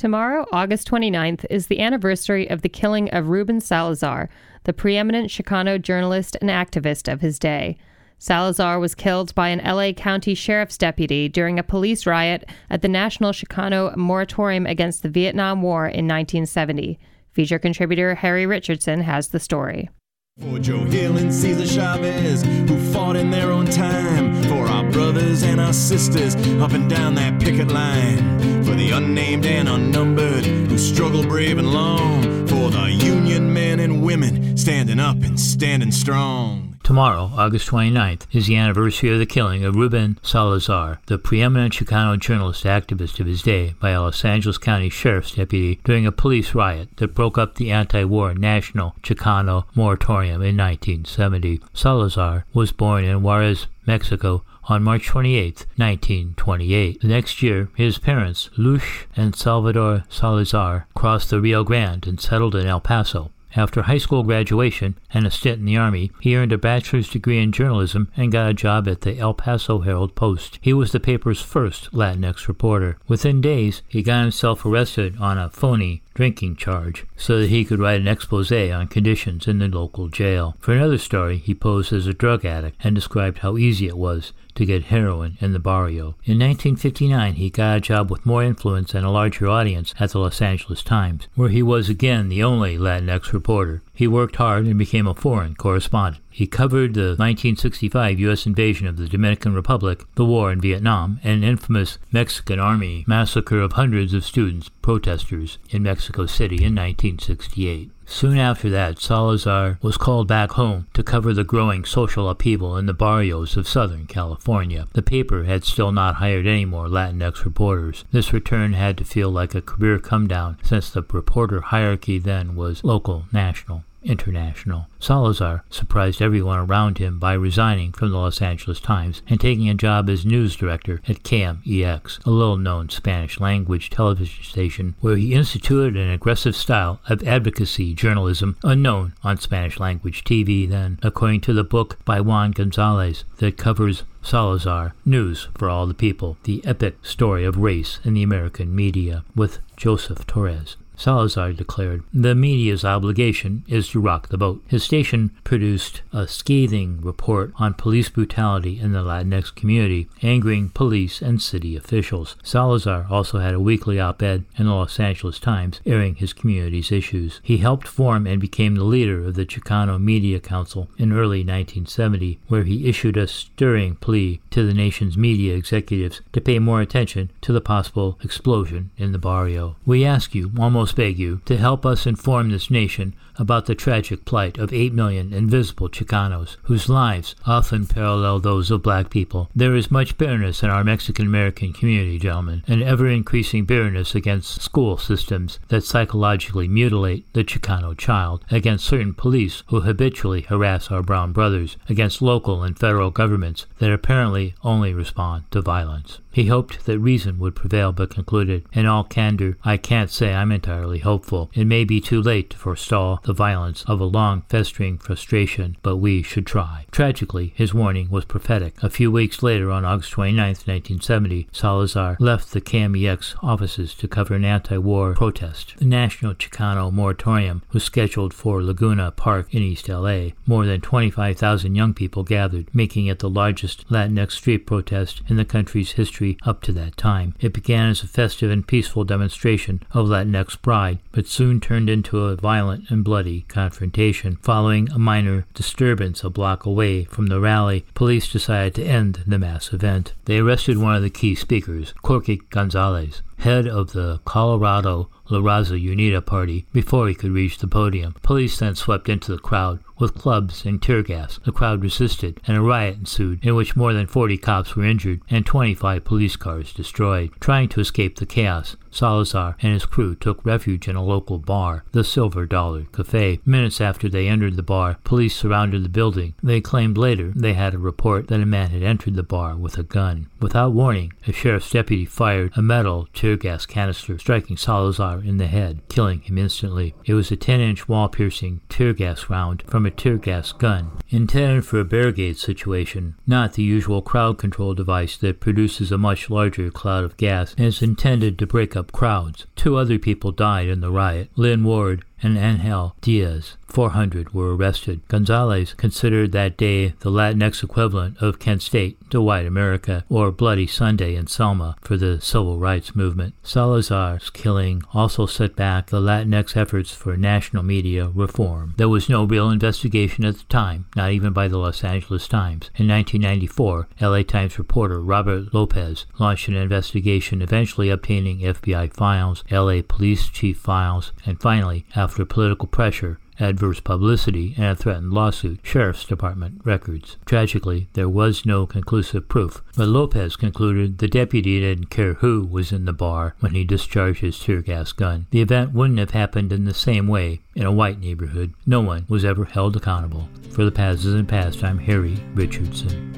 Tomorrow, 0.00 0.46
August 0.50 0.90
29th, 0.90 1.44
is 1.50 1.66
the 1.66 1.78
anniversary 1.78 2.48
of 2.48 2.62
the 2.62 2.70
killing 2.70 3.10
of 3.10 3.28
Ruben 3.28 3.60
Salazar, 3.60 4.30
the 4.64 4.72
preeminent 4.72 5.28
Chicano 5.28 5.76
journalist 5.78 6.38
and 6.40 6.48
activist 6.48 7.12
of 7.12 7.20
his 7.20 7.38
day. 7.38 7.76
Salazar 8.16 8.78
was 8.78 8.94
killed 8.94 9.34
by 9.34 9.50
an 9.50 9.58
LA 9.58 9.92
County 9.92 10.32
Sheriff's 10.34 10.78
deputy 10.78 11.28
during 11.28 11.58
a 11.58 11.62
police 11.62 12.06
riot 12.06 12.48
at 12.70 12.80
the 12.80 12.88
National 12.88 13.32
Chicano 13.32 13.94
Moratorium 13.94 14.64
Against 14.64 15.02
the 15.02 15.10
Vietnam 15.10 15.60
War 15.60 15.84
in 15.84 16.08
1970. 16.08 16.98
Feature 17.32 17.58
contributor 17.58 18.14
Harry 18.14 18.46
Richardson 18.46 19.02
has 19.02 19.28
the 19.28 19.38
story. 19.38 19.90
For 20.40 20.58
Joe 20.58 20.84
Hill 20.84 21.18
and 21.18 21.32
Cesar 21.32 21.66
Chavez, 21.66 22.42
who 22.42 22.92
fought 22.92 23.14
in 23.14 23.30
their 23.30 23.52
own 23.52 23.66
time. 23.66 24.42
For 24.44 24.66
our 24.66 24.90
brothers 24.90 25.42
and 25.42 25.60
our 25.60 25.74
sisters 25.74 26.34
up 26.62 26.72
and 26.72 26.88
down 26.88 27.14
that 27.16 27.38
picket 27.42 27.68
line. 27.68 28.64
For 28.64 28.74
the 28.74 28.90
unnamed 28.92 29.44
and 29.44 29.68
unnumbered 29.68 30.46
who 30.46 30.78
struggle 30.78 31.22
brave 31.22 31.58
and 31.58 31.70
long. 31.70 32.22
For 32.46 32.70
the 32.70 32.90
union 32.90 33.52
men 33.52 33.80
and 33.80 34.02
women 34.02 34.56
standing 34.56 34.98
up 34.98 35.22
and 35.22 35.38
standing 35.38 35.92
strong. 35.92 36.69
Tomorrow, 36.82 37.30
August 37.36 37.68
29th, 37.68 38.26
is 38.32 38.46
the 38.46 38.56
anniversary 38.56 39.12
of 39.12 39.18
the 39.18 39.26
killing 39.26 39.64
of 39.64 39.76
Ruben 39.76 40.18
Salazar, 40.22 41.00
the 41.06 41.18
preeminent 41.18 41.74
Chicano 41.74 42.18
journalist 42.18 42.64
activist 42.64 43.20
of 43.20 43.26
his 43.26 43.42
day, 43.42 43.74
by 43.80 43.90
a 43.90 44.02
Los 44.02 44.24
Angeles 44.24 44.58
County 44.58 44.88
Sheriff's 44.88 45.32
deputy 45.32 45.80
during 45.84 46.06
a 46.06 46.12
police 46.12 46.54
riot 46.54 46.88
that 46.96 47.14
broke 47.14 47.38
up 47.38 47.54
the 47.54 47.70
anti 47.70 48.04
war 48.04 48.34
National 48.34 48.96
Chicano 49.02 49.64
Moratorium 49.74 50.42
in 50.42 50.56
1970. 50.56 51.60
Salazar 51.72 52.44
was 52.52 52.72
born 52.72 53.04
in 53.04 53.22
Juarez, 53.22 53.66
Mexico, 53.86 54.42
on 54.64 54.82
March 54.82 55.06
28, 55.06 55.66
1928. 55.76 57.00
The 57.00 57.08
next 57.08 57.42
year, 57.42 57.68
his 57.74 57.98
parents, 57.98 58.50
Luz 58.56 58.82
and 59.16 59.34
Salvador 59.34 60.04
Salazar, 60.08 60.86
crossed 60.94 61.30
the 61.30 61.40
Rio 61.40 61.64
Grande 61.64 62.06
and 62.06 62.20
settled 62.20 62.54
in 62.54 62.66
El 62.66 62.80
Paso. 62.80 63.30
After 63.56 63.82
high 63.82 63.98
school 63.98 64.22
graduation 64.22 64.96
and 65.12 65.26
a 65.26 65.30
stint 65.30 65.58
in 65.58 65.64
the 65.64 65.76
Army, 65.76 66.12
he 66.20 66.36
earned 66.36 66.52
a 66.52 66.58
bachelor's 66.58 67.10
degree 67.10 67.42
in 67.42 67.50
journalism 67.52 68.10
and 68.16 68.30
got 68.30 68.50
a 68.50 68.54
job 68.54 68.86
at 68.86 69.00
the 69.00 69.18
El 69.18 69.34
Paso 69.34 69.80
Herald 69.80 70.14
Post. 70.14 70.58
He 70.60 70.72
was 70.72 70.92
the 70.92 71.00
paper's 71.00 71.40
first 71.42 71.92
Latinx 71.92 72.46
reporter. 72.46 72.98
Within 73.08 73.40
days, 73.40 73.82
he 73.88 74.02
got 74.02 74.22
himself 74.22 74.64
arrested 74.64 75.16
on 75.18 75.36
a 75.36 75.50
phony 75.50 76.02
drinking 76.14 76.56
charge 76.56 77.06
so 77.16 77.40
that 77.40 77.50
he 77.50 77.64
could 77.64 77.78
write 77.78 78.00
an 78.00 78.08
expose 78.08 78.52
on 78.52 78.86
conditions 78.86 79.48
in 79.48 79.58
the 79.58 79.68
local 79.68 80.08
jail. 80.08 80.56
For 80.60 80.72
another 80.72 80.98
story, 80.98 81.38
he 81.38 81.54
posed 81.54 81.92
as 81.92 82.06
a 82.06 82.14
drug 82.14 82.44
addict 82.44 82.76
and 82.84 82.94
described 82.94 83.38
how 83.38 83.56
easy 83.56 83.86
it 83.86 83.96
was 83.96 84.32
to 84.60 84.66
get 84.66 84.84
heroin 84.84 85.38
in 85.40 85.54
the 85.54 85.58
barrio. 85.58 86.16
In 86.24 86.38
1959, 86.38 87.34
he 87.36 87.48
got 87.48 87.78
a 87.78 87.80
job 87.80 88.10
with 88.10 88.26
more 88.26 88.44
influence 88.44 88.94
and 88.94 89.06
a 89.06 89.10
larger 89.10 89.48
audience 89.48 89.94
at 89.98 90.10
the 90.10 90.18
Los 90.18 90.42
Angeles 90.42 90.82
Times, 90.82 91.28
where 91.34 91.48
he 91.48 91.62
was 91.62 91.88
again 91.88 92.28
the 92.28 92.42
only 92.42 92.76
Latinx 92.76 93.32
reporter. 93.32 93.80
He 93.94 94.06
worked 94.06 94.36
hard 94.36 94.66
and 94.66 94.78
became 94.78 95.06
a 95.06 95.14
foreign 95.14 95.54
correspondent. 95.54 96.22
He 96.28 96.46
covered 96.46 96.92
the 96.92 97.16
1965 97.16 98.20
U.S. 98.20 98.44
invasion 98.44 98.86
of 98.86 98.98
the 98.98 99.08
Dominican 99.08 99.54
Republic, 99.54 100.04
the 100.14 100.26
war 100.26 100.52
in 100.52 100.60
Vietnam, 100.60 101.20
and 101.24 101.42
an 101.42 101.48
infamous 101.48 101.96
Mexican 102.12 102.60
Army 102.60 103.04
massacre 103.06 103.60
of 103.60 103.72
hundreds 103.72 104.12
of 104.12 104.26
students, 104.26 104.68
protesters, 104.82 105.56
in 105.70 105.82
Mexico 105.82 106.26
City 106.26 106.56
in 106.56 106.74
1968. 106.74 107.90
Soon 108.12 108.38
after 108.38 108.68
that, 108.68 108.98
Salazar 108.98 109.78
was 109.80 109.96
called 109.96 110.26
back 110.26 110.50
home 110.50 110.88
to 110.94 111.02
cover 111.02 111.32
the 111.32 111.44
growing 111.44 111.84
social 111.84 112.28
upheaval 112.28 112.76
in 112.76 112.86
the 112.86 112.92
barrios 112.92 113.56
of 113.56 113.68
Southern 113.68 114.06
California. 114.06 114.88
The 114.94 115.00
paper 115.00 115.44
had 115.44 115.64
still 115.64 115.92
not 115.92 116.16
hired 116.16 116.44
any 116.44 116.64
more 116.64 116.88
Latinx 116.88 117.44
reporters. 117.44 118.04
This 118.10 118.32
return 118.32 118.72
had 118.72 118.98
to 118.98 119.04
feel 119.04 119.30
like 119.30 119.54
a 119.54 119.62
career 119.62 120.00
come 120.00 120.26
down 120.26 120.58
since 120.64 120.90
the 120.90 121.02
reporter 121.02 121.60
hierarchy 121.60 122.18
then 122.18 122.56
was 122.56 122.82
local, 122.82 123.26
national, 123.32 123.84
international. 124.02 124.86
Salazar 124.98 125.64
surprised 125.70 126.20
everyone 126.22 126.58
around 126.58 126.98
him 126.98 127.18
by 127.18 127.32
resigning 127.32 127.92
from 127.92 128.10
the 128.10 128.16
Los 128.16 128.40
Angeles 128.42 128.80
Times 128.80 129.22
and 129.28 129.40
taking 129.40 129.68
a 129.68 129.74
job 129.74 130.08
as 130.08 130.24
news 130.24 130.56
director 130.56 131.00
at 131.08 131.22
KMEX, 131.22 132.24
a 132.24 132.30
little 132.30 132.56
known 132.56 132.88
Spanish 132.88 133.40
language 133.40 133.90
television 133.90 134.44
station 134.44 134.94
where 135.00 135.16
he 135.16 135.34
instituted 135.34 135.96
an 135.96 136.10
aggressive 136.10 136.56
style 136.56 137.00
of 137.08 137.22
advocacy 137.26 137.94
journalism 137.94 138.56
unknown 138.62 139.12
on 139.22 139.38
Spanish 139.38 139.78
language 139.78 140.24
TV 140.24 140.68
then, 140.68 140.98
according 141.02 141.40
to 141.42 141.52
the 141.52 141.64
book 141.64 141.98
by 142.04 142.20
Juan 142.20 142.50
Gonzalez 142.52 143.24
that 143.38 143.56
covers 143.56 144.04
Salazar, 144.22 144.94
News 145.04 145.48
for 145.56 145.68
All 145.70 145.86
the 145.86 145.94
People, 145.94 146.36
the 146.44 146.62
epic 146.64 147.04
story 147.04 147.44
of 147.44 147.56
race 147.56 148.00
in 148.04 148.14
the 148.14 148.22
American 148.22 148.74
media, 148.74 149.24
with 149.34 149.58
Joseph 149.76 150.26
Torres. 150.26 150.76
Salazar 151.00 151.54
declared, 151.54 152.02
The 152.12 152.34
media's 152.34 152.84
obligation 152.84 153.64
is 153.66 153.88
to 153.88 154.00
rock 154.00 154.28
the 154.28 154.36
boat. 154.36 154.62
His 154.68 154.84
station 154.84 155.30
produced 155.44 156.02
a 156.12 156.28
scathing 156.28 157.00
report 157.00 157.54
on 157.56 157.72
police 157.72 158.10
brutality 158.10 158.78
in 158.78 158.92
the 158.92 159.02
Latinx 159.02 159.54
community, 159.54 160.10
angering 160.20 160.68
police 160.68 161.22
and 161.22 161.40
city 161.40 161.74
officials. 161.74 162.36
Salazar 162.42 163.06
also 163.08 163.38
had 163.38 163.54
a 163.54 163.60
weekly 163.60 163.98
op 163.98 164.22
ed 164.22 164.44
in 164.58 164.66
the 164.66 164.74
Los 164.74 165.00
Angeles 165.00 165.38
Times 165.38 165.80
airing 165.86 166.16
his 166.16 166.34
community's 166.34 166.92
issues. 166.92 167.40
He 167.42 167.56
helped 167.56 167.88
form 167.88 168.26
and 168.26 168.38
became 168.38 168.74
the 168.74 168.84
leader 168.84 169.24
of 169.24 169.36
the 169.36 169.46
Chicano 169.46 169.98
Media 169.98 170.38
Council 170.38 170.90
in 170.98 171.12
early 171.12 171.38
1970, 171.38 172.40
where 172.48 172.64
he 172.64 172.86
issued 172.86 173.16
a 173.16 173.26
stirring 173.26 173.96
plea 173.96 174.42
to 174.50 174.66
the 174.66 174.74
nation's 174.74 175.16
media 175.16 175.56
executives 175.56 176.20
to 176.34 176.42
pay 176.42 176.58
more 176.58 176.82
attention 176.82 177.30
to 177.40 177.54
the 177.54 177.62
possible 177.62 178.18
explosion 178.22 178.90
in 178.98 179.12
the 179.12 179.18
barrio. 179.18 179.76
We 179.86 180.04
ask 180.04 180.34
you, 180.34 180.52
almost 180.58 180.89
you, 181.18 181.40
to 181.44 181.56
help 181.56 181.86
us 181.86 182.06
inform 182.06 182.50
this 182.50 182.70
nation 182.70 183.14
about 183.40 183.66
the 183.66 183.74
tragic 183.74 184.24
plight 184.24 184.58
of 184.58 184.72
8 184.72 184.92
million 184.92 185.32
invisible 185.32 185.88
Chicanos, 185.88 186.56
whose 186.64 186.88
lives 186.88 187.34
often 187.46 187.86
parallel 187.86 188.38
those 188.38 188.70
of 188.70 188.82
black 188.82 189.10
people. 189.10 189.48
There 189.56 189.74
is 189.74 189.90
much 189.90 190.18
bitterness 190.18 190.62
in 190.62 190.70
our 190.70 190.84
Mexican 190.84 191.26
American 191.26 191.72
community, 191.72 192.18
gentlemen, 192.18 192.62
an 192.68 192.82
ever 192.82 193.08
increasing 193.08 193.64
bitterness 193.64 194.14
against 194.14 194.60
school 194.60 194.98
systems 194.98 195.58
that 195.68 195.84
psychologically 195.84 196.68
mutilate 196.68 197.24
the 197.32 197.42
Chicano 197.42 197.96
child, 197.96 198.44
against 198.50 198.86
certain 198.86 199.14
police 199.14 199.62
who 199.68 199.80
habitually 199.80 200.42
harass 200.42 200.90
our 200.90 201.02
brown 201.02 201.32
brothers, 201.32 201.78
against 201.88 202.20
local 202.20 202.62
and 202.62 202.78
federal 202.78 203.10
governments 203.10 203.66
that 203.78 203.90
apparently 203.90 204.54
only 204.62 204.92
respond 204.92 205.44
to 205.50 205.62
violence. 205.62 206.18
He 206.32 206.46
hoped 206.46 206.86
that 206.86 206.98
reason 206.98 207.38
would 207.40 207.56
prevail, 207.56 207.90
but 207.90 208.10
concluded, 208.10 208.64
in 208.72 208.86
all 208.86 209.02
candor, 209.02 209.56
I 209.64 209.76
can't 209.76 210.10
say 210.10 210.32
I'm 210.32 210.52
entirely 210.52 211.00
hopeful. 211.00 211.50
It 211.54 211.66
may 211.66 211.84
be 211.84 212.00
too 212.00 212.22
late 212.22 212.50
to 212.50 212.56
forestall 212.56 213.20
the 213.24 213.29
violence 213.32 213.84
of 213.86 214.00
a 214.00 214.04
long 214.04 214.42
festering 214.48 214.98
frustration, 214.98 215.76
but 215.82 215.96
we 215.96 216.22
should 216.22 216.46
try. 216.46 216.86
Tragically, 216.90 217.52
his 217.56 217.74
warning 217.74 218.10
was 218.10 218.24
prophetic. 218.24 218.82
A 218.82 218.90
few 218.90 219.10
weeks 219.10 219.42
later, 219.42 219.70
on 219.70 219.84
August 219.84 220.12
29, 220.12 220.46
1970, 220.46 221.48
Salazar 221.52 222.16
left 222.18 222.52
the 222.52 222.60
KMEX 222.60 223.34
offices 223.42 223.94
to 223.94 224.08
cover 224.08 224.34
an 224.34 224.44
anti-war 224.44 225.14
protest. 225.14 225.74
The 225.78 225.84
National 225.84 226.34
Chicano 226.34 226.92
Moratorium 226.92 227.62
was 227.72 227.84
scheduled 227.84 228.32
for 228.34 228.62
Laguna 228.62 229.10
Park 229.10 229.54
in 229.54 229.62
East 229.62 229.88
LA. 229.88 230.30
More 230.46 230.66
than 230.66 230.80
25,000 230.80 231.74
young 231.74 231.94
people 231.94 232.24
gathered, 232.24 232.74
making 232.74 233.06
it 233.06 233.18
the 233.18 233.30
largest 233.30 233.88
Latinx 233.88 234.32
street 234.32 234.66
protest 234.66 235.22
in 235.28 235.36
the 235.36 235.44
country's 235.44 235.92
history 235.92 236.38
up 236.44 236.62
to 236.62 236.72
that 236.72 236.96
time. 236.96 237.34
It 237.40 237.52
began 237.52 237.90
as 237.90 238.02
a 238.02 238.08
festive 238.08 238.50
and 238.50 238.66
peaceful 238.66 239.04
demonstration 239.04 239.82
of 239.92 240.06
Latinx 240.06 240.60
pride, 240.60 240.98
but 241.12 241.26
soon 241.26 241.60
turned 241.60 241.90
into 241.90 242.24
a 242.24 242.36
violent 242.36 242.90
and 242.90 243.04
bloody 243.04 243.19
confrontation. 243.48 244.36
Following 244.36 244.88
a 244.90 244.98
minor 244.98 245.46
disturbance 245.54 246.24
a 246.24 246.30
block 246.30 246.64
away 246.64 247.04
from 247.04 247.26
the 247.26 247.40
rally, 247.40 247.84
police 247.94 248.30
decided 248.32 248.74
to 248.76 248.84
end 248.84 249.22
the 249.26 249.38
mass 249.38 249.72
event. 249.72 250.14
They 250.24 250.38
arrested 250.38 250.78
one 250.78 250.96
of 250.96 251.02
the 251.02 251.10
key 251.10 251.34
speakers, 251.34 251.92
Corky 252.02 252.40
Gonzalez. 252.50 253.22
head 253.40 253.66
of 253.66 253.92
the 253.92 254.20
Colorado 254.24 255.08
La 255.30 255.38
Raza 255.38 255.80
Unida 255.80 256.24
party, 256.24 256.66
before 256.72 257.08
he 257.08 257.14
could 257.14 257.30
reach 257.30 257.58
the 257.58 257.68
podium. 257.68 258.14
Police 258.22 258.58
then 258.58 258.74
swept 258.74 259.08
into 259.08 259.32
the 259.32 259.38
crowd 259.38 259.78
with 259.98 260.14
clubs 260.14 260.64
and 260.64 260.82
tear 260.82 261.02
gas. 261.02 261.38
The 261.44 261.52
crowd 261.52 261.82
resisted, 261.82 262.40
and 262.46 262.56
a 262.56 262.60
riot 262.60 262.98
ensued, 262.98 263.44
in 263.44 263.54
which 263.54 263.76
more 263.76 263.92
than 263.92 264.06
40 264.06 264.38
cops 264.38 264.74
were 264.74 264.84
injured 264.84 265.20
and 265.30 265.46
25 265.46 266.04
police 266.04 266.36
cars 266.36 266.72
destroyed. 266.72 267.30
Trying 267.38 267.68
to 267.70 267.80
escape 267.80 268.16
the 268.16 268.26
chaos, 268.26 268.76
Salazar 268.90 269.56
and 269.60 269.72
his 269.72 269.86
crew 269.86 270.14
took 270.14 270.44
refuge 270.44 270.88
in 270.88 270.96
a 270.96 271.04
local 271.04 271.38
bar, 271.38 271.84
the 271.92 272.04
Silver 272.04 272.46
Dollar 272.46 272.84
Cafe. 272.92 273.40
Minutes 273.44 273.80
after 273.80 274.08
they 274.08 274.28
entered 274.28 274.56
the 274.56 274.62
bar, 274.62 274.98
police 275.04 275.36
surrounded 275.36 275.84
the 275.84 275.88
building. 275.88 276.34
They 276.42 276.60
claimed 276.60 276.98
later 276.98 277.32
they 277.34 277.54
had 277.54 277.74
a 277.74 277.78
report 277.78 278.28
that 278.28 278.40
a 278.40 278.46
man 278.46 278.70
had 278.70 278.82
entered 278.82 279.14
the 279.14 279.22
bar 279.22 279.56
with 279.56 279.78
a 279.78 279.82
gun. 279.82 280.28
Without 280.40 280.72
warning, 280.72 281.12
a 281.26 281.32
sheriff's 281.32 281.70
deputy 281.70 282.04
fired 282.04 282.52
a 282.56 282.62
metal 282.62 283.08
tear 283.12 283.36
gas 283.36 283.66
canister, 283.66 284.18
striking 284.18 284.56
Salazar 284.56 285.20
in 285.20 285.36
the 285.36 285.46
head, 285.46 285.80
killing 285.88 286.20
him 286.20 286.38
instantly. 286.38 286.94
It 287.04 287.14
was 287.14 287.30
a 287.30 287.36
10 287.36 287.60
inch 287.60 287.88
wall 287.88 288.08
piercing 288.08 288.60
tear 288.68 288.92
gas 288.92 289.30
round 289.30 289.62
from 289.66 289.86
a 289.86 289.90
tear 289.90 290.16
gas 290.16 290.52
gun, 290.52 290.90
intended 291.08 291.64
for 291.64 291.80
a 291.80 291.84
barricade 291.84 292.38
situation, 292.38 293.14
not 293.26 293.54
the 293.54 293.62
usual 293.62 294.02
crowd 294.02 294.38
control 294.38 294.74
device 294.74 295.16
that 295.18 295.40
produces 295.40 295.92
a 295.92 295.98
much 295.98 296.30
larger 296.30 296.70
cloud 296.70 297.04
of 297.04 297.16
gas 297.16 297.54
and 297.56 297.66
is 297.66 297.82
intended 297.82 298.38
to 298.38 298.46
break 298.46 298.76
up 298.76 298.79
crowds. 298.88 299.46
Two 299.56 299.76
other 299.76 299.98
people 299.98 300.32
died 300.32 300.68
in 300.68 300.80
the 300.80 300.90
riot 300.90 301.30
Lynn 301.36 301.64
Ward 301.64 302.04
and 302.22 302.36
Angel 302.36 302.94
Diaz. 303.00 303.56
400 303.70 304.34
were 304.34 304.54
arrested. 304.54 305.00
Gonzalez 305.08 305.74
considered 305.74 306.32
that 306.32 306.56
day 306.56 306.88
the 307.00 307.10
Latinx 307.10 307.62
equivalent 307.62 308.18
of 308.20 308.40
Kent 308.40 308.62
State 308.62 308.98
to 309.10 309.22
white 309.22 309.46
America, 309.46 310.04
or 310.08 310.32
Bloody 310.32 310.66
Sunday 310.66 311.14
in 311.14 311.28
Selma 311.28 311.76
for 311.80 311.96
the 311.96 312.20
civil 312.20 312.58
rights 312.58 312.96
movement. 312.96 313.34
Salazar's 313.42 314.30
killing 314.30 314.82
also 314.92 315.26
set 315.26 315.54
back 315.54 315.86
the 315.86 316.00
Latinx 316.00 316.56
efforts 316.56 316.90
for 316.90 317.16
national 317.16 317.62
media 317.62 318.08
reform. 318.08 318.74
There 318.76 318.88
was 318.88 319.08
no 319.08 319.24
real 319.24 319.50
investigation 319.50 320.24
at 320.24 320.38
the 320.38 320.44
time, 320.44 320.86
not 320.96 321.12
even 321.12 321.32
by 321.32 321.46
the 321.48 321.58
Los 321.58 321.84
Angeles 321.84 322.26
Times. 322.26 322.70
In 322.74 322.88
1994, 322.88 323.88
LA 324.00 324.22
Times 324.22 324.58
reporter 324.58 325.00
Robert 325.00 325.54
Lopez 325.54 326.06
launched 326.18 326.48
an 326.48 326.56
investigation, 326.56 327.40
eventually 327.42 327.88
obtaining 327.88 328.40
FBI 328.40 328.92
files, 328.92 329.44
LA 329.50 329.82
police 329.86 330.28
chief 330.28 330.58
files, 330.58 331.12
and 331.24 331.40
finally, 331.40 331.86
after 331.94 332.09
political 332.18 332.66
pressure, 332.66 333.18
adverse 333.38 333.80
publicity, 333.80 334.54
and 334.56 334.66
a 334.66 334.76
threatened 334.76 335.12
lawsuit, 335.12 335.60
Sheriff's 335.62 336.04
Department 336.04 336.60
records. 336.64 337.16
Tragically, 337.24 337.88
there 337.94 338.08
was 338.08 338.44
no 338.44 338.66
conclusive 338.66 339.28
proof, 339.28 339.62
but 339.76 339.88
Lopez 339.88 340.36
concluded 340.36 340.98
the 340.98 341.08
deputy 341.08 341.60
didn't 341.60 341.90
care 341.90 342.14
who 342.14 342.44
was 342.44 342.72
in 342.72 342.84
the 342.84 342.92
bar 342.92 343.34
when 343.40 343.54
he 343.54 343.64
discharged 343.64 344.20
his 344.20 344.38
tear 344.38 344.60
gas 344.60 344.92
gun. 344.92 345.26
The 345.30 345.40
event 345.40 345.72
wouldn't 345.72 345.98
have 345.98 346.10
happened 346.10 346.52
in 346.52 346.64
the 346.64 346.74
same 346.74 347.08
way 347.08 347.40
in 347.54 347.64
a 347.64 347.72
white 347.72 348.00
neighborhood. 348.00 348.54
No 348.66 348.80
one 348.80 349.06
was 349.08 349.24
ever 349.24 349.44
held 349.44 349.76
accountable. 349.76 350.28
For 350.50 350.64
the 350.64 350.72
Past 350.72 351.04
Isn't 351.04 351.28
Past, 351.28 351.64
I'm 351.64 351.78
Harry 351.78 352.18
Richardson. 352.34 353.16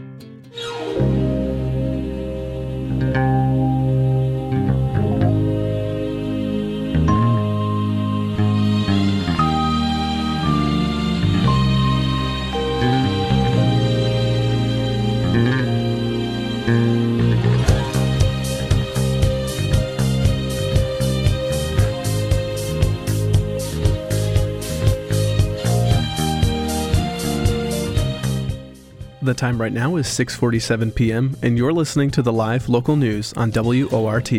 The 29.32 29.38
time 29.38 29.58
right 29.58 29.72
now 29.72 29.96
is 29.96 30.08
6:47 30.08 30.94
p.m. 30.94 31.38
and 31.40 31.56
you're 31.56 31.72
listening 31.72 32.10
to 32.10 32.20
the 32.20 32.34
live 32.34 32.68
local 32.68 32.96
news 32.96 33.32
on 33.32 33.50
WORT. 33.50 34.30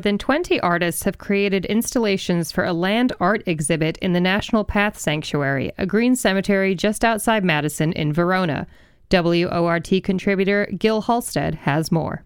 More 0.00 0.12
than 0.12 0.16
20 0.16 0.58
artists 0.60 1.02
have 1.02 1.18
created 1.18 1.66
installations 1.66 2.50
for 2.50 2.64
a 2.64 2.72
land 2.72 3.12
art 3.20 3.42
exhibit 3.44 3.98
in 3.98 4.14
the 4.14 4.20
Natural 4.20 4.64
Path 4.64 4.98
Sanctuary, 4.98 5.72
a 5.76 5.84
green 5.84 6.16
cemetery 6.16 6.74
just 6.74 7.04
outside 7.04 7.44
Madison 7.44 7.92
in 7.92 8.10
Verona. 8.10 8.66
WORT 9.12 10.02
contributor 10.02 10.66
Gil 10.78 11.02
Halstead 11.02 11.54
has 11.66 11.92
more. 11.92 12.24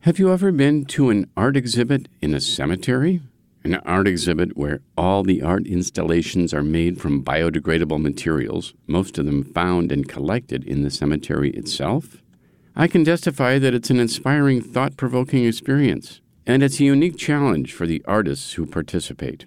Have 0.00 0.18
you 0.18 0.32
ever 0.32 0.50
been 0.50 0.86
to 0.86 1.10
an 1.10 1.30
art 1.36 1.58
exhibit 1.58 2.08
in 2.22 2.32
a 2.32 2.40
cemetery? 2.40 3.20
An 3.62 3.74
art 3.84 4.08
exhibit 4.08 4.56
where 4.56 4.80
all 4.96 5.24
the 5.24 5.42
art 5.42 5.66
installations 5.66 6.54
are 6.54 6.62
made 6.62 7.02
from 7.02 7.22
biodegradable 7.22 8.00
materials, 8.00 8.72
most 8.86 9.18
of 9.18 9.26
them 9.26 9.44
found 9.44 9.92
and 9.92 10.08
collected 10.08 10.64
in 10.64 10.84
the 10.84 10.90
cemetery 10.90 11.50
itself? 11.50 12.22
I 12.76 12.88
can 12.88 13.04
testify 13.04 13.60
that 13.60 13.72
it's 13.72 13.90
an 13.90 14.00
inspiring, 14.00 14.60
thought 14.60 14.96
provoking 14.96 15.44
experience, 15.44 16.20
and 16.44 16.60
it's 16.60 16.80
a 16.80 16.84
unique 16.84 17.16
challenge 17.16 17.72
for 17.72 17.86
the 17.86 18.02
artists 18.04 18.54
who 18.54 18.66
participate. 18.66 19.46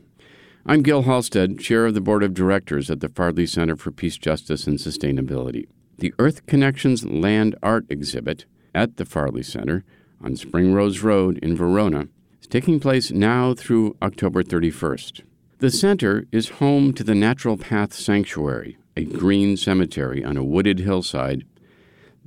I'm 0.66 0.82
Gil 0.82 1.02
Halstead, 1.02 1.60
Chair 1.60 1.88
of 1.88 1.94
the 1.94 2.00
Board 2.00 2.24
of 2.24 2.34
Directors 2.34 2.90
at 2.90 3.02
the 3.02 3.10
Farley 3.10 3.46
Center 3.46 3.76
for 3.76 3.92
Peace, 3.92 4.18
Justice, 4.18 4.66
and 4.66 4.80
Sustainability. 4.80 5.68
The 5.98 6.14
Earth 6.20 6.46
Connections 6.46 7.06
Land 7.06 7.56
Art 7.62 7.86
Exhibit 7.90 8.46
at 8.74 8.96
the 8.96 9.04
Farley 9.04 9.44
Center 9.44 9.84
on 10.24 10.38
Spring 10.38 10.74
Rose 10.74 11.02
Road 11.02 11.38
in 11.40 11.58
Verona 11.58 12.08
is 12.40 12.48
taking 12.48 12.80
place 12.80 13.12
now 13.12 13.54
through 13.54 13.98
October 14.02 14.42
31st. 14.42 15.24
The 15.60 15.72
center 15.72 16.28
is 16.32 16.48
home 16.48 16.94
to 16.94 17.04
the 17.04 17.16
Natural 17.16 17.58
Path 17.58 17.92
Sanctuary, 17.92 18.78
a 18.96 19.04
green 19.04 19.58
cemetery 19.58 20.24
on 20.24 20.38
a 20.38 20.46
wooded 20.46 20.80
hillside 20.80 21.44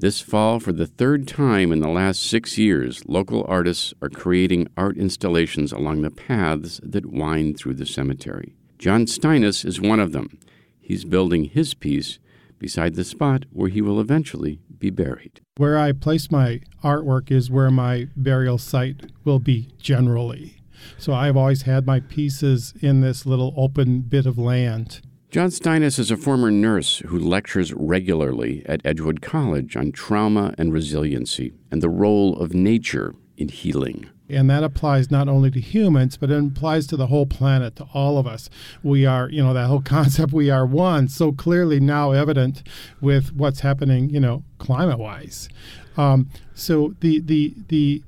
this 0.00 0.20
fall, 0.20 0.60
for 0.60 0.72
the 0.72 0.86
third 0.86 1.28
time 1.28 1.72
in 1.72 1.80
the 1.80 1.88
last 1.88 2.22
six 2.22 2.58
years, 2.58 3.02
local 3.06 3.44
artists 3.48 3.94
are 4.02 4.08
creating 4.08 4.68
art 4.76 4.96
installations 4.96 5.72
along 5.72 6.02
the 6.02 6.10
paths 6.10 6.80
that 6.82 7.06
wind 7.06 7.58
through 7.58 7.74
the 7.74 7.86
cemetery. 7.86 8.54
John 8.78 9.04
Steinis 9.04 9.64
is 9.64 9.80
one 9.80 10.00
of 10.00 10.12
them. 10.12 10.38
He's 10.80 11.04
building 11.04 11.44
his 11.44 11.74
piece 11.74 12.18
beside 12.58 12.94
the 12.94 13.04
spot 13.04 13.44
where 13.52 13.68
he 13.68 13.80
will 13.80 14.00
eventually 14.00 14.60
be 14.78 14.90
buried. 14.90 15.40
Where 15.56 15.78
I 15.78 15.92
place 15.92 16.30
my 16.30 16.60
artwork 16.82 17.30
is 17.30 17.50
where 17.50 17.70
my 17.70 18.08
burial 18.16 18.58
site 18.58 19.10
will 19.24 19.38
be 19.38 19.68
generally. 19.78 20.56
So 20.98 21.12
I've 21.12 21.36
always 21.36 21.62
had 21.62 21.86
my 21.86 22.00
pieces 22.00 22.72
in 22.80 23.02
this 23.02 23.26
little 23.26 23.52
open 23.56 24.00
bit 24.00 24.26
of 24.26 24.38
land. 24.38 25.02
John 25.30 25.50
Steinis 25.50 26.00
is 26.00 26.10
a 26.10 26.16
former 26.16 26.50
nurse 26.50 27.04
who 27.06 27.16
lectures 27.16 27.72
regularly 27.72 28.64
at 28.66 28.84
Edgewood 28.84 29.22
College 29.22 29.76
on 29.76 29.92
trauma 29.92 30.56
and 30.58 30.72
resiliency 30.72 31.52
and 31.70 31.80
the 31.80 31.88
role 31.88 32.36
of 32.40 32.52
nature 32.52 33.14
in 33.36 33.48
healing. 33.48 34.10
And 34.28 34.50
that 34.50 34.64
applies 34.64 35.08
not 35.08 35.28
only 35.28 35.52
to 35.52 35.60
humans, 35.60 36.16
but 36.16 36.32
it 36.32 36.44
applies 36.44 36.88
to 36.88 36.96
the 36.96 37.06
whole 37.06 37.26
planet, 37.26 37.76
to 37.76 37.86
all 37.94 38.18
of 38.18 38.26
us. 38.26 38.50
We 38.82 39.06
are, 39.06 39.30
you 39.30 39.40
know, 39.40 39.54
that 39.54 39.68
whole 39.68 39.82
concept, 39.84 40.32
we 40.32 40.50
are 40.50 40.66
one, 40.66 41.06
so 41.06 41.30
clearly 41.30 41.78
now 41.78 42.10
evident 42.10 42.64
with 43.00 43.32
what's 43.32 43.60
happening, 43.60 44.10
you 44.10 44.18
know, 44.18 44.42
climate 44.58 44.98
wise. 44.98 45.48
Um, 45.96 46.28
so 46.54 46.96
the, 46.98 47.20
the, 47.20 47.54
the, 47.68 48.02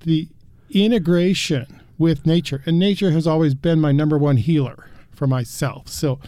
the 0.00 0.26
integration 0.72 1.80
with 1.96 2.26
nature, 2.26 2.64
and 2.66 2.76
nature 2.76 3.12
has 3.12 3.24
always 3.24 3.54
been 3.54 3.80
my 3.80 3.92
number 3.92 4.18
one 4.18 4.38
healer 4.38 4.86
for 5.16 5.26
myself. 5.26 5.88
So 5.88 6.20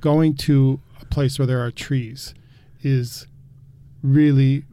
going 0.00 0.34
to 0.36 0.80
a 1.00 1.04
place 1.06 1.38
where 1.38 1.46
there 1.46 1.64
are 1.64 1.70
trees 1.70 2.34
is 2.82 3.26
really 4.02 4.64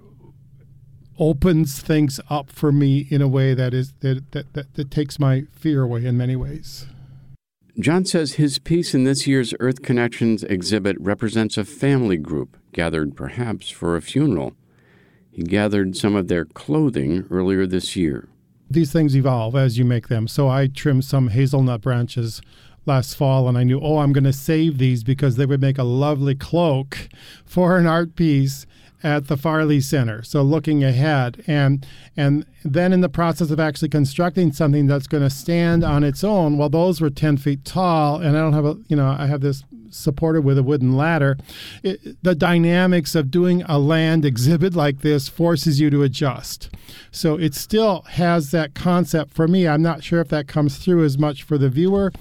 opens 1.19 1.79
things 1.79 2.19
up 2.29 2.49
for 2.49 2.71
me 2.71 3.07
in 3.09 3.21
a 3.21 3.27
way 3.27 3.53
that 3.53 3.73
is 3.73 3.93
that, 3.99 4.31
that, 4.31 4.53
that, 4.53 4.73
that 4.73 4.91
takes 4.91 5.19
my 5.19 5.43
fear 5.51 5.83
away 5.83 6.05
in 6.05 6.17
many 6.17 6.35
ways. 6.35 6.87
John 7.79 8.05
says 8.05 8.33
his 8.33 8.59
piece 8.59 8.93
in 8.93 9.03
this 9.03 9.25
year's 9.25 9.53
Earth 9.59 9.81
Connections 9.81 10.43
exhibit 10.43 10.95
represents 10.99 11.57
a 11.57 11.65
family 11.65 12.17
group 12.17 12.57
gathered 12.71 13.15
perhaps 13.15 13.69
for 13.69 13.95
a 13.95 14.01
funeral. 14.01 14.53
He 15.31 15.43
gathered 15.43 15.97
some 15.97 16.15
of 16.15 16.27
their 16.27 16.45
clothing 16.45 17.25
earlier 17.31 17.65
this 17.65 17.95
year. 17.95 18.29
These 18.69 18.91
things 18.91 19.15
evolve 19.15 19.55
as 19.55 19.77
you 19.77 19.85
make 19.85 20.07
them. 20.07 20.27
So 20.27 20.47
I 20.49 20.67
trimmed 20.67 21.05
some 21.05 21.29
hazelnut 21.29 21.81
branches 21.81 22.41
last 22.85 23.15
fall, 23.15 23.47
and 23.47 23.57
I 23.57 23.63
knew, 23.63 23.79
oh, 23.81 23.99
I'm 23.99 24.13
going 24.13 24.23
to 24.23 24.33
save 24.33 24.77
these 24.77 25.03
because 25.03 25.35
they 25.35 25.45
would 25.45 25.61
make 25.61 25.77
a 25.77 25.83
lovely 25.83 26.35
cloak 26.35 27.09
for 27.45 27.77
an 27.77 27.87
art 27.87 28.15
piece 28.15 28.65
at 29.03 29.27
the 29.27 29.35
Farley 29.35 29.81
Center. 29.81 30.23
So 30.23 30.41
looking 30.41 30.83
ahead, 30.83 31.43
and 31.45 31.85
and 32.15 32.45
then 32.63 32.93
in 32.93 33.01
the 33.01 33.09
process 33.09 33.51
of 33.51 33.59
actually 33.59 33.89
constructing 33.89 34.53
something 34.53 34.87
that's 34.87 35.07
going 35.07 35.23
to 35.23 35.29
stand 35.29 35.83
on 35.83 36.03
its 36.03 36.23
own. 36.23 36.57
Well, 36.57 36.69
those 36.69 37.01
were 37.01 37.09
ten 37.09 37.37
feet 37.37 37.65
tall, 37.65 38.21
and 38.21 38.37
I 38.37 38.39
don't 38.39 38.53
have 38.53 38.65
a 38.65 38.77
you 38.87 38.95
know 38.95 39.15
I 39.17 39.25
have 39.27 39.41
this 39.41 39.63
supported 39.89 40.41
with 40.41 40.57
a 40.57 40.63
wooden 40.63 40.95
ladder. 40.95 41.37
It, 41.83 42.23
the 42.23 42.33
dynamics 42.33 43.13
of 43.13 43.29
doing 43.29 43.61
a 43.63 43.77
land 43.77 44.25
exhibit 44.25 44.73
like 44.73 45.01
this 45.01 45.27
forces 45.27 45.79
you 45.79 45.89
to 45.91 46.03
adjust. 46.03 46.69
So 47.11 47.35
it 47.35 47.53
still 47.53 48.01
has 48.09 48.51
that 48.51 48.73
concept 48.73 49.33
for 49.33 49.47
me. 49.47 49.67
I'm 49.67 49.81
not 49.81 50.03
sure 50.03 50.21
if 50.21 50.29
that 50.29 50.47
comes 50.47 50.77
through 50.77 51.03
as 51.03 51.17
much 51.17 51.43
for 51.43 51.57
the 51.57 51.69
viewer, 51.69 52.11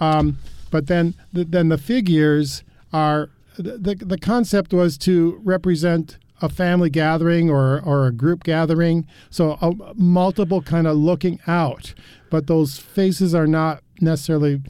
um, 0.00 0.38
but 0.70 0.86
then 0.86 1.14
then 1.32 1.68
the 1.68 1.78
figures 1.78 2.62
are 2.92 3.30
the, 3.56 3.94
the 3.94 4.18
concept 4.18 4.72
was 4.72 4.96
to 4.98 5.40
represent 5.44 6.18
a 6.40 6.48
family 6.48 6.90
gathering 6.90 7.50
or, 7.50 7.80
or 7.80 8.06
a 8.06 8.12
group 8.12 8.44
gathering. 8.44 9.06
So 9.30 9.58
a, 9.60 9.72
multiple 9.94 10.62
kind 10.62 10.86
of 10.86 10.96
looking 10.96 11.40
out, 11.46 11.94
but 12.30 12.46
those 12.46 12.78
faces 12.78 13.34
are 13.34 13.46
not 13.46 13.82
necessarily 14.00 14.62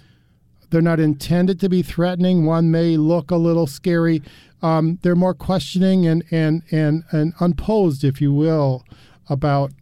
they're 0.71 0.83
not 0.83 1.01
intended 1.01 1.61
to 1.61 1.69
be 1.69 1.83
threatening. 1.83 2.45
One 2.45 2.71
may 2.71 2.97
look 2.97 3.31
a 3.31 3.37
little 3.37 3.67
scary. 3.67 4.23
Um, 4.61 4.99
they're 5.03 5.17
more 5.17 5.35
questioning 5.35 6.07
and, 6.07 6.25
and, 6.31 6.63
and, 6.71 7.05
and 7.11 7.33
unposed, 7.41 8.05
if 8.05 8.21
you 8.21 8.35
will, 8.35 8.85
about 9.31 9.73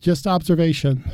just 0.00 0.26
observation. 0.26 1.04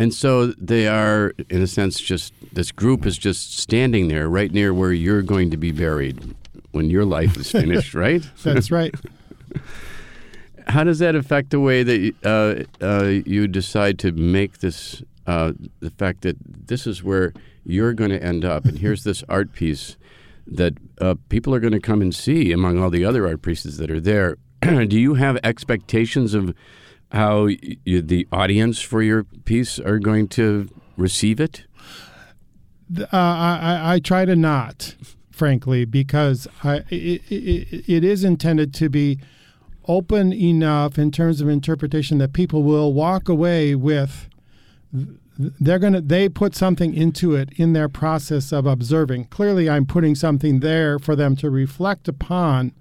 And 0.00 0.14
so 0.14 0.46
they 0.46 0.88
are, 0.88 1.34
in 1.50 1.60
a 1.60 1.66
sense, 1.66 2.00
just 2.00 2.32
this 2.54 2.72
group 2.72 3.04
is 3.04 3.18
just 3.18 3.58
standing 3.58 4.08
there 4.08 4.30
right 4.30 4.50
near 4.50 4.72
where 4.72 4.94
you're 4.94 5.20
going 5.20 5.50
to 5.50 5.58
be 5.58 5.72
buried 5.72 6.34
when 6.70 6.88
your 6.88 7.04
life 7.04 7.36
is 7.36 7.52
finished, 7.52 7.92
right? 8.06 8.26
That's 8.42 8.70
right. 8.70 8.94
How 10.68 10.84
does 10.84 11.00
that 11.00 11.14
affect 11.14 11.50
the 11.50 11.60
way 11.60 11.82
that 11.82 12.14
uh, 12.24 12.82
uh, 12.82 13.04
you 13.26 13.46
decide 13.46 13.98
to 13.98 14.12
make 14.12 14.60
this? 14.60 15.02
Uh, 15.26 15.52
the 15.80 15.90
fact 15.90 16.22
that 16.22 16.36
this 16.40 16.86
is 16.86 17.04
where 17.04 17.34
you're 17.66 17.92
going 17.92 18.10
to 18.10 18.22
end 18.22 18.42
up, 18.42 18.64
and 18.64 18.78
here's 18.78 19.04
this 19.04 19.22
art 19.28 19.52
piece 19.52 19.98
that 20.46 20.72
uh, 21.02 21.14
people 21.28 21.54
are 21.54 21.60
going 21.60 21.74
to 21.74 21.78
come 21.78 22.00
and 22.00 22.14
see 22.14 22.52
among 22.52 22.78
all 22.78 22.88
the 22.88 23.04
other 23.04 23.28
art 23.28 23.42
pieces 23.42 23.76
that 23.76 23.90
are 23.90 24.00
there. 24.00 24.38
Do 24.62 24.98
you 24.98 25.14
have 25.14 25.38
expectations 25.44 26.32
of 26.32 26.54
how 27.12 27.46
you, 27.46 28.02
the 28.02 28.26
audience 28.32 28.80
for 28.80 29.02
your 29.02 29.24
piece 29.44 29.78
are 29.78 29.98
going 29.98 30.28
to 30.28 30.68
receive 30.96 31.40
it? 31.40 31.64
Uh, 32.98 33.06
I, 33.12 33.94
I, 33.94 34.00
try 34.00 34.24
to 34.24 34.34
not, 34.34 34.96
frankly, 35.30 35.84
because 35.84 36.48
I, 36.64 36.78
it, 36.90 37.22
it, 37.30 37.84
it 37.88 38.04
is 38.04 38.24
intended 38.24 38.74
to 38.74 38.88
be 38.88 39.20
open 39.86 40.32
enough 40.32 40.98
in 40.98 41.10
terms 41.10 41.40
of 41.40 41.48
interpretation 41.48 42.18
that 42.18 42.32
people 42.32 42.62
will 42.62 42.92
walk 42.92 43.28
away 43.28 43.74
with 43.74 44.28
they're 45.60 45.78
going 45.78 45.92
to 45.92 46.00
they 46.00 46.28
put 46.28 46.54
something 46.54 46.94
into 46.94 47.34
it 47.34 47.50
in 47.56 47.72
their 47.72 47.88
process 47.88 48.52
of 48.52 48.66
observing 48.66 49.24
clearly 49.26 49.68
i'm 49.68 49.86
putting 49.86 50.14
something 50.14 50.60
there 50.60 50.98
for 50.98 51.16
them 51.16 51.34
to 51.36 51.50
reflect 51.50 52.08
upon 52.08 52.72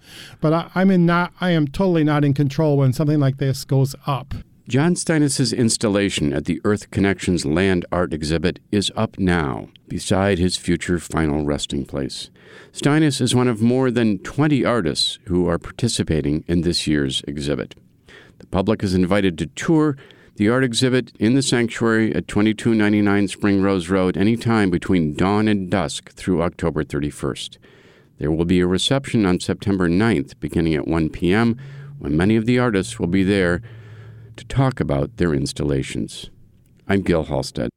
but 0.42 0.54
I, 0.54 0.70
i'm 0.76 0.92
in 0.92 1.06
not 1.06 1.34
i 1.40 1.52
am 1.52 1.68
totally 1.68 2.04
not 2.04 2.26
in 2.26 2.34
control 2.34 2.78
when 2.78 2.94
something 2.94 3.20
like 3.20 3.38
this 3.38 3.66
goes 3.66 3.96
up 4.06 4.34
John 4.68 4.94
Steinis's 4.94 5.52
installation 5.52 6.32
at 6.32 6.46
the 6.46 6.62
Earth 6.64 6.92
Connections 6.92 7.44
Land 7.44 7.88
Art 7.92 8.14
Exhibit 8.14 8.60
is 8.72 8.92
up 8.96 9.18
now, 9.18 9.70
beside 9.88 10.38
his 10.38 10.58
future 10.58 11.00
final 11.00 11.44
resting 11.44 11.86
place. 11.86 12.30
Steinis 12.72 13.20
is 13.20 13.34
one 13.34 13.48
of 13.48 13.64
more 13.64 13.90
than 13.90 14.20
20 14.20 14.64
artists 14.64 15.18
who 15.26 15.48
are 15.48 15.58
participating 15.58 16.46
in 16.48 16.62
this 16.62 16.86
year's 16.86 17.24
exhibit. 17.28 17.74
The 18.38 18.46
public 18.46 18.84
is 18.84 18.94
invited 18.94 19.40
to 19.40 19.48
tour 19.48 19.98
the 20.40 20.48
art 20.48 20.64
exhibit 20.64 21.12
in 21.20 21.34
the 21.34 21.42
sanctuary 21.42 22.16
at 22.16 22.26
2299 22.30 23.28
Spring 23.28 23.62
Rose 23.62 23.90
Road 23.90 24.16
anytime 24.16 24.70
between 24.70 25.14
dawn 25.14 25.50
and 25.50 25.70
dusk 25.70 26.12
through 26.12 26.42
October 26.42 26.82
31st. 26.82 27.58
There 28.20 28.32
will 28.32 28.46
be 28.46 28.62
a 28.62 28.66
reception 28.66 29.26
on 29.26 29.42
September 29.42 29.90
9th 29.90 30.40
beginning 30.40 30.76
at 30.76 30.88
1 30.88 31.10
p.m. 31.10 31.58
when 31.98 32.16
many 32.16 32.38
of 32.38 32.46
the 32.46 32.58
artists 32.58 32.98
will 32.98 33.08
be 33.08 33.26
there 33.26 33.62
to 34.38 34.46
talk 34.46 34.80
about 34.80 35.18
their 35.18 35.34
installations. 35.34 36.30
I'm 36.88 37.02
Gil 37.02 37.26
Halstead. 37.26 37.70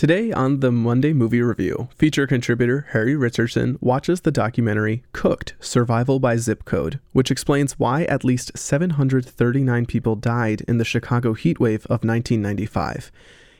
Today 0.00 0.32
on 0.32 0.60
the 0.60 0.72
Monday 0.72 1.12
Movie 1.12 1.42
Review, 1.42 1.90
feature 1.94 2.26
contributor 2.26 2.86
Harry 2.92 3.14
Richardson 3.14 3.76
watches 3.82 4.22
the 4.22 4.30
documentary 4.30 5.02
Cooked 5.12 5.52
Survival 5.60 6.18
by 6.18 6.38
Zip 6.38 6.64
Code, 6.64 7.00
which 7.12 7.30
explains 7.30 7.78
why 7.78 8.04
at 8.04 8.24
least 8.24 8.56
739 8.56 9.84
people 9.84 10.16
died 10.16 10.62
in 10.66 10.78
the 10.78 10.86
Chicago 10.86 11.34
heatwave 11.34 11.84
of 11.84 12.02
1995. 12.02 13.12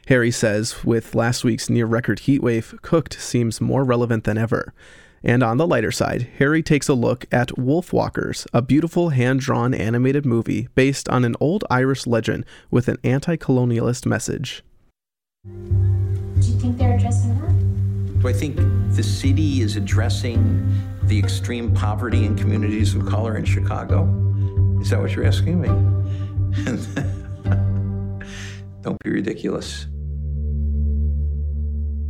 Harry 0.09 0.31
says, 0.31 0.83
with 0.83 1.15
last 1.15 1.45
week's 1.45 1.69
near 1.69 1.85
record 1.85 2.21
heatwave, 2.21 2.81
Cooked 2.81 3.21
seems 3.21 3.61
more 3.61 3.85
relevant 3.85 4.25
than 4.25 4.39
ever. 4.39 4.73
And 5.23 5.43
on 5.43 5.59
the 5.59 5.67
lighter 5.67 5.93
side, 5.93 6.27
Harry 6.39 6.63
takes 6.63 6.89
a 6.89 6.95
look 6.95 7.27
at 7.31 7.59
Wolfwalkers, 7.59 8.47
a 8.55 8.63
beautiful 8.63 9.11
hand 9.11 9.41
drawn 9.41 9.75
animated 9.75 10.25
movie 10.25 10.69
based 10.75 11.07
on 11.11 11.27
an 11.27 11.37
old 11.39 11.67
Irish 11.69 12.07
legend 12.07 12.47
with 12.71 12.89
an 12.89 12.97
anti 13.05 13.37
colonialist 13.37 14.07
message. 14.07 14.65
Do 16.41 16.51
you 16.51 16.59
think 16.59 16.79
they're 16.79 16.97
addressing 16.97 17.39
that? 17.39 18.21
Do 18.21 18.29
I 18.29 18.33
think 18.33 18.57
the 18.95 19.03
city 19.03 19.61
is 19.61 19.77
addressing 19.77 20.81
the 21.03 21.19
extreme 21.19 21.75
poverty 21.75 22.25
in 22.25 22.35
communities 22.35 22.95
of 22.95 23.07
color 23.07 23.37
in 23.37 23.45
Chicago? 23.45 24.05
Is 24.81 24.89
that 24.89 25.01
what 25.01 25.13
you're 25.13 25.27
asking 25.27 25.61
me? 25.61 25.69
Don't 28.83 28.97
be 29.05 29.11
ridiculous. 29.11 29.87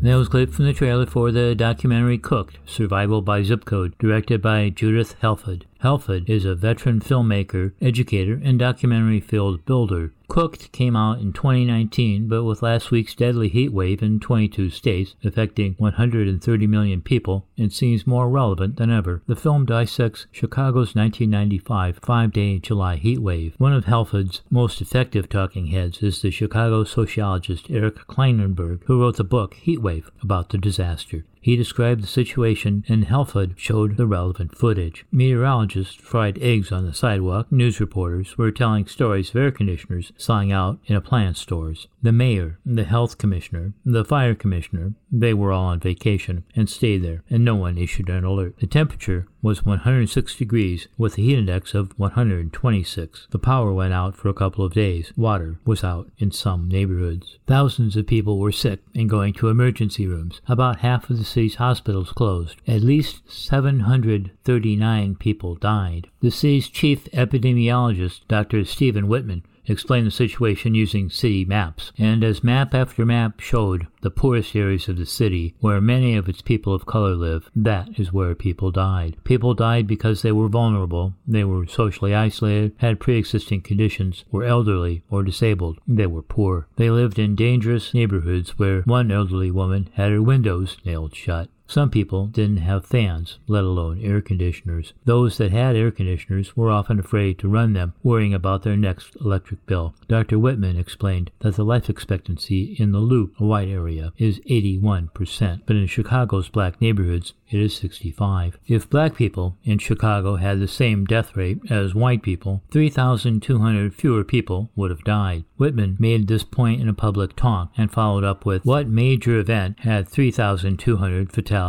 That 0.03 0.15
was 0.15 0.29
clip 0.29 0.51
from 0.51 0.65
the 0.65 0.73
trailer 0.73 1.05
for 1.05 1.31
the 1.31 1.55
documentary 1.55 2.17
Cooked 2.17 2.59
Survival 2.65 3.21
by 3.21 3.43
Zip 3.43 3.65
Code, 3.65 3.95
directed 3.99 4.41
by 4.41 4.71
Judith 4.71 5.17
Helfand. 5.21 5.65
Helfand 5.83 6.31
is 6.31 6.45
a 6.45 6.55
veteran 6.55 7.01
filmmaker, 7.01 7.73
educator, 7.83 8.41
and 8.43 8.59
documentary 8.59 9.21
field 9.21 9.65
builder. 9.67 10.13
Cooked 10.31 10.71
came 10.71 10.95
out 10.95 11.19
in 11.19 11.33
2019, 11.33 12.29
but 12.29 12.45
with 12.45 12.63
last 12.63 12.93
week's 12.93 13.17
deadly 13.17 13.49
heat 13.49 13.73
wave 13.73 14.01
in 14.01 14.21
22 14.21 14.71
states, 14.71 15.17
affecting 15.25 15.75
130 15.79 16.67
million 16.69 17.03
people, 17.03 17.49
it 17.57 17.73
seems 17.73 18.07
more 18.07 18.31
relevant 18.31 18.77
than 18.77 18.93
ever. 18.93 19.23
The 19.27 19.35
film 19.35 19.67
dissects 19.67 20.29
Chicago's 20.31 20.95
1995 20.95 21.99
five 22.01 22.33
day 22.33 22.61
July 22.61 22.95
heat 22.95 23.19
wave. 23.19 23.57
One 23.59 23.73
of 23.73 23.87
Helfand's 23.87 24.43
most 24.51 24.81
effective 24.81 25.29
talking 25.29 25.67
heads 25.67 26.01
is 26.01 26.23
the 26.23 26.31
Chicago 26.31 26.85
sociologist 26.85 27.69
Eric 27.69 28.07
Klinenberg, 28.07 28.85
who 28.85 29.01
wrote 29.01 29.17
the 29.17 29.25
book 29.25 29.55
Heat 29.55 29.83
Wave 29.83 30.13
about 30.23 30.51
the 30.51 30.59
disaster. 30.59 31.25
He 31.41 31.57
described 31.57 32.03
the 32.03 32.07
situation, 32.07 32.85
and 32.89 33.07
Helfand 33.07 33.57
showed 33.57 33.97
the 33.97 34.07
relevant 34.07 34.57
footage. 34.57 35.07
Meteorologists 35.11 35.95
fried 35.95 36.39
eggs 36.41 36.71
on 36.71 36.85
the 36.85 36.93
sidewalk. 36.93 37.51
News 37.51 37.81
reporters 37.81 38.37
were 38.37 38.51
telling 38.51 38.87
stories 38.87 39.31
of 39.31 39.37
air 39.37 39.51
conditioners 39.51 40.13
selling 40.17 40.53
out 40.53 40.79
in 40.87 40.97
appliance 40.97 41.41
stores. 41.41 41.89
The 42.03 42.13
mayor, 42.13 42.59
the 42.65 42.85
health 42.85 43.19
commissioner, 43.19 43.73
the 43.85 44.05
fire 44.05 44.35
commissioner, 44.35 44.93
they 45.11 45.35
were 45.35 45.53
all 45.53 45.67
on 45.67 45.81
vacation 45.81 46.45
and 46.55 46.69
stayed 46.69 47.03
there, 47.03 47.23
and 47.31 47.45
no 47.45 47.55
one 47.55 47.79
issued 47.79 48.09
an 48.09 48.25
alert. 48.25 48.59
The 48.59 48.67
temperature 48.67 49.27
was 49.43 49.65
106 49.65 50.37
degrees 50.37 50.89
with 50.99 51.17
a 51.17 51.23
heat 51.23 51.39
index 51.39 51.75
of 51.75 51.99
126. 51.99 53.29
The 53.31 53.39
power 53.39 53.73
went 53.73 53.95
out 53.95 54.15
for 54.15 54.29
a 54.29 54.35
couple 54.35 54.65
of 54.65 54.75
days. 54.75 55.13
Water 55.17 55.59
was 55.65 55.83
out 55.83 56.11
in 56.19 56.31
some 56.31 56.69
neighborhoods. 56.69 57.39
Thousands 57.47 57.97
of 57.97 58.07
people 58.07 58.39
were 58.39 58.53
sick 58.53 58.81
and 58.95 59.09
going 59.09 59.33
to 59.35 59.49
emergency 59.49 60.07
rooms. 60.07 60.41
About 60.47 60.81
half 60.81 61.09
of 61.09 61.19
the 61.19 61.25
city's 61.31 61.55
hospitals 61.55 62.13
closed. 62.13 62.57
At 62.67 62.83
least 62.83 63.31
739 63.31 65.15
people 65.17 65.55
died. 65.55 66.09
The 66.21 66.31
city's 66.31 66.69
chief 66.69 67.05
epidemiologist, 67.13 68.21
Dr. 68.29 68.65
Stephen 68.65 69.09
Whitman, 69.09 69.45
explained 69.71 70.07
the 70.07 70.11
situation 70.11 70.75
using 70.75 71.09
city 71.09 71.45
maps, 71.45 71.93
and 71.97 72.25
as 72.25 72.45
map 72.45 72.75
after 72.75 73.07
map 73.07 73.41
showed 73.41 73.87
the 74.03 74.11
poorest 74.11 74.57
areas 74.57 74.89
of 74.89 74.97
the 74.97 75.07
city, 75.07 75.55
where 75.61 75.81
many 75.81 76.17
of 76.17 76.29
its 76.29 76.43
people 76.43 76.75
of 76.75 76.87
color 76.87 77.15
live, 77.15 77.51
that 77.55 77.89
is 77.99 78.13
where 78.13 78.35
people 78.35 78.71
died. 78.71 79.17
People 79.25 79.55
died 79.55 79.87
because 79.87 80.23
they 80.23 80.33
were 80.33 80.49
vulnerable, 80.49 81.15
they 81.27 81.45
were 81.45 81.67
socially 81.67 82.15
isolated, 82.15 82.75
had 82.79 83.01
pre 83.01 83.17
existing 83.17 83.63
conditions, 83.63 84.25
were 84.31 84.45
elderly 84.45 85.03
or 85.11 85.23
disabled, 85.23 85.79
they 85.87 86.07
were 86.07 86.23
poor. 86.23 86.67
They 86.77 86.91
lived 86.91 87.19
in 87.19 87.35
dangerous 87.35 87.95
neighborhoods 87.95 88.59
where 88.59 88.83
one 88.83 89.11
elderly 89.11 89.51
woman 89.51 89.89
had 89.95 90.11
her 90.11 90.23
windows 90.23 90.77
nailed 90.85 91.15
shut. 91.15 91.49
Some 91.71 91.89
people 91.89 92.27
didn't 92.27 92.57
have 92.57 92.85
fans, 92.85 93.39
let 93.47 93.63
alone 93.63 94.01
air 94.03 94.21
conditioners. 94.21 94.93
Those 95.05 95.39
that 95.39 95.53
had 95.53 95.77
air 95.77 95.93
conditioners 95.93 96.57
were 96.57 96.69
often 96.69 96.99
afraid 96.99 97.39
to 97.39 97.49
run 97.49 97.75
them, 97.75 97.95
worrying 98.03 98.35
about 98.35 98.65
their 98.65 98.77
next 98.77 99.17
electric 99.21 99.65
bill. 99.67 99.95
Dr. 100.09 100.37
Whitman 100.37 100.77
explained 100.77 101.31
that 101.39 101.55
the 101.55 101.65
life 101.65 101.89
expectancy 101.89 102.75
in 102.81 102.91
the 102.91 102.99
Loop, 102.99 103.35
a 103.39 103.45
white 103.45 103.69
area, 103.69 104.13
is 104.19 104.41
81%, 104.51 105.61
but 105.65 105.77
in 105.77 105.87
Chicago's 105.87 106.49
black 106.49 106.81
neighborhoods, 106.81 107.35
it 107.49 107.61
is 107.61 107.77
65. 107.77 108.59
If 108.67 108.91
black 108.91 109.15
people 109.15 109.57
in 109.63 109.79
Chicago 109.79 110.37
had 110.37 110.59
the 110.59 110.67
same 110.67 111.05
death 111.05 111.37
rate 111.37 111.61
as 111.71 111.95
white 111.95 112.23
people, 112.23 112.65
3,200 112.73 113.95
fewer 113.95 114.25
people 114.25 114.71
would 114.75 114.91
have 114.91 115.05
died. 115.05 115.45
Whitman 115.57 115.99
made 116.01 116.27
this 116.27 116.43
point 116.43 116.81
in 116.81 116.89
a 116.89 116.95
public 116.95 117.37
talk 117.37 117.71
and 117.77 117.93
followed 117.93 118.25
up 118.25 118.45
with, 118.45 118.65
What 118.65 118.89
major 118.89 119.39
event 119.39 119.81
had 119.81 120.09
3,200 120.09 121.31
fatalities? 121.31 121.60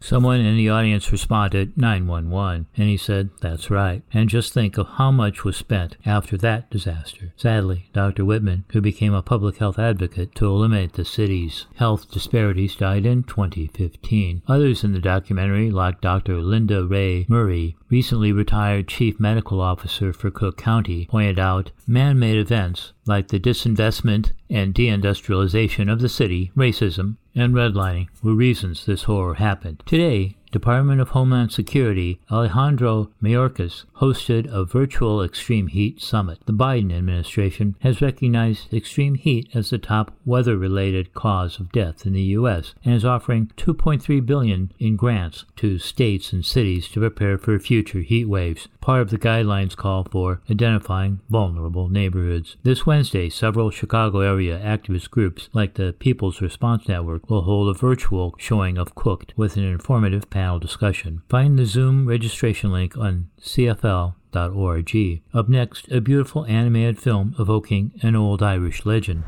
Someone 0.00 0.40
in 0.40 0.56
the 0.56 0.68
audience 0.68 1.10
responded, 1.10 1.76
911, 1.76 2.66
and 2.76 2.88
he 2.88 2.96
said, 2.96 3.30
That's 3.40 3.70
right. 3.70 4.02
And 4.12 4.28
just 4.28 4.52
think 4.52 4.76
of 4.78 4.86
how 4.86 5.10
much 5.10 5.44
was 5.44 5.56
spent 5.56 5.96
after 6.04 6.36
that 6.38 6.70
disaster. 6.70 7.32
Sadly, 7.36 7.90
Dr. 7.92 8.24
Whitman, 8.24 8.64
who 8.72 8.80
became 8.80 9.14
a 9.14 9.22
public 9.22 9.56
health 9.56 9.78
advocate 9.78 10.34
to 10.36 10.46
eliminate 10.46 10.92
the 10.94 11.04
city's 11.04 11.66
health 11.76 12.10
disparities, 12.10 12.76
died 12.76 13.06
in 13.06 13.22
2015. 13.22 14.42
Others 14.46 14.84
in 14.84 14.92
the 14.92 14.98
documentary, 14.98 15.70
like 15.70 16.00
Dr. 16.00 16.40
Linda 16.40 16.84
Rae 16.84 17.26
Murray, 17.28 17.76
recently 17.90 18.32
retired 18.32 18.88
chief 18.88 19.18
medical 19.18 19.60
officer 19.60 20.12
for 20.12 20.30
Cook 20.30 20.56
County, 20.56 21.06
pointed 21.06 21.38
out 21.38 21.70
man 21.86 22.18
made 22.18 22.36
events 22.36 22.92
like 23.06 23.28
the 23.28 23.40
disinvestment 23.40 24.32
and 24.50 24.74
deindustrialization 24.74 25.90
of 25.90 26.00
the 26.00 26.08
city, 26.08 26.52
racism, 26.56 27.16
and 27.38 27.54
redlining 27.54 28.08
were 28.22 28.34
reasons 28.34 28.84
this 28.84 29.04
horror 29.04 29.34
happened. 29.34 29.82
Today, 29.86 30.34
Department 30.50 30.98
of 30.98 31.10
Homeland 31.10 31.52
Security 31.52 32.20
Alejandro 32.30 33.10
Mayorkas 33.22 33.84
hosted 33.96 34.50
a 34.50 34.64
virtual 34.64 35.22
extreme 35.22 35.66
heat 35.66 36.00
summit. 36.00 36.38
The 36.46 36.54
Biden 36.54 36.96
administration 36.96 37.76
has 37.80 38.00
recognized 38.00 38.72
extreme 38.72 39.16
heat 39.16 39.48
as 39.54 39.68
the 39.68 39.76
top 39.76 40.12
weather-related 40.24 41.12
cause 41.12 41.60
of 41.60 41.70
death 41.70 42.06
in 42.06 42.14
the 42.14 42.22
U.S. 42.22 42.74
and 42.82 42.94
is 42.94 43.04
offering 43.04 43.52
2.3 43.58 44.24
billion 44.24 44.72
in 44.78 44.96
grants 44.96 45.44
to 45.56 45.78
states 45.78 46.32
and 46.32 46.46
cities 46.46 46.88
to 46.88 47.00
prepare 47.00 47.36
for 47.36 47.58
future 47.58 48.00
heat 48.00 48.24
waves. 48.24 48.68
Part 48.80 49.02
of 49.02 49.10
the 49.10 49.18
guidelines 49.18 49.76
call 49.76 50.04
for 50.04 50.40
identifying 50.50 51.20
vulnerable 51.28 51.90
neighborhoods. 51.90 52.56
This 52.62 52.86
Wednesday, 52.86 53.28
several 53.28 53.70
Chicago 53.70 54.20
area 54.20 54.58
activist 54.58 55.10
groups 55.10 55.50
like 55.52 55.74
the 55.74 55.94
People's 55.98 56.40
Response 56.40 56.88
Network 56.88 57.28
will 57.28 57.42
hold 57.42 57.68
a 57.68 57.78
virtual 57.78 58.34
showing 58.38 58.78
of 58.78 58.94
Cooked 58.94 59.34
with 59.36 59.56
an 59.56 59.64
informative 59.64 60.30
panel 60.38 60.60
discussion. 60.60 61.20
Find 61.28 61.58
the 61.58 61.66
Zoom 61.66 62.06
registration 62.06 62.70
link 62.70 62.96
on 62.96 63.28
CFL.org. 63.40 65.22
Up 65.34 65.48
next, 65.48 65.88
a 65.90 66.00
beautiful 66.00 66.44
animated 66.46 66.96
film 67.00 67.34
evoking 67.40 67.90
an 68.02 68.14
old 68.14 68.40
Irish 68.40 68.86
legend. 68.86 69.24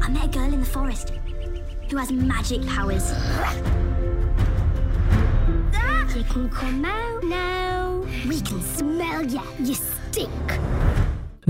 I 0.00 0.08
met 0.10 0.26
a 0.26 0.28
girl 0.28 0.52
in 0.54 0.60
the 0.60 0.66
forest 0.66 1.12
who 1.90 1.96
has 1.96 2.12
magic 2.12 2.64
powers. 2.68 3.12
You 6.16 6.24
can 6.24 6.50
come 6.50 6.84
out 6.84 7.24
now. 7.24 8.04
We 8.28 8.40
can 8.42 8.60
smell 8.62 9.24
ya. 9.24 9.42
You 9.58 9.74
stink. 9.74 10.30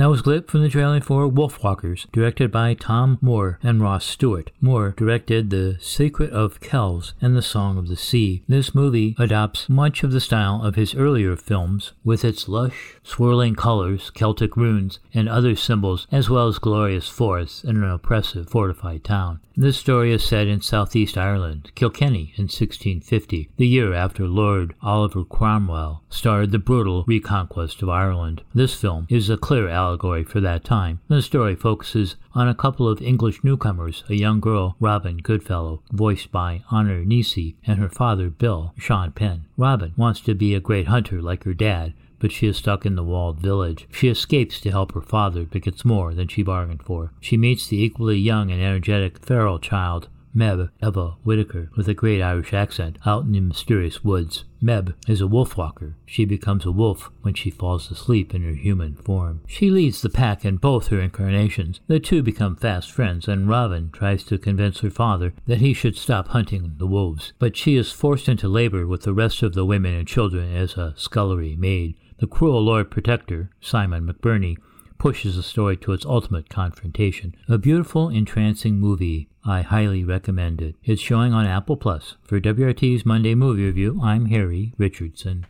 That 0.00 0.08
was 0.08 0.20
a 0.20 0.22
clip 0.22 0.50
from 0.50 0.62
the 0.62 0.70
trailer 0.70 1.02
for 1.02 1.30
Wolfwalkers, 1.30 2.10
directed 2.10 2.50
by 2.50 2.72
Tomm 2.72 3.18
Moore 3.20 3.58
and 3.62 3.82
Ross 3.82 4.06
Stewart. 4.06 4.50
Moore 4.58 4.94
directed 4.96 5.50
The 5.50 5.76
Secret 5.78 6.30
of 6.30 6.58
Kells 6.58 7.12
and 7.20 7.36
The 7.36 7.42
Song 7.42 7.76
of 7.76 7.86
the 7.86 7.96
Sea. 7.96 8.42
This 8.48 8.74
movie 8.74 9.14
adopts 9.18 9.68
much 9.68 10.02
of 10.02 10.10
the 10.10 10.18
style 10.18 10.62
of 10.64 10.76
his 10.76 10.94
earlier 10.94 11.36
films, 11.36 11.92
with 12.02 12.24
its 12.24 12.48
lush, 12.48 12.96
swirling 13.02 13.54
colors, 13.54 14.10
Celtic 14.14 14.56
runes, 14.56 15.00
and 15.12 15.28
other 15.28 15.54
symbols, 15.54 16.06
as 16.10 16.30
well 16.30 16.48
as 16.48 16.58
glorious 16.58 17.06
forests 17.06 17.62
and 17.62 17.76
an 17.76 17.90
oppressive, 17.90 18.48
fortified 18.48 19.04
town. 19.04 19.40
This 19.54 19.76
story 19.76 20.14
is 20.14 20.24
set 20.24 20.46
in 20.46 20.62
southeast 20.62 21.18
Ireland, 21.18 21.72
Kilkenny, 21.74 22.32
in 22.38 22.44
1650, 22.44 23.50
the 23.58 23.66
year 23.66 23.92
after 23.92 24.26
Lord 24.26 24.74
Oliver 24.80 25.24
Cromwell 25.24 26.02
started 26.08 26.52
the 26.52 26.58
brutal 26.58 27.04
reconquest 27.06 27.82
of 27.82 27.90
Ireland. 27.90 28.42
This 28.54 28.72
film 28.72 29.06
is 29.10 29.28
a 29.28 29.36
clear 29.36 29.68
allegory 29.68 29.89
for 29.98 30.40
that 30.40 30.64
time. 30.64 31.00
The 31.08 31.22
story 31.22 31.56
focuses 31.56 32.16
on 32.34 32.48
a 32.48 32.54
couple 32.54 32.88
of 32.88 33.02
English 33.02 33.42
newcomers, 33.42 34.04
a 34.08 34.14
young 34.14 34.40
girl, 34.40 34.76
Robin 34.80 35.18
Goodfellow, 35.18 35.82
voiced 35.92 36.30
by 36.30 36.62
Honor 36.70 37.04
Kneafsey, 37.04 37.54
and 37.66 37.78
her 37.78 37.88
father, 37.88 38.30
Bill, 38.30 38.72
Sean 38.78 39.12
Penn. 39.12 39.46
Robin 39.56 39.92
wants 39.96 40.20
to 40.20 40.34
be 40.34 40.54
a 40.54 40.60
great 40.60 40.88
hunter 40.88 41.20
like 41.20 41.44
her 41.44 41.54
dad, 41.54 41.94
but 42.18 42.30
she 42.30 42.46
is 42.46 42.58
stuck 42.58 42.84
in 42.84 42.96
the 42.96 43.02
walled 43.02 43.40
village. 43.40 43.88
She 43.90 44.08
escapes 44.08 44.60
to 44.60 44.70
help 44.70 44.92
her 44.92 45.00
father, 45.00 45.44
but 45.44 45.62
gets 45.62 45.84
more 45.84 46.14
than 46.14 46.28
she 46.28 46.42
bargained 46.42 46.82
for. 46.82 47.12
She 47.20 47.36
meets 47.36 47.66
the 47.66 47.82
equally 47.82 48.18
young 48.18 48.50
and 48.50 48.62
energetic 48.62 49.24
feral 49.24 49.58
child, 49.58 50.08
Meb 50.34 50.70
Eva 50.80 51.16
Whittaker, 51.24 51.70
with 51.76 51.88
a 51.88 51.94
great 51.94 52.22
Irish 52.22 52.52
accent, 52.54 52.98
out 53.04 53.24
in 53.24 53.32
the 53.32 53.40
mysterious 53.40 54.04
woods. 54.04 54.44
Meb 54.62 54.94
is 55.08 55.20
a 55.20 55.26
wolf 55.26 55.56
walker. 55.56 55.96
She 56.06 56.24
becomes 56.24 56.64
a 56.64 56.70
wolf 56.70 57.10
when 57.22 57.34
she 57.34 57.50
falls 57.50 57.90
asleep 57.90 58.34
in 58.34 58.42
her 58.44 58.54
human 58.54 58.94
form. 58.94 59.40
She 59.46 59.70
leads 59.70 60.02
the 60.02 60.08
pack 60.08 60.44
in 60.44 60.58
both 60.58 60.88
her 60.88 61.00
incarnations. 61.00 61.80
The 61.88 61.98
two 61.98 62.22
become 62.22 62.54
fast 62.54 62.92
friends, 62.92 63.26
and 63.26 63.48
Robin 63.48 63.90
tries 63.90 64.22
to 64.24 64.38
convince 64.38 64.80
her 64.80 64.90
father 64.90 65.34
that 65.46 65.60
he 65.60 65.74
should 65.74 65.96
stop 65.96 66.28
hunting 66.28 66.74
the 66.78 66.86
wolves. 66.86 67.32
But 67.38 67.56
she 67.56 67.76
is 67.76 67.90
forced 67.90 68.28
into 68.28 68.48
labor 68.48 68.86
with 68.86 69.02
the 69.02 69.14
rest 69.14 69.42
of 69.42 69.54
the 69.54 69.64
women 69.64 69.94
and 69.94 70.06
children 70.06 70.54
as 70.54 70.74
a 70.74 70.94
scullery 70.96 71.56
maid. 71.56 71.96
The 72.18 72.26
cruel 72.26 72.62
Lord 72.62 72.90
Protector, 72.90 73.50
Simon 73.60 74.06
McBurney, 74.06 74.58
pushes 74.98 75.34
the 75.34 75.42
story 75.42 75.78
to 75.78 75.92
its 75.92 76.04
ultimate 76.04 76.50
confrontation. 76.50 77.34
A 77.48 77.56
beautiful, 77.56 78.10
entrancing 78.10 78.78
movie. 78.78 79.29
I 79.44 79.62
highly 79.62 80.04
recommend 80.04 80.60
it. 80.60 80.76
It's 80.84 81.00
showing 81.00 81.32
on 81.32 81.46
Apple 81.46 81.76
Plus. 81.76 82.16
For 82.22 82.40
WORT's 82.40 83.06
Monday 83.06 83.34
Movie 83.34 83.64
Review, 83.64 84.00
I'm 84.02 84.26
Harry 84.26 84.74
Richardson. 84.76 85.46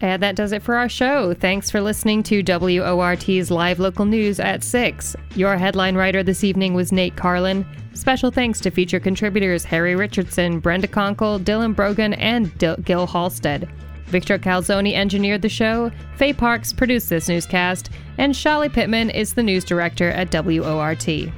And 0.00 0.22
that 0.22 0.34
does 0.34 0.50
it 0.50 0.62
for 0.62 0.76
our 0.76 0.88
show. 0.88 1.32
Thanks 1.32 1.70
for 1.70 1.80
listening 1.80 2.22
to 2.24 2.42
WORT's 2.42 3.50
live 3.50 3.78
local 3.78 4.04
news 4.04 4.40
at 4.40 4.64
6. 4.64 5.14
Your 5.36 5.56
headline 5.56 5.94
writer 5.94 6.22
this 6.22 6.42
evening 6.42 6.74
was 6.74 6.90
Nate 6.90 7.14
Carlin. 7.14 7.64
Special 7.94 8.30
thanks 8.30 8.58
to 8.60 8.70
feature 8.70 8.98
contributors 8.98 9.64
Harry 9.64 9.94
Richardson, 9.94 10.58
Brenda 10.58 10.88
Konkel, 10.88 11.38
Dylan 11.38 11.76
Brogan, 11.76 12.14
and 12.14 12.50
Gil 12.58 13.06
Halstead. 13.06 13.68
Victor 14.06 14.38
Calzoni 14.38 14.94
engineered 14.94 15.42
the 15.42 15.48
show, 15.48 15.90
Faye 16.16 16.32
Parks 16.32 16.72
produced 16.72 17.08
this 17.08 17.28
newscast, 17.28 17.90
and 18.18 18.34
Shali 18.34 18.72
Pittman 18.72 19.10
is 19.10 19.34
the 19.34 19.42
news 19.42 19.64
director 19.64 20.08
at 20.10 20.32
WORT. 20.32 21.32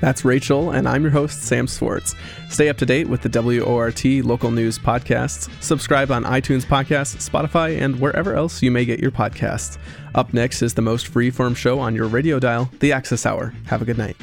That's 0.00 0.24
Rachel, 0.24 0.70
and 0.70 0.88
I'm 0.88 1.02
your 1.02 1.10
host, 1.10 1.42
Sam 1.42 1.66
Swartz. 1.66 2.14
Stay 2.48 2.68
up 2.68 2.76
to 2.78 2.86
date 2.86 3.08
with 3.08 3.22
the 3.22 3.28
WORT 3.28 4.04
local 4.24 4.50
news 4.50 4.78
podcasts. 4.78 5.50
Subscribe 5.62 6.10
on 6.10 6.24
iTunes 6.24 6.64
Podcasts, 6.64 7.28
Spotify, 7.28 7.80
and 7.80 7.98
wherever 7.98 8.34
else 8.34 8.62
you 8.62 8.70
may 8.70 8.84
get 8.84 9.00
your 9.00 9.10
podcasts. 9.10 9.78
Up 10.14 10.32
next 10.32 10.62
is 10.62 10.74
the 10.74 10.82
most 10.82 11.12
freeform 11.12 11.56
show 11.56 11.78
on 11.80 11.94
your 11.94 12.06
radio 12.06 12.38
dial, 12.38 12.70
The 12.80 12.92
Access 12.92 13.26
Hour. 13.26 13.54
Have 13.66 13.82
a 13.82 13.84
good 13.84 13.98
night. 13.98 14.16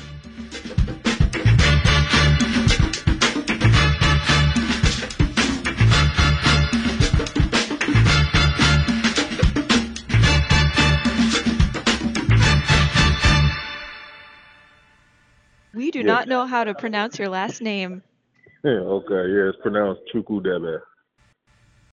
Do 15.95 16.03
not 16.03 16.27
know 16.27 16.45
how 16.45 16.65
to 16.65 16.73
pronounce 16.73 17.17
your 17.17 17.29
last 17.29 17.61
name. 17.61 18.03
Yeah, 18.65 18.71
okay, 18.71 19.31
yeah, 19.31 19.47
it's 19.47 19.57
pronounced 19.61 20.01
Chukudebe. 20.13 20.79